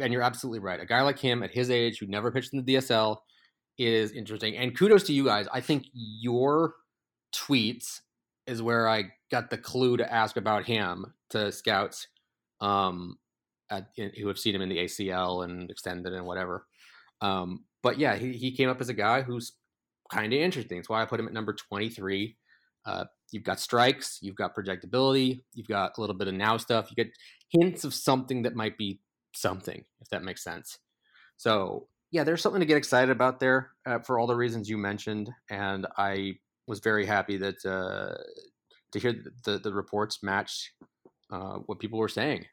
And 0.00 0.12
you're 0.12 0.22
absolutely 0.22 0.60
right. 0.60 0.80
A 0.80 0.86
guy 0.86 1.02
like 1.02 1.18
him 1.18 1.42
at 1.42 1.50
his 1.50 1.70
age 1.70 1.98
who 1.98 2.06
never 2.06 2.30
pitched 2.30 2.52
in 2.52 2.64
the 2.64 2.74
DSL 2.74 3.18
is 3.78 4.12
interesting. 4.12 4.56
And 4.56 4.76
kudos 4.76 5.04
to 5.04 5.12
you 5.12 5.24
guys. 5.24 5.46
I 5.52 5.60
think 5.60 5.84
your 5.92 6.74
tweets 7.34 8.00
is 8.46 8.62
where 8.62 8.88
I 8.88 9.04
got 9.30 9.50
the 9.50 9.58
clue 9.58 9.96
to 9.96 10.12
ask 10.12 10.36
about 10.36 10.64
him 10.64 11.06
to 11.30 11.52
scouts 11.52 12.08
um, 12.60 13.16
at, 13.70 13.88
who 13.96 14.28
have 14.28 14.38
seen 14.38 14.54
him 14.54 14.62
in 14.62 14.68
the 14.68 14.78
ACL 14.78 15.44
and 15.44 15.70
extended 15.70 16.12
and 16.12 16.26
whatever. 16.26 16.66
Um, 17.20 17.64
but 17.82 17.98
yeah, 17.98 18.16
he, 18.16 18.32
he 18.32 18.52
came 18.52 18.68
up 18.68 18.80
as 18.80 18.88
a 18.88 18.94
guy 18.94 19.22
who's 19.22 19.52
kind 20.10 20.32
of 20.32 20.38
interesting. 20.38 20.78
That's 20.78 20.88
why 20.88 21.02
I 21.02 21.06
put 21.06 21.20
him 21.20 21.26
at 21.26 21.32
number 21.32 21.52
23. 21.52 22.36
Uh, 22.84 23.04
you've 23.32 23.44
got 23.44 23.60
strikes, 23.60 24.18
you've 24.20 24.36
got 24.36 24.54
projectability, 24.54 25.40
you've 25.54 25.68
got 25.68 25.96
a 25.96 26.00
little 26.00 26.16
bit 26.16 26.28
of 26.28 26.34
now 26.34 26.56
stuff. 26.56 26.90
You 26.90 26.96
get 26.96 27.12
hints 27.48 27.84
of 27.84 27.94
something 27.94 28.42
that 28.42 28.54
might 28.54 28.78
be 28.78 29.00
something, 29.34 29.84
if 30.00 30.08
that 30.10 30.22
makes 30.22 30.42
sense. 30.42 30.78
So 31.36 31.88
yeah, 32.10 32.24
there's 32.24 32.42
something 32.42 32.60
to 32.60 32.66
get 32.66 32.76
excited 32.76 33.10
about 33.10 33.40
there 33.40 33.70
uh, 33.86 34.00
for 34.00 34.18
all 34.18 34.26
the 34.26 34.36
reasons 34.36 34.68
you 34.68 34.76
mentioned, 34.76 35.30
and 35.48 35.86
I 35.96 36.34
was 36.66 36.80
very 36.80 37.06
happy 37.06 37.36
that 37.36 37.64
uh, 37.64 38.20
to 38.92 38.98
hear 38.98 39.14
the 39.44 39.58
the 39.58 39.72
reports 39.72 40.22
match 40.22 40.72
uh, 41.30 41.58
what 41.66 41.78
people 41.78 41.98
were 41.98 42.08
saying. 42.08 42.44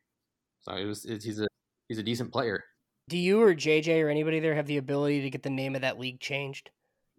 So 0.62 0.76
it 0.76 0.86
was 0.86 1.06
it, 1.06 1.24
he's 1.24 1.40
a 1.40 1.48
he's 1.88 1.98
a 1.98 2.04
decent 2.04 2.32
player. 2.32 2.64
Do 3.10 3.18
you 3.18 3.42
or 3.42 3.56
JJ 3.56 4.04
or 4.04 4.10
anybody 4.10 4.40
there 4.40 4.56
have 4.56 4.68
the 4.68 4.78
ability 4.78 5.22
to 5.22 5.30
get 5.30 5.44
the 5.44 5.50
name 5.50 5.76
of 5.76 5.82
that 5.82 6.00
league 6.00 6.20
changed? 6.20 6.70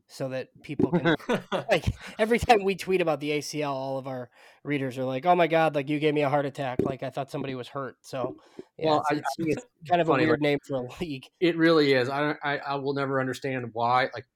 So 0.08 0.30
that 0.30 0.48
people 0.62 0.90
can 0.90 1.14
like 1.52 1.84
every 2.18 2.38
time 2.38 2.64
we 2.64 2.74
tweet 2.74 3.00
about 3.00 3.20
the 3.20 3.30
ACL, 3.30 3.70
all 3.70 3.98
of 3.98 4.06
our 4.06 4.30
readers 4.64 4.96
are 4.98 5.04
like, 5.04 5.26
"Oh 5.26 5.34
my 5.34 5.46
god, 5.46 5.74
like 5.74 5.88
you 5.88 5.98
gave 5.98 6.14
me 6.14 6.22
a 6.22 6.28
heart 6.28 6.46
attack!" 6.46 6.80
Like 6.82 7.02
I 7.02 7.10
thought 7.10 7.30
somebody 7.30 7.54
was 7.54 7.68
hurt. 7.68 7.96
So 8.00 8.36
yeah, 8.78 8.86
well, 8.86 9.04
it's, 9.10 9.20
I, 9.20 9.22
it's, 9.44 9.58
it's 9.58 9.66
kind 9.88 10.00
of 10.00 10.08
funny. 10.08 10.24
a 10.24 10.26
weird 10.26 10.40
name 10.40 10.58
for 10.66 10.76
a 10.76 10.88
league. 11.00 11.26
It 11.40 11.56
really 11.56 11.92
is. 11.92 12.08
I, 12.08 12.34
I 12.42 12.58
I 12.58 12.74
will 12.76 12.94
never 12.94 13.20
understand 13.20 13.68
why. 13.74 14.08
Like 14.14 14.26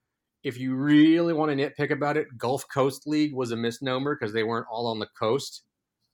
if 0.45 0.59
you 0.59 0.75
really 0.75 1.33
want 1.33 1.57
to 1.57 1.57
nitpick 1.57 1.91
about 1.91 2.17
it, 2.17 2.27
Gulf 2.37 2.65
Coast 2.73 3.07
League 3.07 3.35
was 3.35 3.51
a 3.51 3.57
misnomer 3.57 4.15
because 4.15 4.35
they 4.35 4.45
weren't 4.45 4.67
all 4.71 4.87
on 4.89 4.99
the 4.99 5.09
coast. 5.19 5.63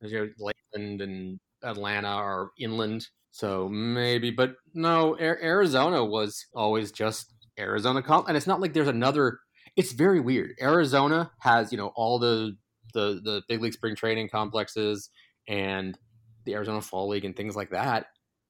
You 0.00 0.26
know, 0.26 0.28
Lakeland 0.38 1.00
and 1.00 1.40
Atlanta 1.62 2.08
are 2.08 2.50
inland. 2.58 3.08
So 3.32 3.68
maybe, 3.68 4.30
but 4.30 4.54
no, 4.74 5.18
Arizona 5.18 6.04
was 6.04 6.46
always 6.54 6.92
just 6.92 7.34
Arizona 7.58 8.02
comp, 8.02 8.28
and 8.28 8.36
it's 8.36 8.46
not 8.46 8.60
like 8.60 8.72
there's 8.72 8.88
another 8.88 9.40
it's 9.78 9.92
very 9.92 10.18
weird. 10.18 10.56
Arizona 10.60 11.30
has, 11.38 11.70
you 11.70 11.78
know, 11.78 11.92
all 11.94 12.18
the 12.18 12.56
the 12.94 13.20
the 13.22 13.42
big 13.48 13.62
league 13.62 13.72
spring 13.72 13.94
training 13.94 14.28
complexes 14.28 15.08
and 15.46 15.96
the 16.44 16.54
Arizona 16.54 16.82
Fall 16.82 17.08
League 17.08 17.24
and 17.24 17.36
things 17.36 17.54
like 17.54 17.70
that, 17.70 18.06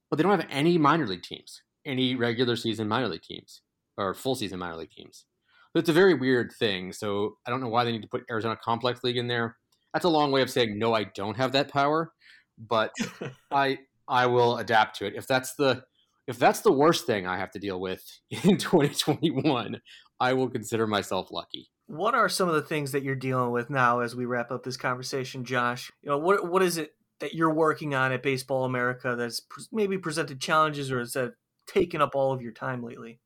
but 0.09 0.17
they 0.17 0.23
don't 0.23 0.37
have 0.37 0.49
any 0.51 0.79
minor 0.79 1.07
league 1.07 1.23
teams, 1.23 1.63
any 1.85 2.15
regular 2.15 2.57
season 2.57 2.89
minor 2.89 3.09
league 3.09 3.23
teams 3.23 3.61
or 3.99 4.15
full 4.15 4.35
season 4.35 4.59
minor 4.59 4.77
league 4.77 4.91
teams. 4.91 5.27
So 5.73 5.79
it's 5.79 5.91
a 5.91 5.93
very 5.93 6.15
weird 6.15 6.51
thing. 6.59 6.95
So 6.95 7.37
I 7.47 7.51
don't 7.51 7.61
know 7.61 7.69
why 7.69 7.85
they 7.85 7.93
need 7.93 8.03
to 8.03 8.09
put 8.09 8.25
Arizona 8.31 8.57
Complex 8.65 9.05
League 9.05 9.19
in 9.19 9.29
there. 9.29 9.59
That's 9.93 10.07
a 10.07 10.09
long 10.09 10.33
way 10.33 10.41
of 10.41 10.49
saying 10.49 10.79
no, 10.79 10.95
I 10.95 11.05
don't 11.05 11.37
have 11.37 11.53
that 11.53 11.71
power, 11.71 12.13
but 12.57 12.91
I 13.51 13.81
I 14.09 14.25
will 14.27 14.57
adapt 14.57 14.97
to 15.01 15.07
it. 15.07 15.15
If 15.15 15.27
that's 15.27 15.55
the 15.57 15.85
if 16.29 16.39
that's 16.39 16.61
the 16.61 16.73
worst 16.73 17.07
thing 17.07 17.27
I 17.27 17.39
have 17.39 17.51
to 17.53 17.59
deal 17.59 17.81
with 17.81 18.05
in 18.31 18.59
2021, 18.59 19.81
I 20.21 20.33
will 20.35 20.49
consider 20.49 20.87
myself 20.87 21.29
lucky. 21.33 21.71
What 21.87 22.15
are 22.15 22.29
some 22.29 22.49
of 22.49 22.55
the 22.55 22.63
things 22.63 22.93
that 22.93 23.03
you're 23.03 23.17
dealing 23.17 23.51
with 23.51 23.71
now 23.71 24.01
as 24.01 24.15
we 24.15 24.27
wrap 24.27 24.53
up 24.53 24.63
this 24.63 24.77
conversation, 24.77 25.45
Josh? 25.45 25.91
You 26.03 26.11
know, 26.11 26.19
what 26.19 26.49
what 26.49 26.63
is 26.63 26.77
it 26.77 26.93
that 27.21 27.35
you're 27.35 27.53
working 27.53 27.95
on 27.95 28.13
at 28.13 28.23
Baseball 28.23 28.65
America 28.65 29.17
that's 29.17 29.41
maybe 29.73 29.97
presented 29.97 30.41
challenges 30.41 30.93
or 30.93 30.99
has 31.01 31.13
that 31.13 31.33
taken 31.67 32.03
up 32.03 32.15
all 32.15 32.33
of 32.33 32.43
your 32.43 32.53
time 32.53 32.85
lately? 32.85 33.21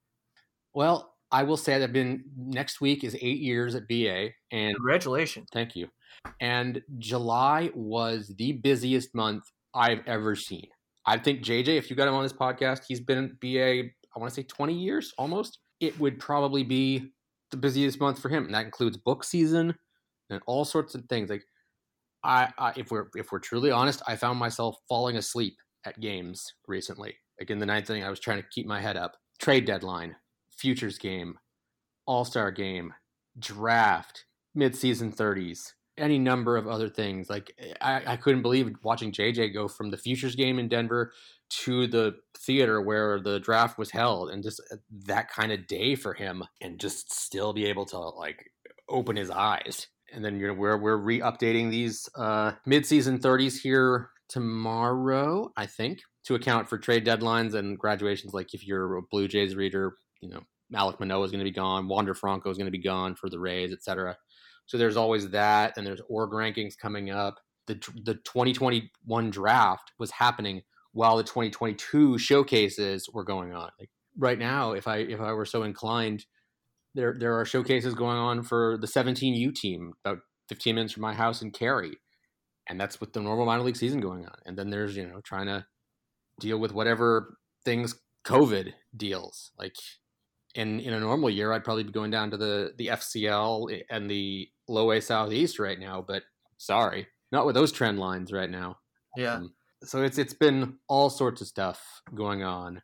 Well, 0.73 1.13
I 1.33 1.43
will 1.43 1.57
say 1.57 1.79
that 1.79 1.85
I've 1.85 1.93
been 1.93 2.25
next 2.37 2.81
week 2.81 3.03
is 3.03 3.17
eight 3.21 3.41
years 3.41 3.75
at 3.75 3.89
BA, 3.89 4.29
and 4.53 4.77
congratulations. 4.77 5.49
Thank 5.53 5.75
you. 5.75 5.89
And 6.41 6.83
July 6.99 7.71
was 7.75 8.33
the 8.39 8.53
busiest 8.53 9.15
month 9.15 9.43
I've 9.75 10.07
ever 10.07 10.37
seen. 10.37 10.69
I 11.07 11.19
think 11.19 11.43
JJ, 11.43 11.69
if 11.69 11.91
you 11.91 11.97
got 11.97 12.09
him 12.09 12.15
on 12.15 12.23
this 12.23 12.33
podcast, 12.33 12.83
he's 12.87 13.01
been 13.01 13.37
BA. 13.41 13.83
I 14.15 14.19
want 14.19 14.33
to 14.33 14.35
say 14.35 14.45
20 14.45 14.75
years 14.75 15.13
almost 15.19 15.59
it 15.83 15.99
would 15.99 16.21
probably 16.21 16.63
be 16.63 17.13
the 17.51 17.57
busiest 17.57 18.01
month 18.01 18.21
for 18.21 18.29
him, 18.29 18.45
and 18.45 18.55
that 18.55 18.65
includes 18.65 18.97
book 18.97 19.25
season 19.25 19.75
and 20.31 20.41
all 20.47 20.65
sorts 20.65 20.95
of 20.95 21.05
things. 21.07 21.29
Like, 21.29 21.43
I, 22.23 22.49
I 22.57 22.73
if 22.77 22.93
we're 22.93 23.09
if 23.17 23.33
we're 23.33 23.41
truly 23.41 23.73
honest, 23.73 24.01
I 24.07 24.15
found 24.15 24.39
myself 24.39 24.77
falling 24.89 25.17
asleep 25.17 25.57
at 25.85 26.01
games 26.01 26.55
recently. 26.69 27.17
Like 27.39 27.51
in 27.51 27.59
the 27.59 27.67
ninth 27.67 27.91
inning, 27.91 28.05
I 28.05 28.11
was 28.11 28.21
trying 28.21 28.41
to 28.41 28.49
keep 28.55 28.65
my 28.65 28.81
head 28.81 28.97
up. 28.97 29.17
Trade 29.41 29.65
deadline, 29.65 30.15
futures 30.57 30.99
game, 30.99 31.37
All 32.07 32.25
Star 32.25 32.53
game, 32.53 32.95
draft, 33.41 34.25
midseason 34.57 35.13
thirties, 35.13 35.75
any 35.99 36.19
number 36.19 36.57
of 36.57 36.67
other 36.67 36.89
things. 36.89 37.29
Like 37.29 37.55
I, 37.81 38.03
I 38.07 38.17
couldn't 38.17 38.43
believe 38.43 38.71
watching 38.83 39.13
JJ 39.13 39.53
go 39.53 39.69
from 39.69 39.91
the 39.91 39.97
futures 39.97 40.35
game 40.35 40.59
in 40.59 40.69
Denver 40.69 41.13
to 41.51 41.87
the 41.87 42.17
theater 42.39 42.81
where 42.81 43.21
the 43.21 43.39
draft 43.39 43.79
was 43.79 43.91
held 43.91 44.31
and 44.31 44.43
just 44.43 44.61
uh, 44.73 44.77
that 45.07 45.31
kind 45.31 45.53
of 45.53 45.67
day 45.67 45.95
for 45.95 46.15
him 46.15 46.43
and 46.61 46.81
just 46.81 47.13
still 47.13 47.53
be 47.53 47.67
able 47.67 47.85
to 47.85 47.99
like 47.99 48.51
open 48.89 49.17
his 49.17 49.31
eyes 49.31 49.89
and 50.13 50.25
then 50.25 50.39
you 50.39 50.47
know 50.47 50.55
we're 50.55 50.77
we're 50.77 50.97
re-updating 50.97 51.71
these 51.71 52.09
uh 52.17 52.53
mid-season 52.67 53.19
30s 53.19 53.61
here 53.61 54.11
tomorrow 54.29 55.51
i 55.57 55.67
think 55.67 56.01
to 56.25 56.35
account 56.35 56.69
for 56.69 56.79
trade 56.79 57.07
deadlines 57.07 57.55
and 57.55 57.79
graduations 57.79 58.33
like 58.33 58.55
if 58.55 58.67
you're 58.67 58.97
a 58.97 59.03
blue 59.11 59.29
jays 59.29 59.55
reader 59.55 59.95
you 60.21 60.29
know 60.29 60.41
Alek 60.75 60.99
Manoah 60.99 61.25
is 61.25 61.31
going 61.31 61.41
to 61.41 61.45
be 61.45 61.51
gone 61.51 61.87
wander 61.87 62.15
franco 62.15 62.51
is 62.51 62.57
going 62.57 62.67
to 62.67 62.71
be 62.73 62.83
gone 62.83 63.15
for 63.15 63.29
the 63.29 63.39
rays 63.39 63.73
etc 63.73 64.17
so 64.67 64.79
there's 64.79 64.97
always 64.97 65.31
that 65.31 65.75
and 65.77 65.87
there's 65.87 66.01
org 66.09 66.31
rankings 66.31 66.77
coming 66.77 67.11
up 67.11 67.41
the 67.67 67.75
the 68.05 68.15
2021 68.15 69.31
draft 69.31 69.93
was 69.99 70.11
happening 70.11 70.63
while 70.93 71.17
the 71.17 71.23
2022 71.23 72.19
showcases 72.19 73.09
were 73.13 73.25
going 73.25 73.55
on. 73.55 73.71
Like 73.79 73.91
right 74.19 74.39
now, 74.39 74.73
if 74.73 74.87
I 74.87 74.99
if 74.99 75.21
I 75.21 75.33
were 75.33 75.47
so 75.47 75.63
inclined, 75.63 76.27
there 76.95 77.15
there 77.19 77.39
are 77.39 77.45
showcases 77.45 77.95
going 77.95 78.17
on 78.17 78.43
for 78.43 78.77
the 78.79 78.87
17U 78.87 79.55
team 79.55 79.93
about 80.05 80.19
15 80.49 80.75
minutes 80.75 80.93
from 80.93 81.03
my 81.03 81.15
house 81.15 81.43
in 81.43 81.51
Cary, 81.51 81.97
and 82.69 82.81
that's 82.81 83.01
with 83.01 83.13
the 83.13 83.21
normal 83.21 83.47
minor 83.47 83.63
league 83.63 83.77
season 83.77 84.01
going 84.01 84.25
on. 84.25 84.37
And 84.45 84.59
then 84.59 84.71
there's 84.71 84.97
you 84.97 85.07
know 85.07 85.21
trying 85.23 85.47
to 85.47 85.65
deal 86.41 86.59
with 86.59 86.73
whatever 86.73 87.37
things 87.65 87.95
COVID 88.25 88.73
deals. 88.97 89.53
Like 89.59 89.77
in 90.55 90.81
in 90.81 90.93
a 90.93 91.01
normal 91.01 91.31
year, 91.31 91.53
I'd 91.53 91.65
probably 91.65 91.85
be 91.85 91.93
going 91.93 92.11
down 92.11 92.31
to 92.31 92.37
the 92.37 92.73
the 92.77 92.89
FCL 92.89 93.83
and 93.91 94.11
the 94.11 94.49
Low 94.69 94.93
A 94.93 95.01
Southeast 95.01 95.59
right 95.59 95.79
now, 95.79 96.05
but 96.07 96.23
sorry, 96.59 97.07
not 97.31 97.47
with 97.47 97.55
those 97.55 97.73
trend 97.73 97.99
lines 97.99 98.33
right 98.33 98.51
now. 98.51 98.79
Yeah. 99.17 99.35
Um, 99.35 99.55
so 99.83 100.03
it's 100.03 100.19
it's 100.19 100.35
been 100.35 100.79
all 100.89 101.11
sorts 101.11 101.41
of 101.41 101.47
stuff 101.47 101.83
going 102.15 102.43
on, 102.43 102.83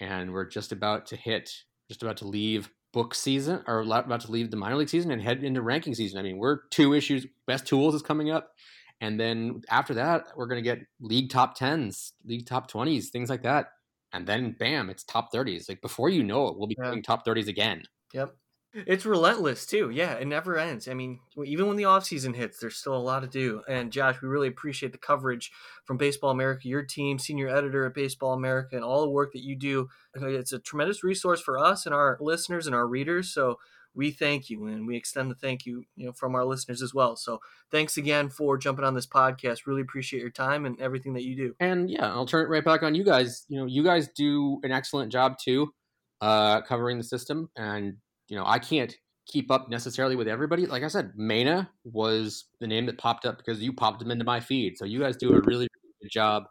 and 0.00 0.32
we're 0.32 0.48
just 0.48 0.72
about 0.72 1.06
to 1.06 1.16
hit, 1.16 1.50
just 1.88 2.02
about 2.02 2.16
to 2.18 2.28
leave 2.28 2.70
book 2.92 3.14
season, 3.14 3.62
or 3.66 3.80
about 3.80 4.20
to 4.20 4.30
leave 4.30 4.50
the 4.50 4.56
minor 4.56 4.76
league 4.76 4.88
season 4.88 5.10
and 5.10 5.20
head 5.20 5.42
into 5.42 5.60
ranking 5.60 5.94
season. 5.94 6.18
I 6.18 6.22
mean, 6.22 6.38
we're 6.38 6.60
two 6.70 6.94
issues. 6.94 7.26
Best 7.46 7.66
tools 7.66 7.94
is 7.94 8.02
coming 8.02 8.30
up, 8.30 8.52
and 9.00 9.18
then 9.18 9.62
after 9.68 9.94
that, 9.94 10.28
we're 10.36 10.46
going 10.46 10.62
to 10.62 10.70
get 10.70 10.86
league 11.00 11.30
top 11.30 11.56
tens, 11.56 12.12
league 12.24 12.46
top 12.46 12.68
twenties, 12.68 13.10
things 13.10 13.28
like 13.28 13.42
that, 13.42 13.66
and 14.14 14.26
then 14.26 14.56
bam, 14.58 14.88
it's 14.88 15.04
top 15.04 15.32
thirties. 15.32 15.68
Like 15.68 15.82
before 15.82 16.08
you 16.08 16.22
know 16.22 16.46
it, 16.48 16.56
we'll 16.56 16.68
be 16.68 16.76
yeah. 16.78 16.94
top 17.02 17.24
thirties 17.24 17.48
again. 17.48 17.82
Yep. 18.14 18.34
It's 18.74 19.06
relentless 19.06 19.66
too. 19.66 19.90
Yeah, 19.90 20.14
it 20.14 20.26
never 20.26 20.58
ends. 20.58 20.88
I 20.88 20.94
mean, 20.94 21.20
even 21.44 21.68
when 21.68 21.76
the 21.76 21.84
off 21.84 22.04
season 22.04 22.34
hits, 22.34 22.58
there's 22.58 22.76
still 22.76 22.96
a 22.96 22.98
lot 22.98 23.20
to 23.20 23.28
do. 23.28 23.62
And 23.68 23.92
Josh, 23.92 24.20
we 24.20 24.28
really 24.28 24.48
appreciate 24.48 24.90
the 24.90 24.98
coverage 24.98 25.52
from 25.84 25.96
Baseball 25.96 26.30
America, 26.30 26.66
your 26.66 26.82
team, 26.82 27.20
senior 27.20 27.48
editor 27.48 27.86
at 27.86 27.94
Baseball 27.94 28.32
America, 28.32 28.74
and 28.74 28.84
all 28.84 29.02
the 29.02 29.10
work 29.10 29.32
that 29.32 29.44
you 29.44 29.56
do. 29.56 29.88
Uh, 30.20 30.26
it's 30.26 30.52
a 30.52 30.58
tremendous 30.58 31.04
resource 31.04 31.40
for 31.40 31.56
us 31.56 31.86
and 31.86 31.94
our 31.94 32.18
listeners 32.20 32.66
and 32.66 32.74
our 32.74 32.88
readers. 32.88 33.32
So 33.32 33.58
we 33.94 34.10
thank 34.10 34.50
you 34.50 34.66
and 34.66 34.86
we 34.86 34.96
extend 34.96 35.30
the 35.30 35.34
thank 35.34 35.66
you, 35.66 35.84
you 35.96 36.06
know, 36.06 36.12
from 36.12 36.34
our 36.34 36.44
listeners 36.44 36.82
as 36.82 36.92
well. 36.92 37.16
So 37.16 37.40
thanks 37.70 37.96
again 37.96 38.28
for 38.28 38.58
jumping 38.58 38.84
on 38.84 38.94
this 38.94 39.06
podcast. 39.06 39.66
Really 39.66 39.82
appreciate 39.82 40.20
your 40.20 40.30
time 40.30 40.66
and 40.66 40.80
everything 40.80 41.14
that 41.14 41.24
you 41.24 41.36
do. 41.36 41.54
And 41.60 41.90
yeah, 41.90 42.08
I'll 42.08 42.26
turn 42.26 42.44
it 42.44 42.48
right 42.48 42.64
back 42.64 42.82
on 42.82 42.94
you 42.94 43.04
guys. 43.04 43.44
You 43.48 43.58
know, 43.58 43.66
you 43.66 43.84
guys 43.84 44.08
do 44.08 44.60
an 44.62 44.72
excellent 44.72 45.12
job 45.12 45.36
too, 45.38 45.72
uh, 46.20 46.62
covering 46.62 46.98
the 46.98 47.04
system. 47.04 47.50
And, 47.56 47.96
you 48.28 48.36
know, 48.36 48.44
I 48.46 48.58
can't 48.58 48.94
keep 49.26 49.50
up 49.50 49.68
necessarily 49.68 50.16
with 50.16 50.28
everybody. 50.28 50.66
Like 50.66 50.82
I 50.82 50.88
said, 50.88 51.12
Mena 51.14 51.70
was 51.84 52.46
the 52.60 52.66
name 52.66 52.86
that 52.86 52.98
popped 52.98 53.24
up 53.24 53.38
because 53.38 53.62
you 53.62 53.72
popped 53.72 54.00
them 54.00 54.10
into 54.10 54.24
my 54.24 54.40
feed. 54.40 54.76
So 54.76 54.84
you 54.84 55.00
guys 55.00 55.16
do 55.16 55.30
a 55.30 55.40
really, 55.40 55.46
really 55.46 55.68
good 56.02 56.10
job 56.10 56.44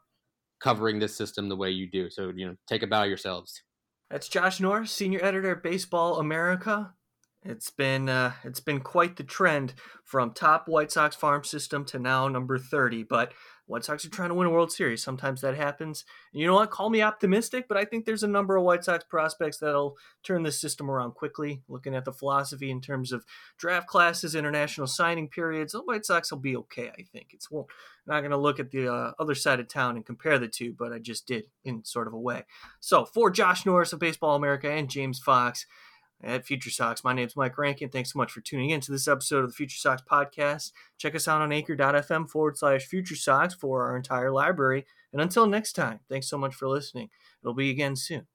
covering 0.59 0.99
this 0.99 1.15
system 1.15 1.49
the 1.49 1.55
way 1.57 1.69
you 1.69 1.89
do. 1.89 2.09
So, 2.09 2.31
you 2.35 2.47
know, 2.47 2.55
take 2.67 2.83
a 2.83 2.87
bow 2.87 3.03
yourselves. 3.03 3.61
That's 4.09 4.29
Josh 4.29 4.59
Norris, 4.59 4.91
senior 4.91 5.23
editor 5.23 5.51
at 5.51 5.63
Baseball 5.63 6.19
America. 6.19 6.93
It's 7.45 7.69
been 7.69 8.09
uh, 8.09 8.33
it's 8.43 8.59
been 8.59 8.79
quite 8.79 9.17
the 9.17 9.23
trend 9.23 9.73
from 10.03 10.31
top 10.31 10.67
White 10.67 10.91
Sox 10.91 11.15
farm 11.15 11.43
system 11.43 11.85
to 11.85 11.99
now 11.99 12.27
number 12.27 12.57
30. 12.57 13.03
But 13.03 13.33
White 13.65 13.85
Sox 13.85 14.05
are 14.05 14.09
trying 14.09 14.29
to 14.29 14.35
win 14.35 14.47
a 14.47 14.49
World 14.49 14.71
Series. 14.71 15.03
Sometimes 15.03 15.41
that 15.41 15.55
happens. 15.55 16.03
And 16.33 16.41
you 16.41 16.47
know 16.47 16.53
what? 16.53 16.69
Call 16.69 16.89
me 16.89 17.01
optimistic, 17.01 17.67
but 17.67 17.77
I 17.77 17.85
think 17.85 18.05
there's 18.05 18.23
a 18.23 18.27
number 18.27 18.57
of 18.57 18.63
White 18.63 18.83
Sox 18.83 19.05
prospects 19.05 19.57
that'll 19.57 19.95
turn 20.23 20.43
this 20.43 20.59
system 20.59 20.91
around 20.91 21.13
quickly. 21.13 21.61
Looking 21.67 21.95
at 21.95 22.05
the 22.05 22.11
philosophy 22.11 22.69
in 22.69 22.81
terms 22.81 23.11
of 23.11 23.25
draft 23.57 23.87
classes, 23.87 24.35
international 24.35 24.87
signing 24.87 25.29
periods, 25.29 25.73
the 25.73 25.79
White 25.79 26.05
Sox 26.05 26.31
will 26.31 26.39
be 26.39 26.57
okay. 26.57 26.89
I 26.89 27.03
think 27.11 27.27
it's 27.31 27.49
well, 27.49 27.67
not 28.05 28.19
going 28.19 28.31
to 28.31 28.37
look 28.37 28.59
at 28.59 28.71
the 28.71 28.93
uh, 28.93 29.11
other 29.17 29.35
side 29.35 29.59
of 29.59 29.67
town 29.69 29.95
and 29.95 30.05
compare 30.05 30.37
the 30.39 30.49
two, 30.49 30.75
but 30.77 30.91
I 30.91 30.99
just 30.99 31.25
did 31.25 31.45
in 31.63 31.85
sort 31.85 32.07
of 32.07 32.13
a 32.13 32.19
way. 32.19 32.43
So 32.81 33.05
for 33.05 33.29
Josh 33.29 33.65
Norris 33.65 33.93
of 33.93 33.99
Baseball 33.99 34.35
America 34.35 34.69
and 34.69 34.89
James 34.89 35.19
Fox 35.19 35.65
at 36.23 36.45
Future 36.45 36.69
Sox. 36.69 37.03
My 37.03 37.13
name 37.13 37.27
is 37.27 37.35
Mike 37.35 37.57
Rankin. 37.57 37.89
Thanks 37.89 38.13
so 38.13 38.17
much 38.17 38.31
for 38.31 38.41
tuning 38.41 38.69
in 38.69 38.81
to 38.81 38.91
this 38.91 39.07
episode 39.07 39.43
of 39.43 39.49
the 39.49 39.55
Future 39.55 39.77
Sox 39.77 40.01
podcast. 40.01 40.71
Check 40.97 41.15
us 41.15 41.27
out 41.27 41.41
on 41.41 41.51
anchor.fm 41.51 42.29
forward 42.29 42.57
slash 42.57 42.85
Future 42.85 43.15
Sox 43.15 43.53
for 43.53 43.83
our 43.83 43.97
entire 43.97 44.31
library. 44.31 44.85
And 45.11 45.21
until 45.21 45.47
next 45.47 45.73
time, 45.73 45.99
thanks 46.09 46.27
so 46.27 46.37
much 46.37 46.55
for 46.55 46.67
listening. 46.67 47.09
It'll 47.41 47.53
be 47.53 47.69
again 47.69 47.95
soon. 47.95 48.27